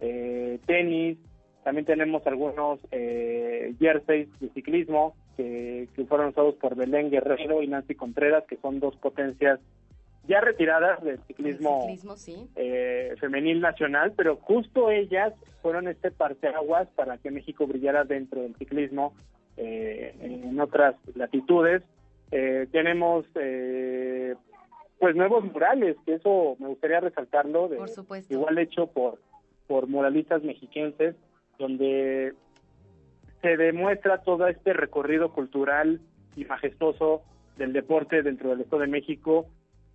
eh, 0.01 0.59
tenis. 0.67 1.19
También 1.63 1.85
tenemos 1.85 2.27
algunos 2.27 2.81
eh, 2.91 3.75
jerseys 3.79 4.29
de 4.41 4.49
ciclismo 4.51 5.15
que, 5.37 5.89
que 5.95 6.05
fueron 6.05 6.29
usados 6.29 6.55
por 6.57 6.75
Belén 6.75 7.11
Guerrero 7.11 7.63
y 7.63 7.69
Nancy 7.69 7.95
Contreras, 7.95 8.45
que 8.47 8.57
son 8.57 8.81
dos 8.81 8.97
potencias 8.97 9.61
ya 10.27 10.41
retiradas 10.41 11.03
del 11.03 11.19
ciclismo, 11.27 11.83
Ciclismo, 11.83 12.17
sí. 12.17 12.49
eh, 12.57 13.15
femenil 13.21 13.61
nacional, 13.61 14.13
pero 14.17 14.37
justo 14.37 14.91
ellas 14.91 15.35
fueron 15.63 15.89
este 15.89 16.11
parteaguas 16.11 16.89
para 16.95 17.19
que 17.19 17.31
México 17.31 17.67
brillara 17.67 18.05
dentro 18.05 18.43
del 18.43 18.55
ciclismo 18.57 19.15
eh, 19.57 20.15
en 20.21 20.59
otras 20.61 20.97
latitudes. 21.15 21.83
Eh, 22.31 22.67
tenemos 22.73 23.27
eh, 23.35 24.35
pues 24.99 25.15
nuevos 25.15 25.45
murales, 25.45 25.97
que 26.05 26.15
eso 26.15 26.57
me 26.59 26.69
gustaría 26.69 27.01
resaltarlo, 27.01 27.69
de, 27.69 27.77
por 27.77 27.89
supuesto. 27.89 28.33
igual 28.33 28.59
hecho 28.59 28.87
por, 28.89 29.21
por 29.67 29.87
muralistas 29.87 30.43
mexiquenses, 30.43 31.15
donde 31.59 32.35
se 33.43 33.57
demuestra 33.57 34.23
todo 34.23 34.49
este 34.49 34.73
recorrido 34.73 35.33
cultural 35.33 36.01
y 36.35 36.45
majestuoso 36.45 37.23
del 37.57 37.73
deporte 37.73 38.23
dentro 38.23 38.51
del 38.51 38.63
Estado 38.63 38.83
de 38.83 38.89
México 38.89 39.47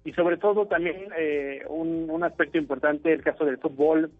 y 0.04 0.14
sobre 0.14 0.38
todo 0.38 0.66
también 0.68 1.10
eh, 1.18 1.64
un, 1.68 2.24
aspecto 2.24 2.58
importante 2.58 3.14
el 3.14 3.24
caso 3.24 3.45
del 3.45 3.58
fútbol 3.58 4.12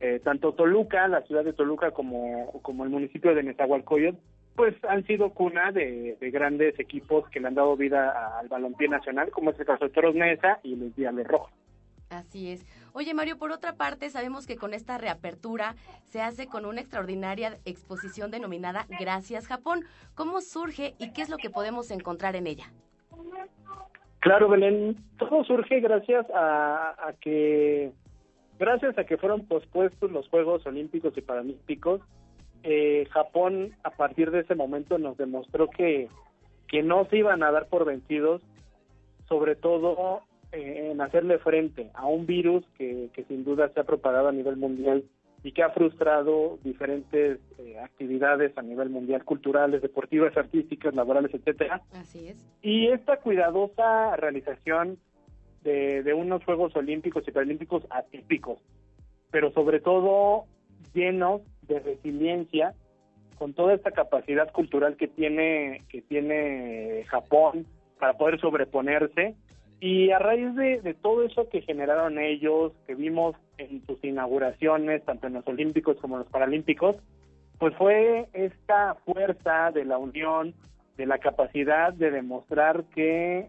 eh, 0.00 0.20
tanto 0.22 0.52
Toluca 0.52 1.06
la 1.08 1.22
ciudad 1.22 1.44
de 1.44 1.52
Toluca 1.52 1.92
como 1.92 2.52
como 2.62 2.84
el 2.84 2.90
municipio 2.90 3.34
de 3.34 3.42
Nezahualcóyotl 3.42 4.18
pues 4.56 4.74
han 4.88 5.06
sido 5.06 5.30
cuna 5.30 5.70
de, 5.70 6.16
de, 6.20 6.30
grandes 6.30 6.78
equipos 6.80 7.28
que 7.30 7.38
le 7.38 7.46
han 7.46 7.54
dado 7.54 7.76
vida 7.76 8.38
al 8.38 8.48
balompié 8.48 8.88
nacional 8.88 9.30
como 9.30 9.50
es 9.50 9.60
el 9.60 9.66
caso 9.66 9.84
de 9.84 9.90
Toros 9.90 10.14
Mesa 10.14 10.58
y 10.62 10.76
los 10.76 10.94
Diablos 10.96 11.26
Rojos 11.26 11.52
Así 12.10 12.50
es. 12.50 12.64
Oye, 12.94 13.12
Mario, 13.12 13.38
por 13.38 13.52
otra 13.52 13.74
parte, 13.74 14.08
sabemos 14.10 14.46
que 14.46 14.56
con 14.56 14.72
esta 14.72 14.96
reapertura 14.98 15.76
se 16.04 16.22
hace 16.22 16.46
con 16.46 16.64
una 16.64 16.80
extraordinaria 16.80 17.58
exposición 17.64 18.30
denominada 18.30 18.86
Gracias 18.98 19.46
Japón. 19.46 19.84
¿Cómo 20.14 20.40
surge 20.40 20.94
y 20.98 21.12
qué 21.12 21.22
es 21.22 21.28
lo 21.28 21.36
que 21.36 21.50
podemos 21.50 21.90
encontrar 21.90 22.34
en 22.34 22.46
ella? 22.46 22.72
Claro, 24.28 24.50
Belén, 24.50 24.94
todo 25.18 25.42
surge 25.44 25.80
gracias 25.80 26.26
a, 26.34 27.14
que 27.18 27.92
gracias 28.58 28.98
a 28.98 29.04
que 29.04 29.16
fueron 29.16 29.46
pospuestos 29.46 30.12
los 30.12 30.28
Juegos 30.28 30.66
Olímpicos 30.66 31.16
y 31.16 31.22
Paralímpicos, 31.22 32.02
eh, 32.62 33.06
Japón 33.10 33.70
a 33.84 33.88
partir 33.88 34.30
de 34.30 34.40
ese 34.40 34.54
momento 34.54 34.98
nos 34.98 35.16
demostró 35.16 35.70
que, 35.70 36.10
que 36.66 36.82
no 36.82 37.06
se 37.06 37.16
iban 37.16 37.42
a 37.42 37.50
dar 37.50 37.68
por 37.68 37.86
vencidos, 37.86 38.42
sobre 39.30 39.56
todo 39.56 40.20
eh, 40.52 40.90
en 40.92 41.00
hacerle 41.00 41.38
frente 41.38 41.90
a 41.94 42.04
un 42.04 42.26
virus 42.26 42.66
que, 42.76 43.08
que, 43.14 43.24
sin 43.24 43.44
duda 43.44 43.70
se 43.70 43.80
ha 43.80 43.84
propagado 43.84 44.28
a 44.28 44.32
nivel 44.32 44.58
mundial 44.58 45.04
y 45.42 45.52
que 45.52 45.62
ha 45.62 45.70
frustrado 45.70 46.58
diferentes 46.64 47.38
eh, 47.58 47.78
actividades 47.78 48.56
a 48.58 48.62
nivel 48.62 48.90
mundial, 48.90 49.24
culturales, 49.24 49.82
deportivas, 49.82 50.36
artísticas, 50.36 50.94
laborales, 50.94 51.32
etcétera. 51.32 51.82
Así 51.92 52.28
es. 52.28 52.46
Y 52.60 52.88
esta 52.88 53.18
cuidadosa 53.18 54.16
realización 54.16 54.98
de, 55.62 56.02
de 56.02 56.14
unos 56.14 56.44
Juegos 56.44 56.74
Olímpicos 56.76 57.26
y 57.26 57.30
Paralímpicos 57.30 57.84
atípicos, 57.90 58.58
pero 59.30 59.52
sobre 59.52 59.80
todo 59.80 60.44
llenos 60.92 61.42
de 61.68 61.80
resiliencia, 61.80 62.74
con 63.38 63.54
toda 63.54 63.74
esta 63.74 63.92
capacidad 63.92 64.50
cultural 64.50 64.96
que 64.96 65.06
tiene 65.06 65.84
que 65.88 66.02
tiene 66.02 67.04
Japón 67.06 67.66
para 68.00 68.14
poder 68.14 68.40
sobreponerse 68.40 69.36
y 69.80 70.10
a 70.10 70.18
raíz 70.18 70.54
de, 70.56 70.80
de, 70.80 70.94
todo 70.94 71.22
eso 71.22 71.48
que 71.48 71.62
generaron 71.62 72.18
ellos, 72.18 72.72
que 72.86 72.96
vimos 72.96 73.36
en 73.58 73.84
sus 73.86 74.02
inauguraciones, 74.04 75.04
tanto 75.04 75.26
en 75.26 75.34
los 75.34 75.46
Olímpicos 75.46 75.98
como 76.00 76.16
en 76.16 76.20
los 76.20 76.30
Paralímpicos, 76.30 76.96
pues 77.58 77.74
fue 77.76 78.28
esta 78.32 78.94
fuerza 79.04 79.70
de 79.72 79.84
la 79.84 79.98
unión, 79.98 80.54
de 80.96 81.06
la 81.06 81.18
capacidad 81.18 81.92
de 81.92 82.10
demostrar 82.10 82.84
que, 82.94 83.48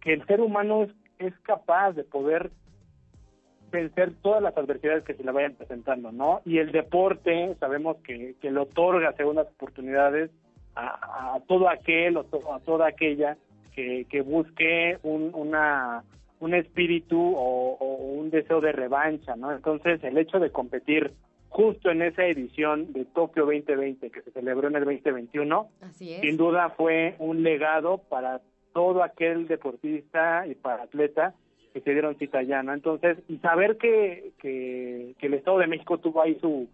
que 0.00 0.14
el 0.14 0.26
ser 0.26 0.40
humano 0.40 0.86
es, 1.18 1.34
capaz 1.42 1.92
de 1.92 2.04
poder 2.04 2.50
vencer 3.70 4.12
todas 4.22 4.42
las 4.42 4.56
adversidades 4.56 5.04
que 5.04 5.14
se 5.14 5.24
le 5.24 5.32
vayan 5.32 5.54
presentando, 5.54 6.10
¿no? 6.10 6.40
Y 6.44 6.58
el 6.58 6.72
deporte, 6.72 7.54
sabemos 7.60 7.98
que, 7.98 8.34
que 8.40 8.50
le 8.50 8.60
otorga 8.60 9.12
segundas 9.12 9.46
oportunidades 9.48 10.30
a, 10.74 11.34
a 11.34 11.40
todo 11.40 11.68
aquel 11.68 12.16
o 12.16 12.24
to, 12.24 12.54
a 12.54 12.60
toda 12.60 12.88
aquella 12.88 13.36
que, 13.74 14.06
que 14.08 14.22
busque 14.22 14.98
un, 15.02 15.32
una, 15.34 16.02
un 16.40 16.54
espíritu 16.54 17.18
o, 17.18 17.76
o, 17.78 17.94
un 17.96 18.30
deseo 18.30 18.60
de 18.60 18.72
revancha, 18.72 19.36
¿no? 19.36 19.52
Entonces, 19.52 20.02
el 20.04 20.18
hecho 20.18 20.38
de 20.38 20.50
competir 20.50 21.12
justo 21.48 21.90
en 21.90 22.02
esa 22.02 22.24
edición 22.26 22.92
de 22.92 23.04
Tokio 23.06 23.44
2020 23.46 24.10
que 24.10 24.22
se 24.22 24.30
celebró 24.30 24.68
en 24.68 24.76
el 24.76 24.84
2021, 24.84 25.68
Así 25.80 26.14
es. 26.14 26.20
sin 26.20 26.36
duda 26.36 26.70
fue 26.70 27.16
un 27.18 27.42
legado 27.42 27.98
para 28.08 28.42
todo 28.72 29.02
aquel 29.02 29.48
deportista 29.48 30.46
y 30.46 30.54
para 30.54 30.84
atleta 30.84 31.34
que 31.72 31.80
se 31.80 31.92
dieron 31.92 32.16
cita 32.18 32.38
allá, 32.38 32.62
¿no? 32.62 32.72
Entonces, 32.74 33.18
y 33.28 33.38
saber 33.38 33.76
que, 33.76 34.32
que, 34.38 35.14
que 35.18 35.26
el 35.26 35.34
Estado 35.34 35.58
de 35.58 35.66
México 35.66 35.98
tuvo 35.98 36.22
ahí 36.22 36.38
su, 36.40 36.68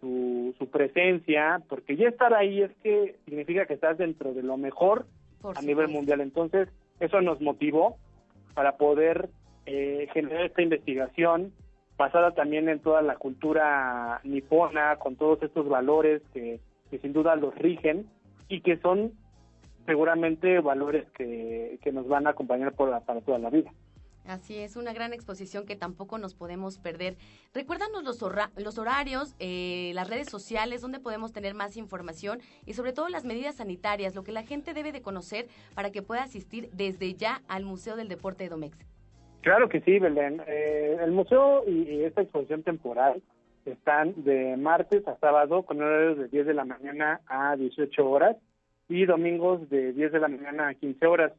su, 0.00 0.54
su 0.58 0.66
presencia, 0.68 1.62
porque 1.68 1.96
ya 1.96 2.08
estar 2.08 2.34
ahí 2.34 2.62
es 2.62 2.70
que 2.82 3.16
significa 3.24 3.66
que 3.66 3.74
estás 3.74 3.98
dentro 3.98 4.34
de 4.34 4.42
lo 4.42 4.56
mejor 4.56 5.06
Por 5.40 5.56
a 5.56 5.62
nivel 5.62 5.88
mundial. 5.88 6.20
Entonces, 6.20 6.68
eso 7.00 7.20
nos 7.20 7.40
motivó 7.40 7.96
para 8.56 8.78
poder 8.78 9.28
eh, 9.66 10.08
generar 10.14 10.46
esta 10.46 10.62
investigación 10.62 11.52
basada 11.98 12.32
también 12.32 12.70
en 12.70 12.80
toda 12.80 13.02
la 13.02 13.16
cultura 13.16 14.18
nipona, 14.24 14.96
con 14.96 15.16
todos 15.16 15.42
estos 15.42 15.68
valores 15.68 16.22
que, 16.32 16.58
sin 17.02 17.12
duda 17.12 17.36
los 17.36 17.54
rigen 17.56 18.06
y 18.48 18.62
que 18.62 18.78
son 18.78 19.12
seguramente 19.84 20.58
valores 20.60 21.04
que, 21.12 21.78
que 21.82 21.92
nos 21.92 22.08
van 22.08 22.26
a 22.26 22.30
acompañar 22.30 22.72
por 22.72 22.90
para 23.04 23.20
toda 23.20 23.38
la 23.38 23.50
vida. 23.50 23.70
Así 24.26 24.58
es, 24.58 24.76
una 24.76 24.92
gran 24.92 25.12
exposición 25.12 25.66
que 25.66 25.76
tampoco 25.76 26.18
nos 26.18 26.34
podemos 26.34 26.78
perder. 26.78 27.16
Recuérdanos 27.54 28.02
los, 28.04 28.22
horra- 28.22 28.50
los 28.56 28.76
horarios, 28.78 29.34
eh, 29.38 29.92
las 29.94 30.08
redes 30.10 30.28
sociales, 30.28 30.80
donde 30.82 30.98
podemos 30.98 31.32
tener 31.32 31.54
más 31.54 31.76
información 31.76 32.40
y 32.66 32.72
sobre 32.74 32.92
todo 32.92 33.08
las 33.08 33.24
medidas 33.24 33.56
sanitarias, 33.56 34.14
lo 34.14 34.24
que 34.24 34.32
la 34.32 34.42
gente 34.42 34.74
debe 34.74 34.92
de 34.92 35.00
conocer 35.02 35.46
para 35.74 35.90
que 35.92 36.02
pueda 36.02 36.22
asistir 36.24 36.70
desde 36.72 37.14
ya 37.14 37.42
al 37.48 37.64
Museo 37.64 37.96
del 37.96 38.08
Deporte 38.08 38.44
de 38.44 38.50
Domex. 38.50 38.76
Claro 39.42 39.68
que 39.68 39.80
sí, 39.82 39.98
Belén. 40.00 40.42
Eh, 40.46 40.96
el 41.00 41.12
museo 41.12 41.62
y, 41.68 41.82
y 41.82 42.04
esta 42.04 42.22
exposición 42.22 42.64
temporal 42.64 43.22
están 43.64 44.12
de 44.24 44.56
martes 44.56 45.06
a 45.06 45.16
sábado 45.18 45.62
con 45.62 45.80
horarios 45.80 46.18
de 46.18 46.28
10 46.28 46.46
de 46.46 46.54
la 46.54 46.64
mañana 46.64 47.20
a 47.26 47.54
18 47.56 48.08
horas 48.10 48.36
y 48.88 49.04
domingos 49.06 49.68
de 49.70 49.92
10 49.92 50.12
de 50.12 50.18
la 50.20 50.28
mañana 50.28 50.68
a 50.68 50.74
15 50.74 51.06
horas. 51.06 51.32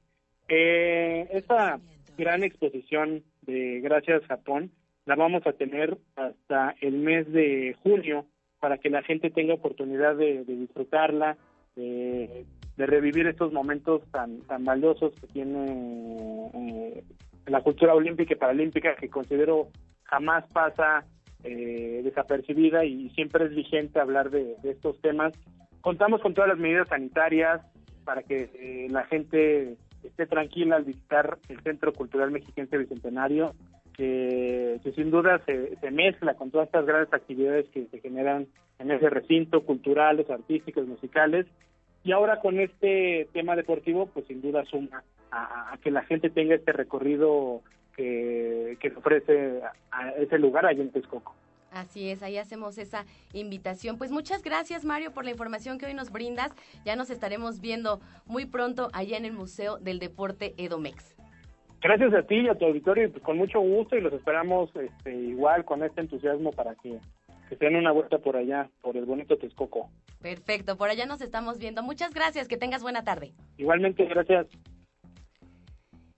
Eh, 0.50 1.28
esta 1.32 1.80
gran 2.18 2.43
exposición 2.43 3.24
de 3.43 3.80
Gracias 3.82 4.26
Japón 4.26 4.72
la 5.05 5.15
vamos 5.15 5.45
a 5.47 5.53
tener 5.53 5.97
hasta 6.15 6.76
el 6.82 6.97
mes 6.97 7.32
de 7.32 7.76
junio 7.82 8.26
para 8.59 8.78
que 8.78 8.89
la 8.89 9.03
gente 9.03 9.30
tenga 9.30 9.53
oportunidad 9.53 10.15
de, 10.15 10.43
disfrutarla, 10.43 11.38
de, 11.76 12.45
revivir 12.76 13.28
estos 13.28 13.53
momentos 13.53 14.01
tan, 14.11 14.41
tan 14.41 14.65
valiosos 14.65 15.13
que 15.22 15.28
tiene 15.28 16.51
eh, 16.53 17.03
la 17.45 17.61
cultura 17.61 17.93
olímpica 17.93 18.34
y 18.34 18.38
paralímpica 18.38 18.95
que 18.95 19.09
considero 19.09 19.70
jamás 20.03 20.45
pasa 20.51 21.05
eh, 21.43 22.01
desapercibida 22.03 22.84
y 22.84 23.09
siempre 23.11 23.45
es 23.45 23.55
vigente 23.55 23.99
hablar 23.99 24.30
de, 24.30 24.55
de 24.61 24.72
estos 24.72 24.99
temas. 25.01 25.34
Contamos 25.82 26.22
con 26.22 26.34
todas 26.34 26.49
las 26.49 26.59
medidas 26.59 26.89
sanitarias 26.89 27.61
para 28.03 28.24
que 28.24 28.49
eh, 28.53 28.88
la 28.89 29.05
gente 29.05 29.78
esté 30.04 30.26
tranquila 30.26 30.78
al 30.78 30.84
visitar 30.84 31.38
el 31.50 31.60
Centro 31.62 31.93
Cultural 31.93 32.32
Mexiquense 32.32 32.78
Bicentenario, 32.78 33.54
que, 33.93 34.80
que 34.84 34.91
sin 34.91 35.10
duda 35.12 35.41
se, 35.45 35.76
se 35.78 35.91
mezcla 35.91 36.36
con 36.36 36.52
todas 36.52 36.68
estas 36.68 36.86
grandes 36.86 37.14
actividades 37.14 37.68
que 37.70 37.86
se 37.88 38.00
generan 38.00 38.48
en 38.80 38.91
ese 38.91 39.10
recinto, 39.10 39.62
culturales, 39.62 40.30
artísticos, 40.30 40.88
musicales. 40.88 41.48
Y 42.04 42.12
ahora 42.12 42.39
con 42.39 42.60
este 42.60 43.28
tema 43.34 43.56
deportivo, 43.56 44.06
pues 44.08 44.28
sin 44.28 44.41
duda 44.41 44.64
suma 44.66 45.04
a, 45.32 45.74
a 45.74 45.78
que 45.78 45.91
la 45.91 46.04
gente 46.04 46.30
tenga 46.30 46.56
este 46.56 46.72
recorrido 46.72 47.64
que, 47.98 48.78
que 48.80 48.89
ofrece 48.89 49.62
a, 49.91 50.10
ese 50.12 50.38
lugar 50.38 50.66
allá 50.66 50.82
en 50.82 50.91
Texcoco. 50.91 51.36
Así 51.72 52.09
es, 52.09 52.24
ahí 52.24 52.38
hacemos 52.38 52.78
esa 52.78 53.05
invitación. 53.34 53.97
Pues 53.97 54.11
muchas 54.11 54.41
gracias 54.41 54.86
Mario 54.86 55.11
por 55.11 55.26
la 55.26 55.32
información 55.32 55.78
que 55.78 55.86
hoy 55.86 55.93
nos 55.93 56.11
brindas. 56.11 56.51
Ya 56.86 56.95
nos 56.95 57.09
estaremos 57.09 57.59
viendo 57.59 57.99
muy 58.26 58.45
pronto 58.45 58.89
allá 58.93 59.18
en 59.18 59.26
el 59.26 59.34
Museo 59.34 59.78
del 59.78 59.99
Deporte 59.99 60.53
Edomex. 60.57 61.15
Gracias 61.82 62.13
a 62.13 62.24
ti 62.24 62.38
y 62.38 62.49
a 62.49 62.55
tu 62.55 62.65
auditorio, 62.65 63.05
y 63.05 63.09
pues 63.09 63.24
con 63.24 63.38
mucho 63.38 63.59
gusto 63.59 63.95
y 63.95 64.01
los 64.01 64.11
esperamos 64.11 64.76
este, 64.76 65.13
igual 65.13 65.63
con 65.63 65.84
este 65.84 66.01
entusiasmo 66.01 66.51
para 66.51 66.74
que, 66.76 66.99
que 67.49 67.55
se 67.55 67.65
den 67.65 67.76
una 67.76 67.91
vuelta 67.91 68.18
por 68.18 68.36
allá, 68.36 68.70
por 68.82 68.97
el 68.97 69.05
bonito 69.05 69.38
Texcoco. 69.38 69.89
Perfecto, 70.20 70.76
por 70.76 70.89
allá 70.89 71.05
nos 71.05 71.22
estamos 71.22 71.59
viendo. 71.59 71.84
Muchas 71.84 72.13
gracias, 72.13 72.47
que 72.47 72.57
tengas 72.57 72.82
buena 72.82 73.03
tarde. 73.03 73.34
Igualmente, 73.57 74.05
gracias. 74.05 74.47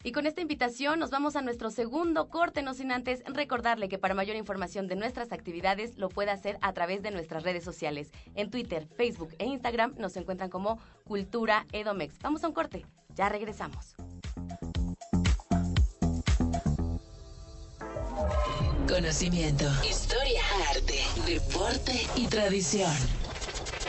Y 0.02 0.14
con 0.14 0.26
esta 0.26 0.40
invitación 0.40 0.98
nos 0.98 1.10
vamos 1.10 1.36
a 1.36 1.42
nuestro 1.42 1.72
segundo 1.72 2.30
corte, 2.30 2.62
no 2.62 2.74
sin 2.74 2.94
antes 2.94 3.22
recordarle 3.26 3.90
que 3.90 3.98
para 3.98 4.14
mayor 4.14 4.38
información 4.38 4.88
de 4.88 4.96
nuestras 4.96 5.34
actividades 5.34 5.98
lo 5.98 6.08
puede 6.08 6.32
hacer 6.32 6.58
a 6.62 6.72
través 6.72 7.04
de 7.04 7.12
nuestras 7.12 7.44
redes 7.44 7.66
sociales. 7.66 8.12
En 8.34 8.50
Twitter, 8.50 8.88
Facebook 8.96 9.36
e 9.40 9.46
Instagram 9.46 9.96
nos 9.98 10.16
encuentran 10.16 10.50
como 10.50 10.80
Cultura 11.04 11.66
Edomex. 11.74 12.18
Vamos 12.20 12.46
a 12.46 12.48
un 12.48 12.54
corte, 12.54 12.86
ya 13.14 13.28
regresamos. 13.28 13.96
Conocimiento, 18.88 19.66
historia, 19.84 20.42
arte, 20.70 21.00
deporte 21.26 22.08
y 22.16 22.28
tradición. 22.28 23.19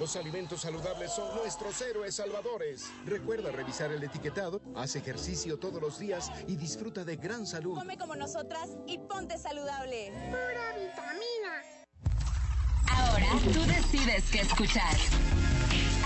Los 0.00 0.16
alimentos 0.16 0.60
saludables 0.62 1.12
son 1.12 1.36
nuestros 1.36 1.80
héroes 1.80 2.16
salvadores. 2.16 2.90
Recuerda 3.06 3.52
revisar 3.52 3.92
el 3.92 4.02
etiquetado, 4.02 4.60
haz 4.74 4.96
ejercicio 4.96 5.58
todos 5.58 5.80
los 5.80 5.98
días 6.00 6.32
y 6.48 6.56
disfruta 6.56 7.04
de 7.04 7.16
gran 7.16 7.46
salud. 7.46 7.78
Come 7.78 7.96
como 7.96 8.16
nosotras 8.16 8.70
y 8.88 8.98
ponte 8.98 9.38
saludable. 9.38 10.12
Pura 10.30 10.72
vitamina. 10.76 11.62
Ahora 12.90 13.26
tú 13.52 13.60
decides 13.66 14.24
qué 14.30 14.40
escuchar. 14.40 14.96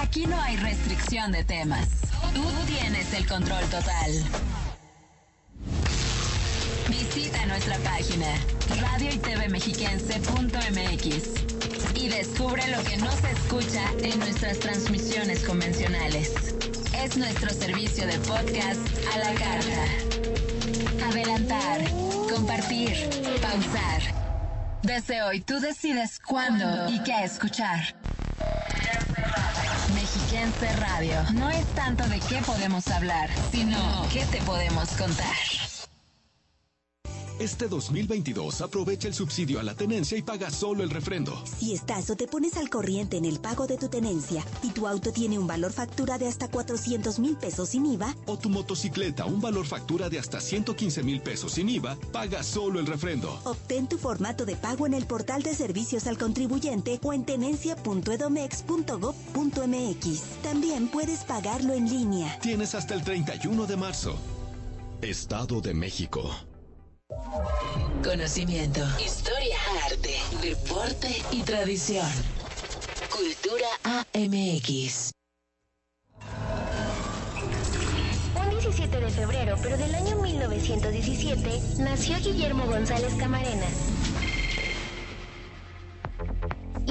Aquí 0.00 0.26
no 0.26 0.38
hay 0.40 0.56
restricción 0.56 1.32
de 1.32 1.44
temas. 1.44 1.88
Tú 2.34 2.44
tienes 2.66 3.12
el 3.14 3.26
control 3.26 3.64
total. 3.70 4.12
Visita 6.88 7.46
nuestra 7.46 7.78
página 7.78 8.34
radio 8.80 9.08
y 11.94 12.08
descubre 12.08 12.62
lo 12.68 12.82
que 12.84 12.96
no 12.96 13.10
se 13.12 13.30
escucha 13.30 13.82
en 14.02 14.18
nuestras 14.18 14.58
transmisiones 14.58 15.44
convencionales. 15.44 16.54
Es 16.94 17.16
nuestro 17.16 17.50
servicio 17.50 18.06
de 18.06 18.18
podcast 18.20 18.80
a 19.14 19.18
la 19.18 19.34
carta. 19.34 21.08
Adelantar, 21.08 21.84
compartir, 22.32 23.08
pausar. 23.40 24.02
Desde 24.82 25.22
hoy 25.22 25.40
tú 25.40 25.60
decides 25.60 26.20
cuándo 26.20 26.88
y 26.88 27.02
qué 27.02 27.24
escuchar. 27.24 27.94
Mexiquense 29.94 30.76
Radio. 30.76 31.22
No 31.32 31.50
es 31.50 31.66
tanto 31.74 32.08
de 32.08 32.20
qué 32.20 32.40
podemos 32.44 32.88
hablar, 32.88 33.30
sino 33.50 34.06
qué 34.12 34.24
te 34.26 34.40
podemos 34.42 34.90
contar. 34.90 35.57
Este 37.38 37.68
2022 37.68 38.62
aprovecha 38.62 39.06
el 39.06 39.14
subsidio 39.14 39.60
a 39.60 39.62
la 39.62 39.74
tenencia 39.74 40.18
y 40.18 40.22
paga 40.22 40.50
solo 40.50 40.82
el 40.82 40.90
refrendo. 40.90 41.40
Si 41.58 41.72
estás 41.72 42.10
o 42.10 42.16
te 42.16 42.26
pones 42.26 42.56
al 42.56 42.68
corriente 42.68 43.16
en 43.16 43.24
el 43.24 43.38
pago 43.38 43.68
de 43.68 43.78
tu 43.78 43.88
tenencia 43.88 44.44
y 44.64 44.70
tu 44.70 44.88
auto 44.88 45.12
tiene 45.12 45.38
un 45.38 45.46
valor 45.46 45.72
factura 45.72 46.18
de 46.18 46.26
hasta 46.26 46.48
400 46.48 47.20
mil 47.20 47.36
pesos 47.36 47.68
sin 47.68 47.86
IVA, 47.86 48.16
o 48.26 48.36
tu 48.36 48.48
motocicleta 48.48 49.24
un 49.24 49.40
valor 49.40 49.66
factura 49.66 50.10
de 50.10 50.18
hasta 50.18 50.40
115 50.40 51.04
mil 51.04 51.20
pesos 51.20 51.52
sin 51.52 51.68
IVA, 51.68 51.96
paga 52.12 52.42
solo 52.42 52.80
el 52.80 52.86
refrendo. 52.86 53.38
Obtén 53.44 53.88
tu 53.88 53.98
formato 53.98 54.44
de 54.44 54.56
pago 54.56 54.84
en 54.86 54.94
el 54.94 55.06
portal 55.06 55.44
de 55.44 55.54
servicios 55.54 56.08
al 56.08 56.18
contribuyente 56.18 56.98
o 57.04 57.12
en 57.12 57.24
tenencia.edomex.gov.mx. 57.24 60.22
También 60.42 60.88
puedes 60.88 61.20
pagarlo 61.20 61.74
en 61.74 61.88
línea. 61.88 62.36
Tienes 62.40 62.74
hasta 62.74 62.94
el 62.94 63.04
31 63.04 63.66
de 63.66 63.76
marzo. 63.76 64.16
Estado 65.02 65.60
de 65.60 65.74
México. 65.74 66.28
Conocimiento, 68.04 68.80
historia, 69.02 69.56
arte, 69.86 70.14
deporte 70.42 71.08
y 71.32 71.42
tradición. 71.42 72.06
Cultura 73.10 73.66
AMX. 73.82 75.10
Un 78.34 78.50
17 78.50 79.00
de 79.00 79.10
febrero, 79.10 79.56
pero 79.62 79.78
del 79.78 79.94
año 79.94 80.16
1917, 80.16 81.62
nació 81.78 82.18
Guillermo 82.18 82.66
González 82.66 83.14
Camarena 83.14 83.66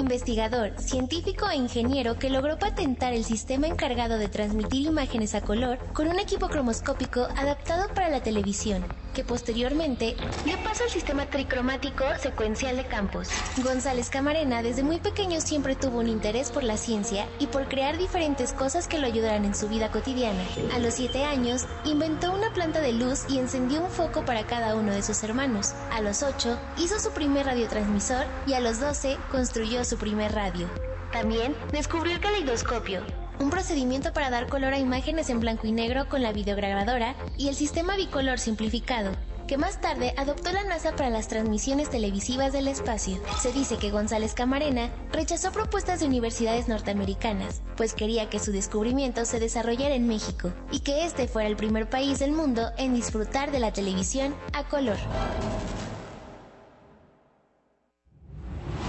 investigador, 0.08 0.72
científico 0.80 1.50
e 1.50 1.58
ingeniero 1.58 2.18
que 2.18 2.30
logró 2.30 2.58
patentar 2.58 3.14
el 3.14 3.26
sistema 3.26 3.68
encargado 3.68 4.18
de 4.18 4.30
transmitir 4.30 4.88
imágenes 4.88 5.36
a 5.36 5.42
color 5.42 5.80
con 5.94 6.08
un 6.08 6.18
equipo 6.18 6.48
cromoscópico 6.48 7.28
adaptado 7.36 7.94
para 7.94 8.10
la 8.10 8.22
televisión, 8.22 8.86
que 9.18 9.24
posteriormente 9.24 10.16
dio 10.46 10.64
paso 10.64 10.84
al 10.84 10.92
sistema 10.92 11.26
tricromático 11.26 12.04
secuencial 12.22 12.78
de 12.78 12.86
campos. 12.86 13.30
González 13.64 14.12
Camarena 14.12 14.62
desde 14.62 14.84
muy 14.84 15.00
pequeño 15.00 15.42
siempre 15.42 15.76
tuvo 15.76 15.98
un 15.98 16.08
interés 16.08 16.52
por 16.52 16.64
la 16.64 16.78
ciencia 16.78 17.28
y 17.40 17.48
por 17.48 17.68
crear 17.68 17.98
diferentes 17.98 18.54
cosas 18.54 18.88
que 18.88 19.00
lo 19.00 19.08
ayudaran 19.08 19.44
en 19.44 19.56
su 19.56 19.70
vida 19.70 19.90
cotidiana. 19.90 20.44
A 20.72 20.78
los 20.78 20.94
7 20.94 21.24
años, 21.24 21.66
inventó 21.84 22.32
una 22.32 22.54
planta 22.54 22.80
de 22.80 22.94
luz 22.94 23.26
y 23.28 23.40
encendió 23.40 23.82
un 23.82 23.90
foco 23.90 24.24
para 24.24 24.46
cada 24.46 24.76
uno 24.76 24.92
de 24.92 25.02
sus 25.02 25.24
hermanos. 25.24 25.74
A 25.92 26.00
los 26.02 26.22
8, 26.22 26.56
hizo 26.78 27.00
su 27.00 27.10
primer 27.10 27.48
radiotransmisor 27.48 28.28
y 28.46 28.54
a 28.54 28.60
los 28.60 28.80
12 28.80 29.18
construyó 29.32 29.84
su 29.84 29.98
primer 29.98 30.32
radio. 30.34 30.70
También 31.12 31.56
descubrió 31.72 32.14
el 32.14 32.22
caleidoscopio, 32.22 33.02
un 33.40 33.50
procedimiento 33.50 34.14
para 34.14 34.30
dar 34.30 34.48
color 34.48 34.74
a 34.74 34.80
imágenes 34.80 35.30
en 35.30 35.40
blanco 35.40 35.68
y 35.68 35.72
negro 35.72 36.10
con 36.10 36.22
la 36.22 36.32
videograbadora 36.32 37.16
y 37.38 37.48
el 37.50 37.56
sistema 37.56 37.96
bicolor 37.96 38.40
simplificado, 38.40 39.12
que 39.48 39.58
más 39.58 39.80
tarde 39.80 40.14
adoptó 40.18 40.52
la 40.52 40.64
NASA 40.64 40.96
para 40.96 41.10
las 41.10 41.28
transmisiones 41.28 41.90
televisivas 41.90 42.52
del 42.52 42.68
espacio. 42.68 43.18
Se 43.40 43.52
dice 43.54 43.78
que 43.78 43.92
González 43.92 44.34
Camarena 44.34 44.90
rechazó 45.12 45.52
propuestas 45.52 46.00
de 46.00 46.08
universidades 46.08 46.68
norteamericanas, 46.68 47.62
pues 47.78 47.94
quería 47.94 48.30
que 48.30 48.40
su 48.40 48.52
descubrimiento 48.52 49.26
se 49.26 49.40
desarrollara 49.40 49.96
en 49.96 50.08
México 50.08 50.52
y 50.72 50.80
que 50.80 51.06
este 51.06 51.28
fuera 51.28 51.48
el 51.48 51.56
primer 51.56 51.90
país 51.90 52.20
del 52.20 52.32
mundo 52.32 52.72
en 52.78 52.94
disfrutar 52.94 53.52
de 53.52 53.60
la 53.60 53.72
televisión 53.72 54.36
a 54.54 54.64
color. 54.68 54.98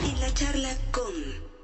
En 0.04 0.20
la 0.20 0.34
charla 0.34 0.70
con 0.90 1.57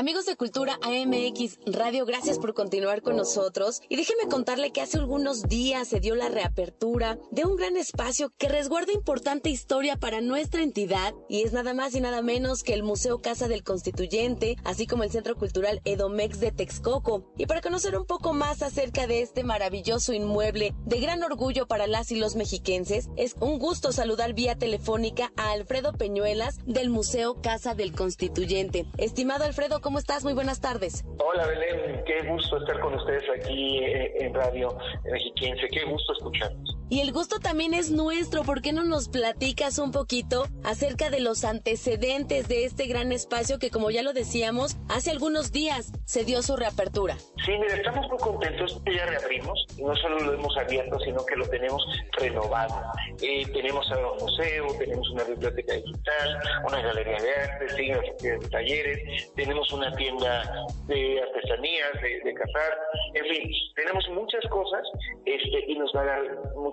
Amigos 0.00 0.24
de 0.24 0.34
Cultura 0.34 0.78
AMX 0.80 1.58
Radio, 1.66 2.06
gracias 2.06 2.38
por 2.38 2.54
continuar 2.54 3.02
con 3.02 3.16
nosotros. 3.16 3.82
Y 3.90 3.96
déjeme 3.96 4.30
contarle 4.30 4.72
que 4.72 4.80
hace 4.80 4.96
algunos 4.96 5.42
días 5.42 5.88
se 5.88 6.00
dio 6.00 6.14
la 6.14 6.30
reapertura 6.30 7.18
de 7.30 7.44
un 7.44 7.54
gran 7.56 7.76
espacio 7.76 8.32
que 8.38 8.48
resguarda 8.48 8.94
importante 8.94 9.50
historia 9.50 9.98
para 9.98 10.22
nuestra 10.22 10.62
entidad 10.62 11.12
y 11.28 11.42
es 11.42 11.52
nada 11.52 11.74
más 11.74 11.94
y 11.94 12.00
nada 12.00 12.22
menos 12.22 12.62
que 12.62 12.72
el 12.72 12.82
Museo 12.82 13.18
Casa 13.20 13.46
del 13.46 13.62
Constituyente, 13.62 14.56
así 14.64 14.86
como 14.86 15.02
el 15.02 15.10
Centro 15.10 15.36
Cultural 15.36 15.82
Edomex 15.84 16.40
de 16.40 16.52
Texcoco. 16.52 17.30
Y 17.36 17.44
para 17.44 17.60
conocer 17.60 17.94
un 17.94 18.06
poco 18.06 18.32
más 18.32 18.62
acerca 18.62 19.06
de 19.06 19.20
este 19.20 19.44
maravilloso 19.44 20.14
inmueble 20.14 20.74
de 20.86 21.00
gran 21.00 21.22
orgullo 21.22 21.66
para 21.66 21.86
las 21.86 22.10
y 22.10 22.16
los 22.16 22.36
mexiquenses, 22.36 23.10
es 23.16 23.36
un 23.38 23.58
gusto 23.58 23.92
saludar 23.92 24.32
vía 24.32 24.56
telefónica 24.56 25.30
a 25.36 25.50
Alfredo 25.50 25.92
Peñuelas 25.92 26.56
del 26.64 26.88
Museo 26.88 27.42
Casa 27.42 27.74
del 27.74 27.92
Constituyente. 27.92 28.86
Estimado 28.96 29.44
Alfredo, 29.44 29.82
¿cómo 29.82 29.89
estás? 29.98 30.24
Muy 30.24 30.34
buenas 30.34 30.60
tardes. 30.60 31.04
Hola 31.18 31.46
Belén, 31.46 32.02
qué 32.06 32.26
gusto 32.28 32.58
estar 32.58 32.80
con 32.80 32.94
ustedes 32.94 33.24
aquí 33.38 33.80
en 33.84 34.34
Radio 34.34 34.76
Mexiquense, 35.04 35.68
qué 35.68 35.84
gusto 35.84 36.12
escucharnos. 36.12 36.79
Y 36.92 37.02
el 37.02 37.12
gusto 37.12 37.38
también 37.38 37.72
es 37.72 37.92
nuestro, 37.92 38.42
¿por 38.42 38.62
qué 38.62 38.72
no 38.72 38.82
nos 38.82 39.08
platicas 39.08 39.78
un 39.78 39.92
poquito 39.92 40.48
acerca 40.64 41.08
de 41.08 41.20
los 41.20 41.44
antecedentes 41.44 42.48
de 42.48 42.64
este 42.64 42.86
gran 42.86 43.12
espacio 43.12 43.60
que 43.60 43.70
como 43.70 43.92
ya 43.92 44.02
lo 44.02 44.12
decíamos, 44.12 44.76
hace 44.88 45.12
algunos 45.12 45.52
días 45.52 45.92
se 46.04 46.24
dio 46.24 46.42
su 46.42 46.56
reapertura? 46.56 47.16
Sí, 47.46 47.52
mira, 47.52 47.76
estamos 47.76 48.08
muy 48.08 48.18
contentos 48.18 48.82
ya 48.84 49.06
reabrimos, 49.06 49.64
no 49.78 49.94
solo 49.94 50.18
lo 50.18 50.34
hemos 50.34 50.56
abierto, 50.56 50.98
sino 50.98 51.24
que 51.24 51.36
lo 51.36 51.48
tenemos 51.48 51.80
renovado. 52.18 52.74
Eh, 53.22 53.46
tenemos 53.52 53.88
ahora 53.92 54.10
un 54.10 54.18
museo, 54.18 54.66
tenemos 54.76 55.08
una 55.10 55.22
biblioteca 55.22 55.74
digital, 55.74 56.40
una 56.66 56.82
galería 56.82 57.18
de 57.22 57.34
arte, 57.34 58.28
de 58.30 58.48
talleres, 58.48 59.32
tenemos 59.36 59.72
una 59.72 59.94
tienda 59.94 60.66
de 60.88 61.22
artesanías, 61.22 61.92
de, 62.02 62.34
cazar, 62.34 62.78
en 63.14 63.24
fin, 63.26 63.52
tenemos 63.76 64.08
muchas 64.08 64.44
cosas 64.50 64.82
este, 65.24 65.70
y 65.70 65.78
nos 65.78 65.92
va 65.94 66.02
a 66.02 66.04
dar 66.04 66.22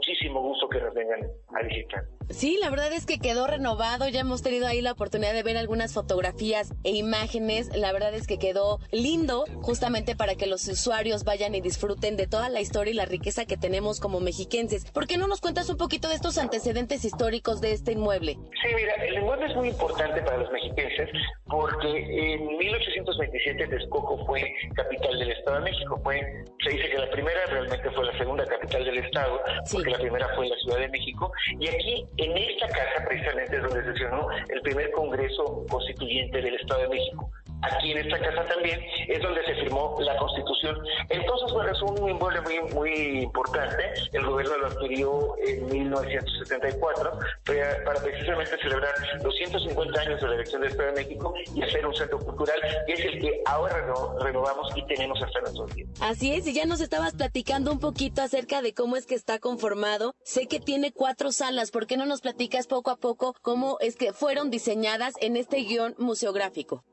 muchísimo 0.08 0.42
gusto 0.42 0.70
que 0.70 0.80
nos 0.80 0.94
vengan 0.94 1.20
a 1.54 1.64
visitar. 1.64 2.04
Sí, 2.30 2.58
la 2.62 2.70
verdad 2.70 2.92
es 2.94 3.06
que 3.06 3.20
quedó 3.20 3.48
renovado, 3.48 4.08
ya 4.10 4.22
hemos 4.22 4.42
tenido 4.42 4.68
ahí 4.68 4.82
la 4.82 4.92
oportunidad 4.92 5.34
de 5.34 5.44
ver 5.44 5.58
algunas 5.58 5.94
fotografías 5.94 6.74
e 6.84 6.92
imágenes, 6.92 7.76
la 7.76 7.92
verdad 7.94 8.14
es 8.14 8.28
que 8.28 8.38
quedó 8.38 8.80
lindo 8.92 9.46
justamente 9.62 10.16
para 10.16 10.36
que 10.36 10.46
los 10.46 10.68
usuarios 10.68 11.24
vayan 11.24 11.56
y 11.56 11.62
disfruten 11.62 12.18
de 12.18 12.28
toda 12.28 12.50
la 12.50 12.62
historia 12.62 12.92
y 12.92 12.96
la 12.96 13.06
riqueza 13.06 13.46
que 13.46 13.58
tenemos 13.58 14.00
como 14.00 14.20
mexiquenses. 14.20 14.90
¿Por 14.92 15.08
qué 15.08 15.18
no 15.18 15.28
nos 15.28 15.42
cuentas 15.42 15.70
un 15.70 15.78
poquito 15.78 16.10
de 16.10 16.16
estos 16.16 16.38
antecedentes 16.38 17.06
históricos 17.06 17.62
de 17.62 17.72
este 17.72 17.94
inmueble? 17.94 18.34
Sí, 18.34 18.76
mira, 18.76 18.94
el 19.06 19.16
inmueble 19.16 19.46
es 19.46 19.56
muy 19.56 19.70
importante 19.70 20.22
para 20.22 20.38
los 20.38 20.52
mexiquenses 20.52 21.10
porque 21.48 22.34
en 22.34 22.58
1827 22.58 23.68
Texcoco 23.68 24.26
fue 24.26 24.54
capital 24.76 25.18
del 25.20 25.32
Estado 25.32 25.58
de 25.58 25.72
México. 25.72 26.00
Fue, 26.04 26.20
se 26.64 26.70
dice 26.70 26.90
que 26.90 26.98
la 26.98 27.10
primera 27.10 27.46
realmente 27.46 27.90
fue 27.92 28.06
la 28.06 28.18
segunda 28.18 28.46
capital 28.46 28.84
del 28.84 28.98
Estado, 28.98 29.42
porque 29.72 29.90
la 29.90 29.97
primera 29.98 30.28
fue 30.36 30.48
la 30.48 30.56
Ciudad 30.58 30.80
de 30.80 30.90
México. 30.90 31.32
Y 31.60 31.68
aquí, 31.68 32.06
en 32.18 32.38
esta 32.38 32.68
casa, 32.68 33.06
precisamente 33.08 33.58
es 33.58 33.64
donde 33.64 33.84
se 33.84 33.92
sesionó 33.94 34.28
el 34.50 34.62
primer 34.62 34.92
Congreso 34.92 35.66
Constituyente 35.70 36.42
del 36.42 36.56
Estado 36.56 36.82
de 36.84 36.90
México 36.90 37.32
aquí 37.62 37.92
en 37.92 37.98
esta 38.00 38.20
casa 38.20 38.46
también, 38.46 38.80
es 39.08 39.22
donde 39.22 39.44
se 39.46 39.56
firmó 39.56 39.96
la 40.00 40.16
Constitución. 40.18 40.78
Entonces, 41.10 41.54
bueno, 41.54 41.72
es 41.72 41.82
un 41.82 42.10
inmueble 42.10 42.42
muy, 42.42 42.74
muy 42.74 42.92
importante. 43.24 43.84
El 44.14 44.26
gobierno 44.26 44.58
lo 44.58 44.68
adquirió 44.68 45.36
en 45.46 45.68
1974 45.68 47.20
para 47.86 48.02
precisamente 48.02 48.58
celebrar 48.62 48.94
los 49.24 49.36
150 49.36 50.02
años 50.02 50.22
de 50.22 50.28
la 50.28 50.36
elección 50.36 50.62
del 50.62 50.72
Estado 50.72 50.94
de 50.94 51.04
México 51.04 51.34
y 51.56 51.62
hacer 51.64 51.86
un 51.86 51.96
centro 51.96 52.20
cultural, 52.20 52.60
que 52.86 52.94
es 52.94 53.06
el 53.06 53.20
que 53.20 53.42
ahora 53.46 53.86
renovamos 54.20 54.72
y 54.76 54.86
tenemos 54.86 55.22
hasta 55.22 55.40
nuestros 55.42 55.76
días. 55.76 55.90
Así 56.02 56.34
es, 56.34 56.48
y 56.48 56.54
ya 56.54 56.66
nos 56.66 56.82
estabas 56.82 57.16
platicando 57.16 57.72
un 57.72 57.80
poquito 57.80 58.22
acerca 58.22 58.62
de 58.62 58.74
cómo 58.74 58.96
es 58.98 59.06
que 59.06 59.16
está 59.16 59.40
conformado. 59.40 60.16
Sé 60.24 60.48
que 60.48 60.60
tiene 60.60 60.92
cuatro 60.92 61.32
salas, 61.32 61.72
¿por 61.72 61.88
qué 61.88 61.98
no 61.98 62.06
nos 62.06 62.22
platicas 62.22 62.68
poco 62.68 62.92
a 62.92 62.98
poco 62.98 63.36
cómo 63.42 63.78
es 63.80 63.96
que 63.96 64.14
fueron 64.14 64.52
diseñadas 64.52 65.16
en 65.22 65.38
este 65.38 65.58
guion 65.58 65.96
museográfico? 65.98 66.84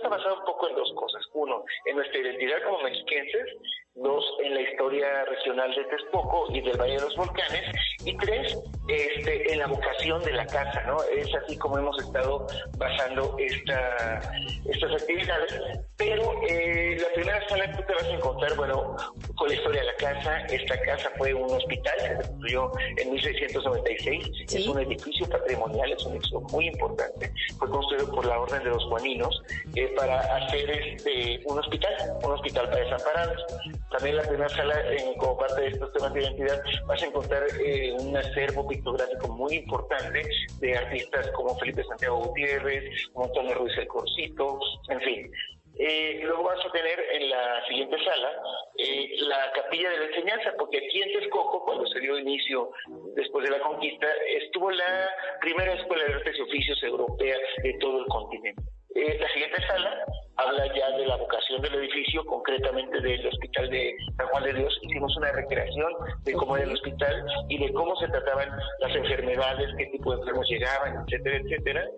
Está 0.00 0.08
basado 0.08 0.36
un 0.36 0.44
poco 0.46 0.66
en 0.66 0.76
dos 0.76 0.90
cosas. 0.94 1.22
Uno, 1.34 1.62
en 1.84 1.94
nuestra 1.94 2.20
identidad 2.20 2.62
como 2.64 2.80
mexiquenses, 2.80 3.54
dos 4.02 4.24
en 4.42 4.54
la 4.54 4.62
historia 4.62 5.24
regional 5.26 5.74
de 5.74 5.84
Texcoco 5.84 6.46
y 6.52 6.60
del 6.60 6.76
Valle 6.78 6.94
de 6.94 7.00
los 7.00 7.16
Volcanes, 7.16 7.64
y 8.04 8.16
tres 8.16 8.58
este, 8.88 9.52
en 9.52 9.58
la 9.58 9.66
vocación 9.66 10.22
de 10.22 10.32
la 10.32 10.46
casa, 10.46 10.82
¿no? 10.86 10.96
Es 11.04 11.28
así 11.34 11.56
como 11.58 11.78
hemos 11.78 11.98
estado 11.98 12.46
basando 12.78 13.36
esta, 13.38 14.20
estas 14.64 15.02
actividades, 15.02 15.54
pero 15.96 16.32
eh, 16.48 16.96
la 17.00 17.08
primera 17.14 17.48
sala 17.48 17.70
que 17.70 17.82
te 17.82 17.92
vas 17.92 18.04
a 18.04 18.10
encontrar, 18.10 18.56
bueno, 18.56 18.96
con 19.36 19.48
la 19.48 19.54
historia 19.54 19.82
de 19.82 19.86
la 19.86 19.96
casa, 19.96 20.38
esta 20.46 20.80
casa 20.80 21.10
fue 21.18 21.34
un 21.34 21.50
hospital, 21.50 21.94
se 22.00 22.14
construyó 22.16 22.72
en 22.96 23.12
1696, 23.12 24.30
es 24.52 24.66
un 24.66 24.80
edificio 24.80 25.28
patrimonial, 25.28 25.92
es 25.92 26.04
un 26.04 26.12
edificio 26.12 26.40
muy 26.40 26.68
importante, 26.68 27.32
fue 27.58 27.68
construido 27.68 28.10
por 28.10 28.24
la 28.26 28.40
Orden 28.40 28.64
de 28.64 28.70
los 28.70 28.84
Juaninos 28.86 29.42
eh, 29.74 29.92
para 29.96 30.20
hacer 30.36 30.70
este, 30.70 31.40
un 31.44 31.58
hospital, 31.58 31.92
un 32.24 32.32
hospital 32.32 32.70
para 32.70 32.82
desamparados 32.82 33.44
también 33.90 34.16
la 34.16 34.22
primera 34.22 34.48
sala, 34.48 34.74
como 35.18 35.36
parte 35.36 35.62
de 35.62 35.68
estos 35.68 35.92
temas 35.92 36.12
de 36.14 36.22
identidad, 36.22 36.62
vas 36.86 37.02
a 37.02 37.06
encontrar 37.06 37.42
eh, 37.64 37.92
un 37.98 38.16
acervo 38.16 38.66
pictográfico 38.68 39.28
muy 39.28 39.56
importante 39.56 40.22
de 40.60 40.76
artistas 40.76 41.30
como 41.32 41.58
Felipe 41.58 41.84
Santiago 41.84 42.18
Gutiérrez, 42.24 43.08
como 43.12 43.26
Ruiz 43.54 43.76
el 43.78 43.88
Corcito, 43.88 44.60
en 44.88 45.00
fin. 45.00 45.32
Eh, 45.78 46.20
luego 46.24 46.42
vas 46.42 46.64
a 46.64 46.72
tener 46.72 47.00
en 47.12 47.30
la 47.30 47.66
siguiente 47.66 47.96
sala 48.04 48.30
eh, 48.76 49.16
la 49.20 49.50
capilla 49.52 49.90
de 49.90 49.98
la 49.98 50.06
enseñanza, 50.06 50.52
porque 50.58 50.78
aquí 50.78 51.00
en 51.02 51.12
Texcoco, 51.12 51.64
cuando 51.64 51.86
se 51.86 52.00
dio 52.00 52.18
inicio 52.18 52.70
después 53.16 53.44
de 53.44 53.56
la 53.56 53.60
conquista, 53.60 54.06
estuvo 54.42 54.70
la 54.70 55.08
primera 55.40 55.72
escuela 55.74 56.04
de 56.04 56.14
artes 56.14 56.36
y 56.38 56.42
oficios 56.42 56.82
europea 56.82 57.36
de 57.62 57.72
todo 57.80 58.00
el 58.00 58.06
continente. 58.06 58.62
Eh, 58.94 59.18
la 59.20 59.28
siguiente 59.28 59.62
sala 59.68 60.04
habla 60.36 60.66
ya 60.74 60.90
de 60.96 61.06
la 61.06 61.16
vocación 61.16 61.62
del 61.62 61.74
edificio, 61.76 62.24
concretamente 62.24 63.00
del 63.00 63.24
Hospital 63.24 63.70
de 63.70 63.94
San 64.16 64.26
Juan 64.28 64.44
de 64.44 64.54
Dios. 64.54 64.78
Hicimos 64.82 65.16
una 65.16 65.30
recreación 65.32 65.92
de 66.24 66.32
cómo 66.32 66.56
era 66.56 66.66
el 66.66 66.72
hospital 66.72 67.24
y 67.48 67.58
de 67.58 67.72
cómo 67.72 67.94
se 67.96 68.08
trataban 68.08 68.48
las 68.80 68.96
enfermedades, 68.96 69.68
qué 69.78 69.86
tipo 69.86 70.12
de 70.12 70.20
enfermos 70.20 70.48
llegaban, 70.48 71.04
etcétera, 71.06 71.36
etcétera. 71.36 71.88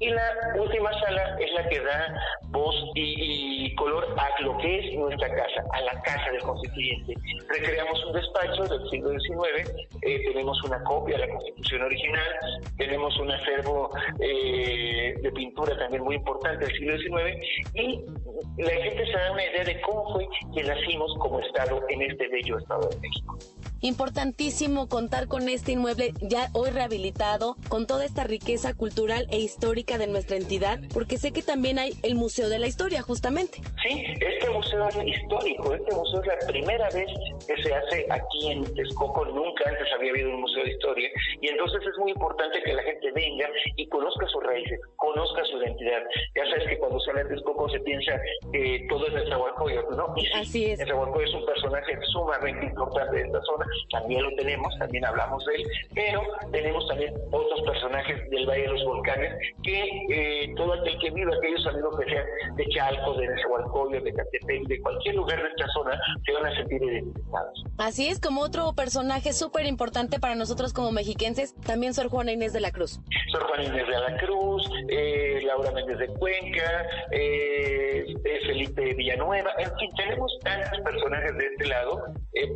Y 0.00 0.10
la 0.10 0.54
última 0.56 0.92
sala 1.00 1.36
es 1.40 1.52
la 1.52 1.68
que 1.68 1.80
da 1.80 2.14
voz 2.50 2.74
y, 2.94 3.74
color 3.74 4.06
a 4.16 4.42
lo 4.42 4.56
que 4.58 4.78
es 4.78 4.98
nuestra 4.98 5.28
casa, 5.28 5.64
a 5.72 5.80
la 5.82 6.00
casa 6.02 6.30
del 6.30 6.42
constituyente. 6.42 7.14
Recreamos 7.48 8.04
un 8.06 8.12
despacho 8.12 8.62
del 8.64 8.90
siglo 8.90 9.10
XIX, 9.10 9.70
eh, 10.02 10.20
tenemos 10.32 10.62
una 10.64 10.82
copia 10.84 11.16
de 11.18 11.26
la 11.26 11.34
constitución 11.34 11.82
original, 11.82 12.28
tenemos 12.76 13.18
un 13.18 13.30
acervo 13.30 13.90
eh, 14.20 15.14
de 15.20 15.32
pintura 15.32 15.76
también 15.78 16.02
muy 16.02 16.16
importante 16.16 16.64
del 16.64 16.76
siglo 16.76 16.98
XIX 16.98 17.46
y 17.74 18.62
la 18.62 18.70
gente 18.70 19.06
se 19.06 19.12
da 19.12 19.32
una 19.32 19.44
idea 19.44 19.64
de 19.64 19.80
cómo 19.82 20.12
fue 20.12 20.28
que 20.54 20.62
nacimos 20.62 21.14
como 21.18 21.40
Estado 21.40 21.82
en 21.88 22.02
este 22.02 22.28
bello 22.28 22.58
Estado 22.58 22.88
de 22.88 22.96
México. 23.00 23.38
Importantísimo 23.80 24.88
contar 24.88 25.28
con 25.28 25.48
este 25.48 25.72
inmueble 25.72 26.12
ya 26.20 26.48
hoy 26.52 26.70
rehabilitado, 26.70 27.56
con 27.68 27.86
toda 27.86 28.04
esta 28.04 28.24
riqueza 28.24 28.74
cultural 28.74 29.28
e 29.30 29.38
histórica 29.38 29.98
de 29.98 30.08
nuestra 30.08 30.36
entidad, 30.36 30.80
porque 30.92 31.16
sé 31.16 31.32
que 31.32 31.42
también 31.42 31.78
hay 31.78 31.92
el 32.02 32.16
Museo 32.16 32.48
de 32.48 32.58
la 32.58 32.66
Historia, 32.66 33.02
justamente. 33.02 33.60
Sí, 33.82 34.04
este 34.20 34.50
museo 34.50 34.88
es 34.88 34.96
histórico, 35.06 35.74
este 35.74 35.94
museo 35.94 36.20
es 36.22 36.26
la 36.26 36.38
primera 36.48 36.88
vez 36.90 37.06
que 37.46 37.62
se 37.62 37.72
hace 37.72 38.06
aquí 38.10 38.50
en 38.50 38.64
Texcoco, 38.74 39.24
nunca 39.26 39.68
antes 39.68 39.86
había 39.94 40.10
habido 40.10 40.30
un 40.30 40.40
museo 40.40 40.64
de 40.64 40.72
historia, 40.72 41.08
y 41.40 41.48
entonces 41.48 41.80
es 41.82 41.98
muy 41.98 42.10
importante 42.10 42.60
que 42.64 42.74
la 42.74 42.82
gente 42.82 43.12
venga 43.12 43.48
y 43.76 43.88
conozca 43.88 44.26
sus 44.26 44.42
raíces, 44.42 44.80
conozca 44.96 45.44
su 45.44 45.56
identidad. 45.58 46.02
Ya 46.34 46.44
sabes 46.50 46.68
que 46.68 46.78
cuando 46.78 46.98
se 46.98 47.10
habla 47.10 47.22
de 47.22 47.30
Texcoco 47.30 47.68
se 47.68 47.78
piensa 47.80 48.20
que 48.52 48.86
todo 48.88 49.06
es 49.06 49.14
de 49.14 49.28
Zahualcoyo, 49.28 49.82
¿no? 49.92 50.14
Y 50.16 50.26
Así 50.32 50.72
es. 50.72 50.80
Zahualcoyo 50.80 51.26
es 51.26 51.34
un 51.34 51.46
personaje 51.46 51.98
sumamente 52.12 52.66
importante 52.66 53.16
de 53.16 53.22
esta 53.22 53.40
zona, 53.42 53.67
también 53.90 54.22
lo 54.22 54.30
tenemos, 54.36 54.76
también 54.78 55.04
hablamos 55.04 55.44
de 55.46 55.56
él, 55.56 55.68
pero 55.94 56.22
tenemos 56.52 56.86
también 56.88 57.14
otros 57.30 57.60
personajes 57.62 58.30
del 58.30 58.46
Valle 58.46 58.62
de 58.62 58.68
los 58.68 58.84
Volcanes 58.84 59.34
que 59.62 60.06
eh, 60.10 60.52
todo 60.56 60.74
aquel 60.74 60.98
que 60.98 61.10
vive, 61.10 61.34
aquellos 61.36 61.66
amigos 61.66 61.98
que 61.98 62.10
sean 62.10 62.26
de 62.56 62.66
Chalco, 62.68 63.14
de 63.14 63.28
Nezahualcóyotl, 63.28 64.04
de 64.04 64.12
Catepec, 64.12 64.66
de 64.68 64.80
cualquier 64.80 65.14
lugar 65.14 65.42
de 65.42 65.48
esta 65.48 65.66
zona, 65.68 66.00
se 66.24 66.32
van 66.32 66.46
a 66.46 66.56
sentir 66.56 66.82
identificados. 66.82 67.64
Así 67.78 68.08
es, 68.08 68.20
como 68.20 68.42
otro 68.42 68.72
personaje 68.74 69.32
súper 69.32 69.66
importante 69.66 70.18
para 70.20 70.34
nosotros 70.34 70.72
como 70.72 70.92
mexiquenses, 70.92 71.54
también 71.66 71.94
Sor 71.94 72.08
Juana 72.08 72.32
Inés 72.32 72.52
de 72.52 72.60
la 72.60 72.70
Cruz. 72.70 73.00
Sor 73.32 73.44
Juana 73.46 73.64
Inés 73.64 73.86
de 73.86 73.98
la 73.98 74.16
Cruz, 74.18 74.70
eh, 74.88 75.40
Laura 75.44 75.70
Méndez 75.72 75.98
de 75.98 76.08
Cuenca, 76.08 76.86
eh, 77.12 78.04
Felipe 78.46 78.94
Villanueva, 78.94 79.50
en 79.58 79.70
fin, 79.76 79.90
tenemos 79.96 80.32
tantos 80.42 80.80
personajes 80.80 81.36
de 81.36 81.46
este 81.46 81.66
lado, 81.66 82.02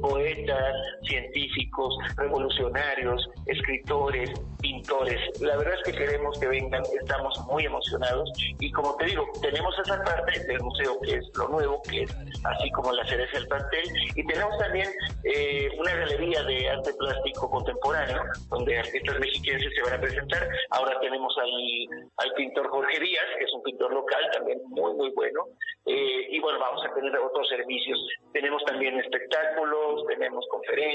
poetas, 0.01 0.75
científicos, 1.05 1.95
revolucionarios, 2.17 3.29
escritores, 3.47 4.31
pintores. 4.61 5.19
La 5.41 5.57
verdad 5.57 5.75
es 5.75 5.93
que 5.93 5.99
queremos 5.99 6.39
que 6.39 6.47
vengan, 6.47 6.83
estamos 7.01 7.39
muy 7.47 7.65
emocionados 7.65 8.31
y 8.59 8.71
como 8.73 8.97
te 8.97 9.07
digo, 9.07 9.27
tenemos 9.41 9.75
esa 9.79 10.03
parte 10.05 10.39
del 10.47 10.61
museo 10.61 10.99
que 11.01 11.17
es 11.17 11.31
lo 11.37 11.49
nuevo, 11.49 11.83
que 11.83 12.03
es 12.03 12.17
así 12.45 12.71
como 12.71 12.93
la 12.93 13.05
cereza 13.07 13.39
del 13.39 13.49
pastel 13.49 13.85
y 14.15 14.27
tenemos 14.27 14.57
también 14.59 14.89
eh, 15.25 15.69
una 15.79 15.95
galería 15.95 16.43
de 16.45 16.71
arte 16.71 16.93
plástico 16.95 17.51
contemporáneo 17.51 18.23
donde 18.49 18.79
artistas 18.79 19.19
mexicanos 19.19 19.63
se 19.75 19.83
van 19.83 19.95
a 19.95 20.01
presentar. 20.01 20.49
Ahora 20.71 20.99
tenemos 21.01 21.35
al, 21.39 22.07
al 22.17 22.35
pintor 22.35 22.69
Jorge 22.69 23.01
Díaz, 23.01 23.25
que 23.39 23.45
es 23.45 23.53
un 23.55 23.63
pintor 23.63 23.93
local 23.93 24.23
también 24.33 24.59
muy, 24.69 24.95
muy 24.95 25.11
bueno. 25.11 25.45
Eh, 25.85 26.27
y 26.31 26.41
bueno, 26.41 26.59
vamos 26.61 26.85
a 26.87 26.95
tener 26.95 27.17
otros 27.19 27.49
servicios. 27.49 27.99
Tenemos 28.33 28.63
también 28.65 28.99
espectáculos, 29.01 30.07
tenemos 30.07 30.47
conferencias, 30.51 30.92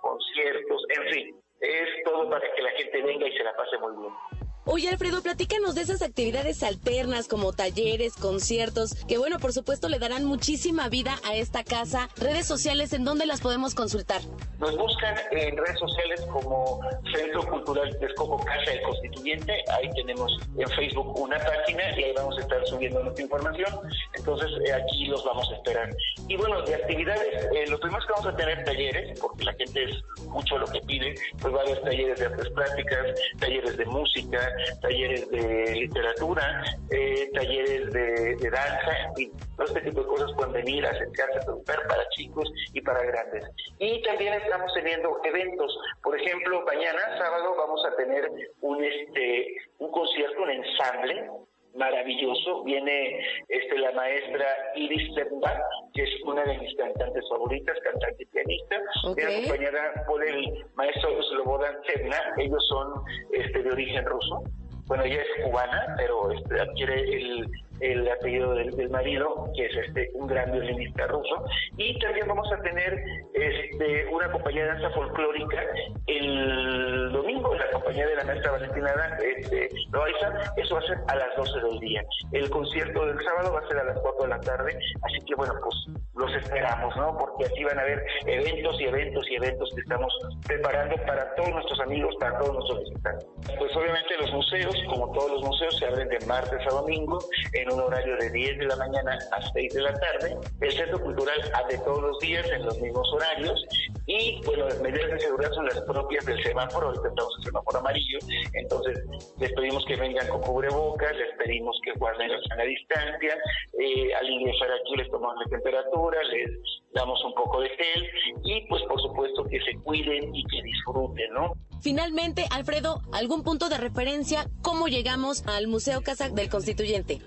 conciertos, 0.00 0.82
en 0.96 1.12
fin, 1.12 1.36
es 1.60 1.88
todo 2.04 2.28
para 2.28 2.52
que 2.54 2.62
la 2.62 2.70
gente 2.72 3.02
venga 3.02 3.26
y 3.26 3.36
se 3.36 3.44
la 3.44 3.56
pase 3.56 3.78
muy 3.78 3.96
bien. 3.96 4.43
Oye, 4.66 4.88
Alfredo, 4.88 5.22
platícanos 5.22 5.74
de 5.74 5.82
esas 5.82 6.00
actividades 6.00 6.62
alternas 6.62 7.28
como 7.28 7.52
talleres, 7.52 8.14
conciertos, 8.14 8.94
que 9.06 9.18
bueno, 9.18 9.38
por 9.38 9.52
supuesto 9.52 9.90
le 9.90 9.98
darán 9.98 10.24
muchísima 10.24 10.88
vida 10.88 11.16
a 11.22 11.34
esta 11.34 11.64
casa. 11.64 12.08
Redes 12.16 12.46
sociales, 12.46 12.94
¿en 12.94 13.04
dónde 13.04 13.26
las 13.26 13.42
podemos 13.42 13.74
consultar? 13.74 14.22
Nos 14.58 14.74
buscan 14.78 15.16
en 15.32 15.56
redes 15.58 15.78
sociales 15.78 16.22
como 16.32 16.80
Centro 17.14 17.46
Cultural 17.46 17.94
Texcoco 18.00 18.38
Casa 18.42 18.70
del 18.70 18.80
Constituyente. 18.82 19.52
Ahí 19.70 19.90
tenemos 19.94 20.32
en 20.56 20.68
Facebook 20.70 21.20
una 21.20 21.36
página 21.38 21.98
y 21.98 22.04
ahí 22.04 22.12
vamos 22.16 22.38
a 22.38 22.40
estar 22.40 22.66
subiendo 22.66 23.02
nuestra 23.02 23.22
información. 23.22 23.70
Entonces, 24.14 24.48
eh, 24.66 24.72
aquí 24.72 25.04
los 25.06 25.22
vamos 25.26 25.46
a 25.52 25.56
esperar. 25.56 25.90
Y 26.26 26.36
bueno, 26.36 26.62
de 26.62 26.74
actividades, 26.74 27.44
eh, 27.54 27.66
lo 27.68 27.78
primero 27.78 28.00
es 28.00 28.06
que 28.06 28.12
vamos 28.12 28.26
a 28.28 28.36
tener 28.36 28.64
talleres, 28.64 29.20
porque 29.20 29.44
la 29.44 29.52
gente 29.52 29.84
es 29.84 30.26
mucho 30.28 30.56
lo 30.56 30.66
que 30.68 30.80
pide. 30.80 31.14
Pues 31.42 31.52
va 31.52 31.58
a 31.58 31.62
haber 31.64 31.82
talleres 31.82 32.18
de 32.18 32.26
artes 32.26 32.48
plásticas, 32.48 33.20
talleres 33.38 33.76
de 33.76 33.84
música, 33.84 34.53
talleres 34.80 35.28
de 35.30 35.74
literatura, 35.74 36.62
eh, 36.90 37.30
talleres 37.34 37.92
de, 37.92 38.50
danza, 38.50 38.98
en 39.08 39.14
fin, 39.14 39.32
todo 39.56 39.66
este 39.66 39.80
tipo 39.82 40.00
de 40.02 40.06
cosas 40.06 40.32
pueden 40.36 40.52
venir 40.52 40.86
a 40.86 40.90
acercarse 40.90 41.38
a 41.38 41.42
preguntar 41.42 41.86
para 41.88 42.08
chicos 42.10 42.50
y 42.72 42.80
para 42.80 43.02
grandes. 43.04 43.44
Y 43.78 44.02
también 44.02 44.34
estamos 44.34 44.72
teniendo 44.74 45.20
eventos, 45.24 45.76
por 46.02 46.18
ejemplo, 46.18 46.64
mañana, 46.64 47.00
sábado, 47.18 47.54
vamos 47.56 47.84
a 47.84 47.96
tener 47.96 48.30
un, 48.60 48.84
este, 48.84 49.56
un 49.78 49.90
concierto, 49.90 50.42
un 50.42 50.50
ensamble 50.50 51.30
maravilloso. 51.74 52.64
Viene 52.64 53.18
este, 53.48 53.78
la 53.78 53.92
maestra 53.92 54.46
Iris 54.76 55.10
Sternbach, 55.12 55.60
que 55.94 56.02
es 56.02 56.10
una 56.24 56.42
de 56.44 56.58
mis 56.58 56.74
cantantes 56.76 57.24
favoritas, 57.28 57.76
cantante 57.82 58.22
y 58.22 58.26
pianista, 58.26 58.76
acompañada 59.04 60.04
por 60.06 60.24
el 60.24 60.64
maestro 60.74 61.22
Slobodan 61.22 61.76
Cerna. 61.86 62.16
Ellos 62.38 62.64
son 62.68 63.02
este, 63.32 63.62
de 63.62 63.70
origen 63.70 64.04
ruso. 64.06 64.42
Bueno, 64.86 65.04
ella 65.04 65.22
es 65.22 65.44
cubana, 65.44 65.94
pero 65.96 66.30
este, 66.30 66.60
adquiere 66.60 67.00
el, 67.00 67.48
el 67.80 68.08
apellido 68.08 68.54
del, 68.54 68.90
marido, 68.90 69.50
que 69.56 69.66
es 69.66 69.76
este 69.86 70.10
un 70.14 70.26
gran 70.26 70.50
violinista 70.52 71.06
ruso. 71.06 71.44
Y 71.76 71.98
también 71.98 72.28
vamos 72.28 72.50
a 72.52 72.62
tener 72.62 73.02
este, 73.34 74.06
una 74.08 74.30
compañía 74.30 74.62
de 74.62 74.68
danza 74.68 74.90
folclórica 74.90 75.62
el 76.06 77.12
domingo, 77.12 77.54
la 77.54 77.70
compañía 77.70 78.06
de 78.06 78.16
la 78.16 78.24
maestra 78.24 78.52
Valentina 78.52 78.94
este, 79.22 79.68
Loaiza, 79.90 80.52
eso 80.56 80.74
va 80.74 80.80
a 80.80 80.86
ser 80.86 80.98
a 81.08 81.16
las 81.16 81.36
12 81.36 81.60
del 81.60 81.78
día. 81.80 82.02
El 82.32 82.50
concierto 82.50 83.06
del 83.06 83.18
sábado 83.24 83.52
va 83.52 83.60
a 83.60 83.68
ser 83.68 83.78
a 83.78 83.84
las 83.84 83.98
4 84.00 84.22
de 84.22 84.28
la 84.28 84.40
tarde, 84.40 84.78
así 85.02 85.24
que 85.26 85.34
bueno, 85.34 85.54
pues 85.62 85.74
los 86.14 86.32
esperamos, 86.34 86.94
¿no? 86.96 87.16
Porque 87.18 87.46
aquí 87.46 87.64
van 87.64 87.78
a 87.78 87.82
haber 87.82 88.04
eventos 88.26 88.80
y 88.80 88.84
eventos 88.84 89.28
y 89.28 89.34
eventos 89.36 89.70
que 89.74 89.80
estamos 89.80 90.12
preparando 90.46 90.96
para 91.06 91.34
todos 91.34 91.50
nuestros 91.50 91.80
amigos, 91.80 92.14
para 92.20 92.38
todos 92.38 92.54
nuestros 92.54 92.80
visitantes. 92.80 93.28
Pues 93.58 93.76
obviamente 93.76 94.16
los 94.18 94.32
museos, 94.32 94.74
como 94.88 95.12
todos 95.12 95.30
los 95.32 95.42
museos, 95.42 95.76
se 95.76 95.86
abren 95.86 96.08
de 96.08 96.18
martes 96.26 96.60
a 96.66 96.74
domingo 96.74 97.18
en 97.52 97.63
un 97.72 97.80
horario 97.80 98.16
de 98.16 98.30
10 98.30 98.58
de 98.58 98.66
la 98.66 98.76
mañana 98.76 99.18
a 99.32 99.42
6 99.52 99.74
de 99.74 99.82
la 99.82 99.94
tarde. 99.94 100.36
El 100.60 100.72
Centro 100.72 101.00
Cultural 101.00 101.38
abre 101.54 101.78
todos 101.78 102.02
los 102.02 102.18
días 102.20 102.48
en 102.50 102.64
los 102.64 102.78
mismos 102.80 103.08
horarios 103.12 103.64
y, 104.06 104.40
bueno, 104.44 104.66
las 104.66 104.80
medidas 104.80 105.10
de 105.10 105.20
seguridad 105.20 105.52
son 105.52 105.66
las 105.66 105.80
propias 105.82 106.26
del 106.26 106.42
semáforo, 106.42 106.88
ahorita 106.88 107.08
estamos 107.08 107.34
en 107.38 107.44
semáforo 107.44 107.78
amarillo, 107.78 108.18
entonces 108.52 109.00
les 109.38 109.52
pedimos 109.52 109.84
que 109.86 109.96
vengan 109.96 110.28
con 110.28 110.42
cubrebocas, 110.42 111.16
les 111.16 111.36
pedimos 111.38 111.78
que 111.84 111.92
guarden 111.98 112.30
la 112.30 112.64
distancia, 112.64 113.36
eh, 113.78 114.14
al 114.14 114.28
ingresar 114.28 114.68
aquí 114.72 114.96
les 114.96 115.10
tomamos 115.10 115.36
la 115.44 115.50
temperatura, 115.50 116.22
les 116.24 116.50
damos 116.94 117.22
un 117.24 117.34
poco 117.34 117.60
de 117.60 117.68
gel 117.70 118.08
y 118.44 118.66
pues 118.68 118.82
por 118.84 119.00
supuesto 119.00 119.44
que 119.44 119.58
se 119.60 119.74
cuiden 119.82 120.34
y 120.34 120.44
que 120.44 120.62
disfruten, 120.62 121.32
¿no? 121.32 121.54
Finalmente, 121.80 122.46
Alfredo, 122.50 123.02
¿algún 123.12 123.42
punto 123.42 123.68
de 123.68 123.78
referencia 123.78 124.46
cómo 124.62 124.88
llegamos 124.88 125.46
al 125.46 125.66
Museo 125.66 126.02
Casa 126.02 126.28
del 126.28 126.48
Constituyente? 126.48 127.20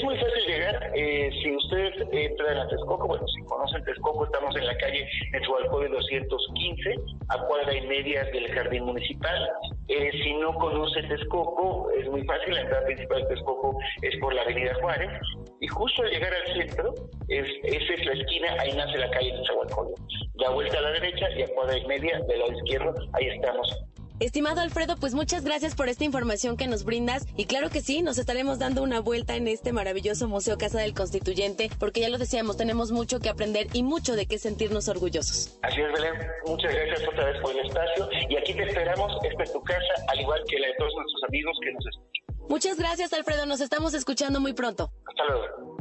Es 0.00 0.06
muy 0.06 0.16
fácil 0.16 0.46
llegar. 0.46 0.92
Eh, 0.94 1.30
si 1.42 1.54
ustedes 1.54 1.94
entran 2.10 2.56
a 2.56 2.68
Texcoco, 2.68 3.06
bueno, 3.06 3.22
si 3.28 3.42
conocen 3.44 3.84
Texcoco, 3.84 4.24
estamos 4.24 4.56
en 4.56 4.66
la 4.66 4.74
calle 4.78 5.06
Netzualcoy 5.30 5.90
215, 5.90 6.94
a 7.28 7.46
cuadra 7.46 7.76
y 7.76 7.86
media 7.86 8.24
del 8.32 8.50
Jardín 8.50 8.84
Municipal. 8.84 9.50
Eh, 9.88 10.10
si 10.22 10.32
no 10.36 10.54
conoce 10.54 11.02
Texcoco, 11.02 11.90
es 11.90 12.08
muy 12.08 12.24
fácil. 12.24 12.54
La 12.54 12.62
entrada 12.62 12.86
principal 12.86 13.20
de 13.24 13.28
Texcoco 13.28 13.78
es 14.00 14.16
por 14.20 14.32
la 14.32 14.40
Avenida 14.40 14.72
Juárez. 14.80 15.10
Y 15.60 15.68
justo 15.68 16.02
al 16.02 16.10
llegar 16.10 16.32
al 16.32 16.54
centro, 16.54 16.94
es, 17.28 17.46
esa 17.64 17.92
es 17.92 18.06
la 18.06 18.12
esquina, 18.14 18.56
ahí 18.58 18.72
nace 18.72 18.96
la 18.96 19.10
calle 19.10 19.34
Netzualcoy. 19.34 19.92
Da 20.36 20.48
vuelta 20.48 20.78
a 20.78 20.80
la 20.80 20.92
derecha 20.92 21.28
y 21.36 21.42
a 21.42 21.48
cuadra 21.48 21.76
y 21.76 21.86
media 21.86 22.20
del 22.20 22.38
lado 22.38 22.52
izquierdo, 22.54 22.94
ahí 23.12 23.26
estamos 23.26 23.84
Estimado 24.20 24.60
Alfredo, 24.60 24.96
pues 24.96 25.14
muchas 25.14 25.44
gracias 25.44 25.74
por 25.74 25.88
esta 25.88 26.04
información 26.04 26.58
que 26.58 26.66
nos 26.66 26.84
brindas 26.84 27.26
y 27.38 27.46
claro 27.46 27.70
que 27.70 27.80
sí, 27.80 28.02
nos 28.02 28.18
estaremos 28.18 28.58
dando 28.58 28.82
una 28.82 29.00
vuelta 29.00 29.34
en 29.34 29.48
este 29.48 29.72
maravilloso 29.72 30.28
Museo 30.28 30.58
Casa 30.58 30.78
del 30.78 30.92
Constituyente 30.92 31.70
porque 31.78 32.02
ya 32.02 32.10
lo 32.10 32.18
decíamos, 32.18 32.58
tenemos 32.58 32.92
mucho 32.92 33.18
que 33.18 33.30
aprender 33.30 33.68
y 33.72 33.82
mucho 33.82 34.16
de 34.16 34.26
qué 34.26 34.38
sentirnos 34.38 34.88
orgullosos. 34.88 35.58
Así 35.62 35.80
es, 35.80 35.90
Belén. 35.90 36.12
Muchas 36.44 36.70
gracias 36.70 37.08
otra 37.08 37.24
vez 37.24 37.40
por 37.40 37.50
el 37.52 37.66
espacio 37.66 38.10
y 38.28 38.36
aquí 38.36 38.52
te 38.52 38.64
esperamos. 38.64 39.10
Esta 39.24 39.42
es 39.42 39.52
tu 39.54 39.62
casa, 39.62 40.04
al 40.08 40.20
igual 40.20 40.44
que 40.46 40.58
la 40.58 40.66
de 40.66 40.74
todos 40.74 40.92
nuestros 40.96 41.24
amigos 41.26 41.56
que 41.62 41.72
nos 41.72 41.86
escuchan. 41.86 42.46
Muchas 42.50 42.76
gracias, 42.76 43.12
Alfredo. 43.14 43.46
Nos 43.46 43.62
estamos 43.62 43.94
escuchando 43.94 44.38
muy 44.38 44.52
pronto. 44.52 44.92
Hasta 45.06 45.24
luego. 45.24 45.76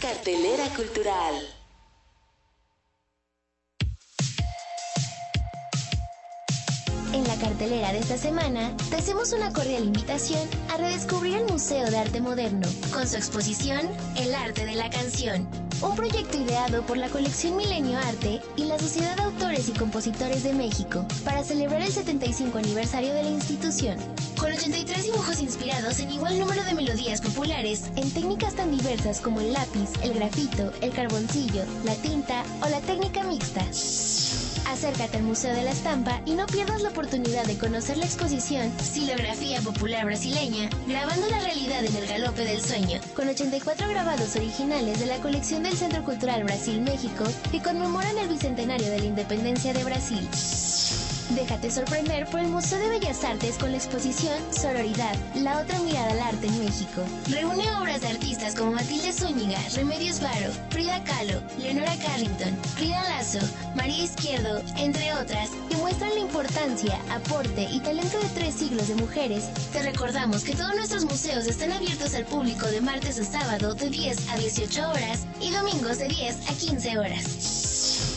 Cartelera 0.00 0.68
Cultural. 0.76 1.55
En 7.16 7.26
la 7.26 7.36
cartelera 7.36 7.94
de 7.94 8.00
esta 8.00 8.18
semana, 8.18 8.76
te 8.90 8.96
hacemos 8.96 9.32
una 9.32 9.50
cordial 9.50 9.84
invitación 9.84 10.46
a 10.68 10.76
redescubrir 10.76 11.38
el 11.38 11.46
Museo 11.46 11.90
de 11.90 11.96
Arte 11.96 12.20
Moderno 12.20 12.68
con 12.92 13.08
su 13.08 13.16
exposición 13.16 13.80
El 14.16 14.34
Arte 14.34 14.66
de 14.66 14.74
la 14.74 14.90
Canción, 14.90 15.48
un 15.80 15.96
proyecto 15.96 16.36
ideado 16.36 16.82
por 16.82 16.98
la 16.98 17.08
colección 17.08 17.56
Milenio 17.56 17.98
Arte 17.98 18.42
y 18.56 18.64
la 18.64 18.78
Sociedad 18.78 19.16
de 19.16 19.22
Autores 19.22 19.66
y 19.66 19.72
Compositores 19.72 20.42
de 20.42 20.52
México 20.52 21.06
para 21.24 21.42
celebrar 21.42 21.80
el 21.80 21.90
75 21.90 22.58
aniversario 22.58 23.14
de 23.14 23.22
la 23.22 23.30
institución. 23.30 23.96
Con 24.38 24.52
83 24.52 25.04
dibujos 25.04 25.40
inspirados 25.40 25.98
en 26.00 26.10
igual 26.10 26.38
número 26.38 26.62
de 26.64 26.74
melodías 26.74 27.22
populares 27.22 27.84
en 27.96 28.10
técnicas 28.10 28.56
tan 28.56 28.76
diversas 28.76 29.22
como 29.22 29.40
el 29.40 29.54
lápiz, 29.54 29.88
el 30.02 30.12
grafito, 30.12 30.70
el 30.82 30.90
carboncillo, 30.90 31.64
la 31.82 31.94
tinta 31.94 32.44
o 32.60 32.68
la 32.68 32.80
técnica 32.80 33.24
mixta. 33.24 33.64
Acércate 34.66 35.18
al 35.18 35.22
Museo 35.22 35.54
de 35.54 35.62
la 35.62 35.70
Estampa 35.70 36.20
y 36.26 36.34
no 36.34 36.46
pierdas 36.46 36.82
la 36.82 36.88
oportunidad 36.88 37.44
de 37.44 37.56
conocer 37.56 37.96
la 37.96 38.04
exposición 38.04 38.70
Silografía 38.80 39.60
Popular 39.60 40.04
Brasileña, 40.04 40.68
grabando 40.86 41.28
la 41.28 41.40
realidad 41.40 41.84
en 41.84 41.94
el 41.94 42.06
galope 42.06 42.44
del 42.44 42.60
sueño, 42.60 43.00
con 43.14 43.28
84 43.28 43.88
grabados 43.88 44.34
originales 44.34 44.98
de 44.98 45.06
la 45.06 45.18
colección 45.18 45.62
del 45.62 45.76
Centro 45.76 46.04
Cultural 46.04 46.44
Brasil-México 46.44 47.24
que 47.50 47.62
conmemoran 47.62 48.18
el 48.18 48.28
bicentenario 48.28 48.90
de 48.90 48.98
la 48.98 49.06
independencia 49.06 49.72
de 49.72 49.84
Brasil. 49.84 50.28
Déjate 51.30 51.70
sorprender 51.70 52.24
por 52.26 52.38
el 52.38 52.48
Museo 52.48 52.78
de 52.78 52.88
Bellas 52.88 53.24
Artes 53.24 53.58
con 53.58 53.72
la 53.72 53.78
exposición 53.78 54.38
Sororidad, 54.52 55.16
la 55.34 55.60
otra 55.60 55.78
mirada 55.80 56.12
al 56.12 56.20
arte 56.20 56.46
en 56.46 56.64
México. 56.64 57.02
Reúne 57.28 57.64
obras 57.80 58.00
de 58.02 58.08
artistas 58.08 58.54
como 58.54 58.72
Matilde 58.72 59.12
Zúñiga, 59.12 59.58
Remedios 59.74 60.20
Varo, 60.20 60.52
Frida 60.70 61.02
Kahlo, 61.02 61.42
Leonora 61.58 61.96
Carrington, 61.96 62.56
Frida 62.76 63.02
Lazo, 63.08 63.40
María 63.74 64.04
Izquierdo, 64.04 64.62
entre 64.76 65.12
otras, 65.14 65.50
que 65.68 65.76
muestran 65.76 66.14
la 66.14 66.20
importancia, 66.20 67.00
aporte 67.10 67.66
y 67.72 67.80
talento 67.80 68.18
de 68.18 68.28
tres 68.28 68.54
siglos 68.54 68.86
de 68.86 68.94
mujeres. 68.94 69.50
Te 69.72 69.82
recordamos 69.82 70.44
que 70.44 70.54
todos 70.54 70.76
nuestros 70.76 71.04
museos 71.04 71.46
están 71.46 71.72
abiertos 71.72 72.14
al 72.14 72.24
público 72.24 72.66
de 72.66 72.80
martes 72.80 73.18
a 73.18 73.24
sábado 73.24 73.74
de 73.74 73.90
10 73.90 74.28
a 74.28 74.36
18 74.38 74.90
horas 74.90 75.26
y 75.40 75.50
domingos 75.50 75.98
de 75.98 76.06
10 76.06 76.50
a 76.50 76.54
15 76.54 76.98
horas. 76.98 77.65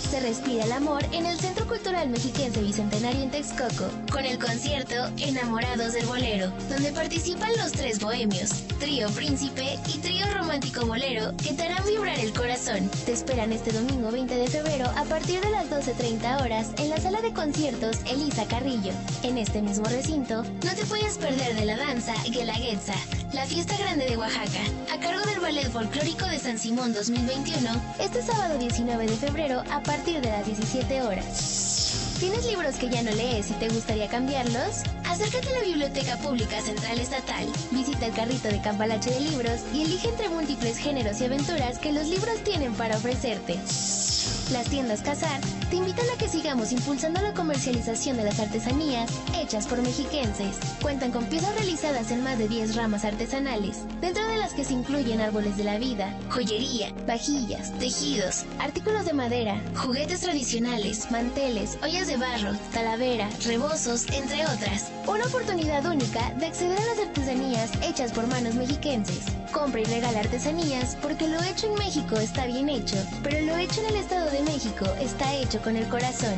Se 0.09 0.19
respira 0.21 0.63
el 0.63 0.71
amor 0.71 1.05
en 1.11 1.27
el 1.27 1.39
Centro 1.39 1.67
Cultural 1.67 2.09
Mexiquense 2.09 2.63
Bicentenario 2.63 3.21
en 3.21 3.29
Texcoco, 3.29 3.85
con 4.11 4.25
el 4.25 4.39
concierto 4.39 4.95
Enamorados 5.17 5.93
del 5.93 6.07
Bolero, 6.07 6.51
donde 6.67 6.91
participan 6.91 7.51
los 7.57 7.73
tres 7.73 7.99
bohemios, 7.99 8.49
Trío 8.79 9.07
Príncipe 9.11 9.77
y 9.93 9.99
Trío 9.99 10.25
Romántico 10.33 10.83
Bolero, 10.87 11.31
que 11.37 11.53
te 11.53 11.61
harán 11.61 11.85
vibrar 11.85 12.17
el 12.17 12.33
corazón. 12.33 12.89
Te 13.05 13.11
esperan 13.11 13.53
este 13.53 13.71
domingo 13.71 14.09
20 14.09 14.33
de 14.33 14.47
febrero 14.47 14.87
a 14.95 15.03
partir 15.03 15.41
de 15.41 15.51
las 15.51 15.69
12.30 15.69 16.41
horas 16.41 16.71
en 16.79 16.89
la 16.89 16.97
sala 16.97 17.21
de 17.21 17.31
conciertos 17.31 17.99
Elisa 18.09 18.47
Carrillo. 18.47 18.93
En 19.21 19.37
este 19.37 19.61
mismo 19.61 19.85
recinto, 19.85 20.41
no 20.41 20.75
te 20.75 20.85
puedes 20.87 21.19
perder 21.19 21.53
de 21.55 21.65
la 21.65 21.77
danza 21.77 22.15
Guelaguetza, 22.23 22.95
la 23.31 23.45
fiesta 23.45 23.77
grande 23.77 24.07
de 24.07 24.17
Oaxaca, 24.17 24.63
a 24.91 24.99
cargo 24.99 25.23
del 25.29 25.39
Ballet 25.39 25.69
Folclórico 25.69 26.25
de 26.25 26.39
San 26.39 26.57
Simón 26.57 26.93
2021, 26.93 27.69
este 27.99 28.23
sábado 28.23 28.57
19 28.57 29.05
de 29.05 29.15
febrero 29.15 29.61
a 29.69 29.83
partir 29.83 29.98
partir 29.99 30.21
de 30.21 30.29
las 30.29 30.45
17 30.45 31.01
horas. 31.01 32.15
¿Tienes 32.21 32.45
libros 32.45 32.75
que 32.75 32.89
ya 32.89 33.03
no 33.03 33.11
lees 33.11 33.51
y 33.51 33.53
te 33.55 33.67
gustaría 33.67 34.07
cambiarlos? 34.07 34.83
Acércate 35.05 35.49
a 35.49 35.59
la 35.59 35.65
Biblioteca 35.65 36.15
Pública 36.17 36.61
Central 36.61 36.99
Estatal, 36.99 37.45
visita 37.71 38.05
el 38.05 38.13
carrito 38.13 38.47
de 38.47 38.61
Cambalache 38.61 39.11
de 39.11 39.19
libros 39.19 39.59
y 39.73 39.81
elige 39.81 40.07
entre 40.07 40.29
múltiples 40.29 40.77
géneros 40.77 41.19
y 41.19 41.25
aventuras 41.25 41.79
que 41.79 41.91
los 41.91 42.07
libros 42.07 42.41
tienen 42.45 42.73
para 42.75 42.95
ofrecerte. 42.95 43.59
Las 44.51 44.67
tiendas 44.67 45.01
Casar 45.01 45.39
te 45.69 45.75
invitan 45.75 46.05
a 46.09 46.17
que 46.17 46.27
sigamos 46.27 46.71
impulsando 46.71 47.21
la 47.21 47.33
comercialización 47.33 48.17
de 48.17 48.23
las 48.23 48.39
artesanías 48.39 49.11
hechas 49.39 49.67
por 49.67 49.81
mexiquenses. 49.81 50.57
Cuentan 50.81 51.11
con 51.11 51.25
piezas 51.25 51.53
realizadas 51.55 52.09
en 52.09 52.23
más 52.23 52.39
de 52.39 52.47
10 52.47 52.75
ramas 52.75 53.05
artesanales, 53.05 53.83
dentro 54.01 54.25
de 54.27 54.37
las 54.37 54.53
que 54.53 54.63
se 54.65 54.73
incluyen 54.73 55.21
árboles 55.21 55.57
de 55.57 55.63
la 55.63 55.77
vida, 55.77 56.11
joyería, 56.29 56.91
vajillas, 57.05 57.71
tejidos, 57.77 58.45
artículos 58.57 59.05
de 59.05 59.13
madera, 59.13 59.61
juguetes 59.75 60.21
tradicionales, 60.21 61.11
manteles, 61.11 61.77
ollas 61.83 62.07
de 62.07 62.17
barro, 62.17 62.53
talavera, 62.73 63.29
rebozos, 63.45 64.07
entre 64.11 64.45
otras. 64.47 64.91
Una 65.05 65.25
oportunidad 65.25 65.85
única 65.85 66.31
de 66.33 66.47
acceder 66.47 66.79
a 66.79 66.85
las 66.85 66.99
artesanías 66.99 67.71
hechas 67.83 68.11
por 68.11 68.25
manos 68.27 68.55
mexiquenses. 68.55 69.25
Compra 69.51 69.81
y 69.81 69.85
regala 69.85 70.19
artesanías 70.19 70.95
porque 71.01 71.27
lo 71.27 71.41
hecho 71.43 71.67
en 71.67 71.73
México 71.75 72.15
está 72.17 72.45
bien 72.45 72.69
hecho, 72.69 72.95
pero 73.23 73.41
lo 73.41 73.57
hecho 73.57 73.81
en 73.81 73.87
el 73.87 73.95
Estado 74.19 74.37
de 74.37 74.51
México 74.51 74.85
está 74.99 75.33
hecho 75.33 75.61
con 75.61 75.77
el 75.77 75.87
corazón. 75.87 76.35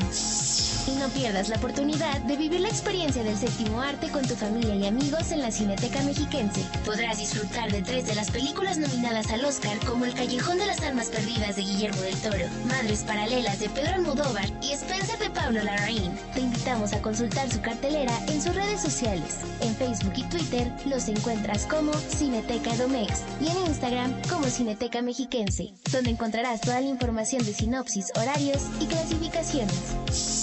Y 0.88 0.92
no 0.96 1.08
pierdas 1.10 1.50
la 1.50 1.58
oportunidad 1.58 2.22
de 2.22 2.36
vivir 2.36 2.60
la 2.60 2.70
experiencia 2.70 3.24
del 3.24 3.38
séptimo 3.38 3.82
arte 3.82 4.10
con 4.10 4.28
tu 4.28 4.36
familia 4.36 4.76
y 4.76 4.88
amigos 4.88 5.32
en 5.32 5.42
la 5.42 5.52
Cineteca 5.52 6.02
Mexiquense. 6.02 6.66
Podrás 6.86 7.20
disfrutar 7.20 7.72
de 7.72 7.84
tres 7.84 8.08
de 8.08 8.16
las 8.16 8.32
películas 8.32 8.78
nominadas 8.78 9.30
al 9.32 9.46
Oscar, 9.46 9.78
como 9.86 10.06
El 10.06 10.14
Callejón 10.16 10.58
de 10.58 10.66
las 10.66 10.82
Almas 10.82 11.10
Perdidas 11.10 11.56
de 11.56 11.62
Guillermo 11.62 12.02
del 12.02 12.16
Toro, 12.16 12.46
Madres 12.68 13.04
Paralelas 13.04 13.60
de 13.60 13.70
Pedro 13.70 13.94
Almodóvar 13.96 14.50
y 14.62 14.72
Spencer 14.72 15.20
de 15.20 15.30
Pablo 15.30 15.64
Larraín. 15.64 16.18
Te 16.34 16.42
invitamos 16.42 16.94
a 16.94 17.02
consultar 17.02 17.52
su 17.52 17.62
cartelera 17.62 18.18
en 18.28 18.42
sus 18.42 18.56
redes 18.56 18.82
sociales. 18.82 19.38
En 19.62 19.76
Facebook 19.76 20.14
y 20.16 20.24
Twitter 20.24 20.72
los 20.86 21.08
encuentras 21.08 21.68
como 21.68 21.94
Cineteca 21.94 22.76
Domex 22.76 23.22
y 23.40 23.50
en 23.50 23.68
Instagram 23.68 24.20
como 24.30 24.48
Cineteca 24.48 25.02
Mexiquense, 25.02 25.74
donde 25.92 26.10
encontrarás 26.10 26.62
toda 26.62 26.82
la 26.82 26.88
información 26.88 27.46
de 27.46 27.54
sinopsis, 27.54 28.12
horarios 28.16 28.64
y 28.80 28.88
clasificaciones. 28.88 30.41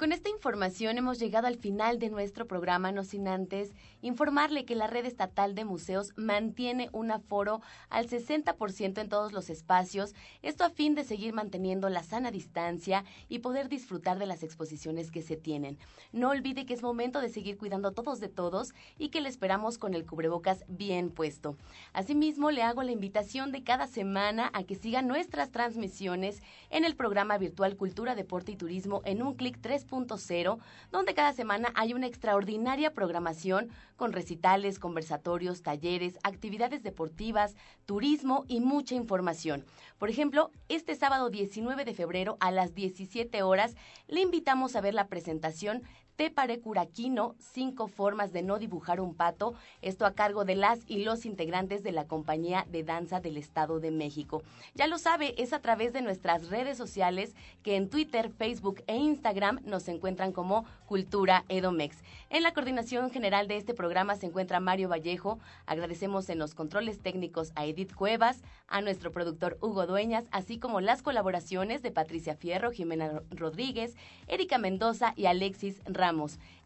Con 0.00 0.12
esta 0.12 0.30
información 0.30 0.96
hemos 0.96 1.18
llegado 1.18 1.46
al 1.46 1.58
final 1.58 1.98
de 1.98 2.08
nuestro 2.08 2.46
programa, 2.46 2.90
no 2.90 3.04
sin 3.04 3.28
antes 3.28 3.74
informarle 4.00 4.64
que 4.64 4.74
la 4.74 4.86
red 4.86 5.04
estatal 5.04 5.54
de 5.54 5.66
museos 5.66 6.14
mantiene 6.16 6.88
un 6.92 7.10
aforo 7.10 7.60
al 7.90 8.08
60% 8.08 8.98
en 8.98 9.08
todos 9.10 9.32
los 9.32 9.50
espacios, 9.50 10.14
esto 10.40 10.64
a 10.64 10.70
fin 10.70 10.94
de 10.94 11.04
seguir 11.04 11.34
manteniendo 11.34 11.90
la 11.90 12.02
sana 12.02 12.30
distancia 12.30 13.04
y 13.28 13.40
poder 13.40 13.68
disfrutar 13.68 14.18
de 14.18 14.24
las 14.24 14.42
exposiciones 14.42 15.10
que 15.10 15.20
se 15.20 15.36
tienen. 15.36 15.76
No 16.12 16.30
olvide 16.30 16.64
que 16.64 16.72
es 16.72 16.82
momento 16.82 17.20
de 17.20 17.28
seguir 17.28 17.58
cuidando 17.58 17.92
todos 17.92 18.20
de 18.20 18.28
todos 18.28 18.72
y 18.96 19.10
que 19.10 19.20
le 19.20 19.28
esperamos 19.28 19.76
con 19.76 19.92
el 19.92 20.06
cubrebocas 20.06 20.64
bien 20.66 21.10
puesto. 21.10 21.58
Asimismo, 21.92 22.50
le 22.50 22.62
hago 22.62 22.82
la 22.82 22.92
invitación 22.92 23.52
de 23.52 23.64
cada 23.64 23.86
semana 23.86 24.50
a 24.54 24.62
que 24.62 24.76
siga 24.76 25.02
nuestras 25.02 25.50
transmisiones 25.50 26.40
en 26.70 26.86
el 26.86 26.96
programa 26.96 27.36
virtual 27.36 27.76
Cultura, 27.76 28.14
Deporte 28.14 28.52
y 28.52 28.56
Turismo 28.56 29.02
en 29.04 29.22
un 29.22 29.34
clic 29.34 29.60
3.0, 29.90 30.58
donde 30.90 31.14
cada 31.14 31.32
semana 31.32 31.72
hay 31.74 31.92
una 31.94 32.06
extraordinaria 32.06 32.94
programación 32.94 33.68
con 33.96 34.12
recitales, 34.12 34.78
conversatorios, 34.78 35.62
talleres, 35.62 36.18
actividades 36.22 36.82
deportivas, 36.82 37.54
turismo 37.84 38.44
y 38.48 38.60
mucha 38.60 38.94
información. 38.94 39.64
Por 39.98 40.08
ejemplo, 40.08 40.50
este 40.68 40.94
sábado 40.94 41.28
19 41.28 41.84
de 41.84 41.94
febrero 41.94 42.36
a 42.40 42.50
las 42.50 42.74
17 42.74 43.42
horas 43.42 43.74
le 44.08 44.20
invitamos 44.20 44.76
a 44.76 44.80
ver 44.80 44.94
la 44.94 45.08
presentación 45.08 45.82
Te 46.20 46.30
Pare 46.30 46.60
Curaquino, 46.60 47.34
cinco 47.38 47.88
formas 47.88 48.30
de 48.30 48.42
no 48.42 48.58
dibujar 48.58 49.00
un 49.00 49.14
pato, 49.14 49.54
esto 49.80 50.04
a 50.04 50.12
cargo 50.12 50.44
de 50.44 50.54
las 50.54 50.80
y 50.86 51.02
los 51.02 51.24
integrantes 51.24 51.82
de 51.82 51.92
la 51.92 52.04
compañía 52.04 52.66
de 52.68 52.84
danza 52.84 53.20
del 53.20 53.38
Estado 53.38 53.80
de 53.80 53.90
México. 53.90 54.42
Ya 54.74 54.86
lo 54.86 54.98
sabe, 54.98 55.34
es 55.38 55.54
a 55.54 55.60
través 55.60 55.94
de 55.94 56.02
nuestras 56.02 56.50
redes 56.50 56.76
sociales 56.76 57.34
que 57.62 57.76
en 57.76 57.88
Twitter, 57.88 58.30
Facebook 58.36 58.82
e 58.86 58.96
Instagram 58.96 59.60
nos 59.64 59.88
encuentran 59.88 60.32
como 60.32 60.66
Cultura 60.84 61.46
Edomex. 61.48 61.96
En 62.28 62.42
la 62.42 62.52
coordinación 62.52 63.10
general 63.10 63.48
de 63.48 63.56
este 63.56 63.72
programa 63.72 64.14
se 64.14 64.26
encuentra 64.26 64.60
Mario 64.60 64.90
Vallejo. 64.90 65.38
Agradecemos 65.64 66.28
en 66.28 66.38
los 66.38 66.54
controles 66.54 67.00
técnicos 67.00 67.50
a 67.54 67.64
Edith 67.64 67.94
Cuevas, 67.94 68.42
a 68.68 68.82
nuestro 68.82 69.10
productor 69.10 69.56
Hugo 69.62 69.86
Dueñas, 69.86 70.26
así 70.32 70.58
como 70.58 70.82
las 70.82 71.00
colaboraciones 71.00 71.80
de 71.80 71.92
Patricia 71.92 72.36
Fierro, 72.36 72.72
Jimena 72.72 73.22
Rodríguez, 73.30 73.96
Erika 74.28 74.58
Mendoza 74.58 75.14
y 75.16 75.24
Alexis 75.24 75.80
Ramos. 75.86 76.09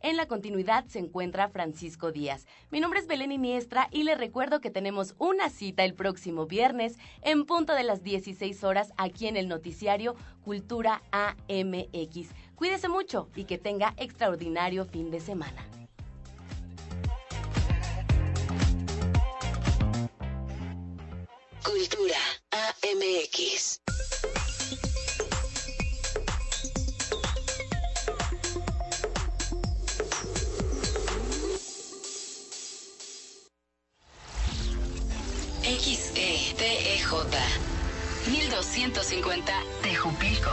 En 0.01 0.16
la 0.16 0.26
continuidad 0.26 0.86
se 0.86 0.99
encuentra 0.99 1.51
Francisco 1.51 2.12
Díaz. 2.12 2.47
Mi 2.70 2.80
nombre 2.80 2.99
es 2.99 3.07
Belén 3.07 3.30
Iniestra 3.30 3.88
y 3.90 4.05
le 4.05 4.14
recuerdo 4.14 4.62
que 4.62 4.70
tenemos 4.70 5.14
una 5.18 5.51
cita 5.51 5.84
el 5.84 5.92
próximo 5.92 6.47
viernes 6.47 6.97
en 7.20 7.45
punto 7.45 7.74
de 7.74 7.82
las 7.82 8.03
16 8.03 8.64
horas 8.64 8.95
aquí 8.97 9.26
en 9.26 9.36
el 9.36 9.49
noticiario 9.49 10.16
Cultura 10.42 11.03
AMX. 11.11 12.30
Cuídese 12.55 12.88
mucho 12.88 13.28
y 13.34 13.45
que 13.45 13.59
tenga 13.59 13.92
extraordinario 13.99 14.86
fin 14.86 15.11
de 15.11 15.20
semana. 15.20 15.62
Cultura 21.62 22.16
AMX. 22.51 23.82
XETEJ 35.65 37.09
1250 38.31 39.53
Tejupilco. 39.83 40.51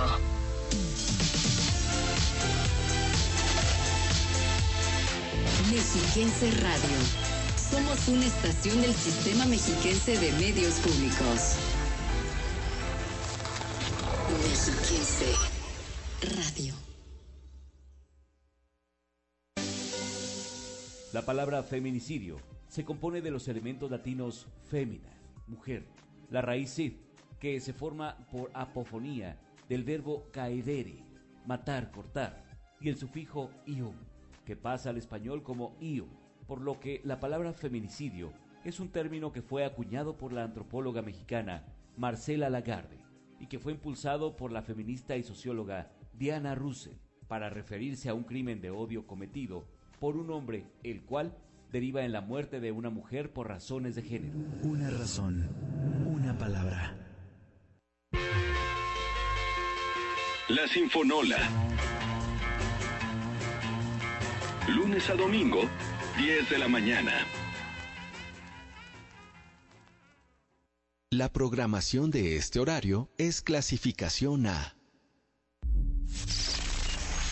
Mexiquense 5.69 6.51
Radio. 6.61 6.97
Somos 7.57 8.07
una 8.07 8.25
estación 8.25 8.81
del 8.81 8.93
Sistema 8.93 9.45
Mexiquense 9.47 10.17
de 10.17 10.31
Medios 10.31 10.75
Públicos. 10.75 11.55
Mexiquense 14.47 15.35
Radio. 16.37 16.73
La 21.11 21.25
palabra 21.25 21.63
feminicidio 21.63 22.39
se 22.71 22.85
compone 22.85 23.21
de 23.21 23.31
los 23.31 23.49
elementos 23.49 23.91
latinos 23.91 24.47
fémina, 24.63 25.09
mujer, 25.45 25.83
la 26.29 26.41
raíz 26.41 26.69
sid, 26.69 26.93
que 27.37 27.59
se 27.59 27.73
forma 27.73 28.25
por 28.31 28.49
apofonía 28.53 29.37
del 29.67 29.83
verbo 29.83 30.29
caedere, 30.31 31.03
matar, 31.45 31.91
cortar, 31.91 32.45
y 32.79 32.87
el 32.87 32.95
sufijo 32.95 33.51
ium, 33.65 33.93
que 34.45 34.55
pasa 34.55 34.89
al 34.89 34.97
español 34.97 35.43
como 35.43 35.75
io, 35.81 36.07
por 36.47 36.61
lo 36.61 36.79
que 36.79 37.01
la 37.03 37.19
palabra 37.19 37.51
feminicidio 37.51 38.31
es 38.63 38.79
un 38.79 38.87
término 38.87 39.33
que 39.33 39.41
fue 39.41 39.65
acuñado 39.65 40.17
por 40.17 40.31
la 40.31 40.45
antropóloga 40.45 41.01
mexicana 41.01 41.65
Marcela 41.97 42.49
Lagarde 42.49 42.99
y 43.41 43.47
que 43.47 43.59
fue 43.59 43.73
impulsado 43.73 44.37
por 44.37 44.53
la 44.53 44.61
feminista 44.61 45.17
y 45.17 45.23
socióloga 45.23 45.91
Diana 46.13 46.55
Russell 46.55 46.95
para 47.27 47.49
referirse 47.49 48.07
a 48.07 48.13
un 48.13 48.23
crimen 48.23 48.61
de 48.61 48.71
odio 48.71 49.05
cometido 49.05 49.67
por 49.99 50.15
un 50.15 50.31
hombre, 50.31 50.63
el 50.83 51.01
cual 51.03 51.35
deriva 51.71 52.03
en 52.03 52.11
la 52.11 52.21
muerte 52.21 52.59
de 52.59 52.71
una 52.71 52.89
mujer 52.89 53.31
por 53.31 53.47
razones 53.47 53.95
de 53.95 54.01
género. 54.01 54.37
Una 54.63 54.89
razón, 54.89 55.49
una 56.05 56.37
palabra. 56.37 56.95
La 60.49 60.67
Sinfonola. 60.67 61.37
Lunes 64.67 65.09
a 65.09 65.15
domingo, 65.15 65.61
10 66.17 66.49
de 66.49 66.57
la 66.57 66.67
mañana. 66.67 67.11
La 71.09 71.31
programación 71.31 72.11
de 72.11 72.35
este 72.37 72.59
horario 72.59 73.09
es 73.17 73.41
clasificación 73.41 74.45
A. 74.47 74.75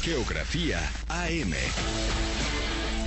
Geografía 0.01 0.79
AM. 1.07 1.53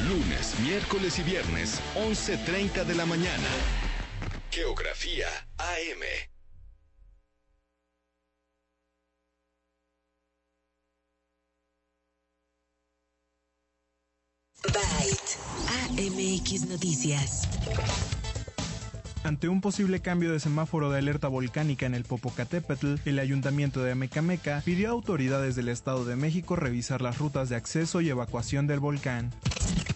Lunes, 0.09 0.59
miércoles 0.61 1.19
y 1.19 1.23
viernes, 1.23 1.81
11.30 1.95 2.85
de 2.85 2.95
la 2.95 3.07
mañana. 3.07 3.49
Geografía 4.51 5.29
AM. 5.59 6.03
Byte. 14.73 15.39
AMX 15.69 16.67
Noticias. 16.69 17.49
Ante 19.25 19.49
un 19.49 19.61
posible 19.61 20.01
cambio 20.01 20.33
de 20.33 20.41
semáforo 20.41 20.91
de 20.91 20.99
alerta 20.99 21.29
volcánica 21.29 21.87
en 21.87 21.95
el 21.95 22.03
Popocatépetl, 22.03 22.97
el 23.05 23.21
ayuntamiento 23.21 23.81
de 23.83 23.93
Amecameca 23.93 24.63
pidió 24.65 24.89
a 24.89 24.93
autoridades 24.93 25.55
del 25.55 25.69
Estado 25.69 26.05
de 26.05 26.17
México 26.17 26.57
revisar 26.57 27.03
las 27.03 27.19
rutas 27.19 27.49
de 27.49 27.55
acceso 27.55 28.01
y 28.01 28.09
evacuación 28.09 28.67
del 28.67 28.81
volcán. 28.81 29.31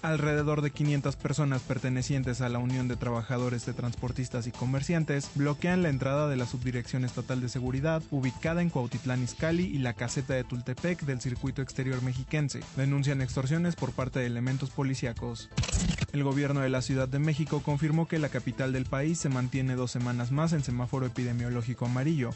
Alrededor 0.02 0.62
de 0.62 0.70
500 0.70 1.16
personas 1.16 1.62
pertenecientes 1.62 2.40
a 2.40 2.48
la 2.48 2.60
Unión 2.60 2.86
de 2.86 2.94
Trabajadores 2.94 3.66
de 3.66 3.72
Transportistas 3.72 4.46
y 4.46 4.52
Comerciantes 4.52 5.30
bloquean 5.34 5.82
la 5.82 5.88
entrada 5.88 6.28
de 6.28 6.36
la 6.36 6.46
Subdirección 6.46 7.04
Estatal 7.04 7.40
de 7.40 7.48
Seguridad, 7.48 8.02
ubicada 8.12 8.62
en 8.62 8.70
Cuautitlán 8.70 9.24
Izcalli 9.24 9.64
y 9.64 9.78
la 9.78 9.94
caseta 9.94 10.34
de 10.34 10.44
Tultepec 10.44 11.02
del 11.02 11.20
circuito 11.20 11.62
exterior 11.62 12.00
mexiquense. 12.02 12.60
Denuncian 12.76 13.20
extorsiones 13.20 13.74
por 13.74 13.90
parte 13.90 14.20
de 14.20 14.26
elementos 14.26 14.70
policíacos. 14.70 15.50
El 16.12 16.22
gobierno 16.22 16.60
de 16.60 16.70
la 16.70 16.82
Ciudad 16.82 17.08
de 17.08 17.18
México 17.18 17.60
confirmó 17.62 18.06
que 18.06 18.18
la 18.18 18.28
capital 18.28 18.72
del 18.72 18.84
se 19.16 19.28
mantiene 19.28 19.74
dos 19.74 19.90
semanas 19.90 20.30
más 20.30 20.52
en 20.52 20.62
semáforo 20.62 21.06
epidemiológico 21.06 21.86
amarillo. 21.86 22.30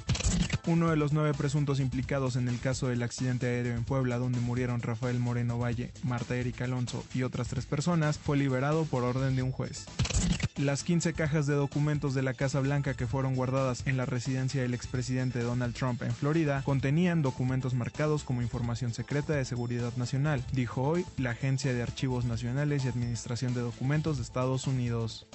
Uno 0.67 0.91
de 0.91 0.97
los 0.97 1.13
nueve 1.13 1.33
presuntos 1.35 1.81
implicados 1.81 2.37
en 2.37 2.49
el 2.49 2.59
caso 2.59 2.89
del 2.89 3.03
accidente 3.03 3.47
aéreo 3.47 3.75
en 3.75 3.85
Puebla, 3.85 4.19
donde 4.19 4.41
murieron 4.41 4.83
Rafael 4.83 5.19
Moreno 5.19 5.59
Valle, 5.59 5.93
Marta 6.03 6.37
Erika 6.37 6.65
Alonso 6.65 7.05
y 7.15 7.23
otras 7.23 7.49
tres 7.49 7.67
personas, 7.67 8.19
fue 8.19 8.37
liberado 8.37 8.85
por 8.85 9.05
orden 9.05 9.37
de 9.37 9.43
un 9.43 9.53
juez. 9.53 9.87
Las 10.57 10.85
15 10.85 11.15
cajas 11.15 11.47
de 11.47 11.55
documentos 11.55 12.13
de 12.13 12.23
la 12.23 12.35
Casa 12.35 12.61
Blanca 12.61 12.93
que 12.93 13.07
fueron 13.07 13.35
guardadas 13.35 13.87
en 13.87 13.97
la 13.97 14.05
residencia 14.05 14.61
del 14.61 14.75
expresidente 14.75 15.41
Donald 15.41 15.75
Trump 15.75 16.03
en 16.03 16.13
Florida 16.13 16.63
contenían 16.65 17.23
documentos 17.23 17.73
marcados 17.73 18.25
como 18.25 18.43
información 18.43 18.93
secreta 18.93 19.33
de 19.33 19.47
seguridad 19.47 19.97
nacional, 19.97 20.45
dijo 20.53 20.83
hoy 20.83 21.07
la 21.17 21.31
Agencia 21.31 21.73
de 21.73 21.83
Archivos 21.83 22.27
Nacionales 22.27 22.85
y 22.85 22.89
Administración 22.89 23.55
de 23.55 23.63
Documentos 23.63 24.19
de 24.19 24.23
Estados 24.23 24.67
Unidos. 24.67 25.27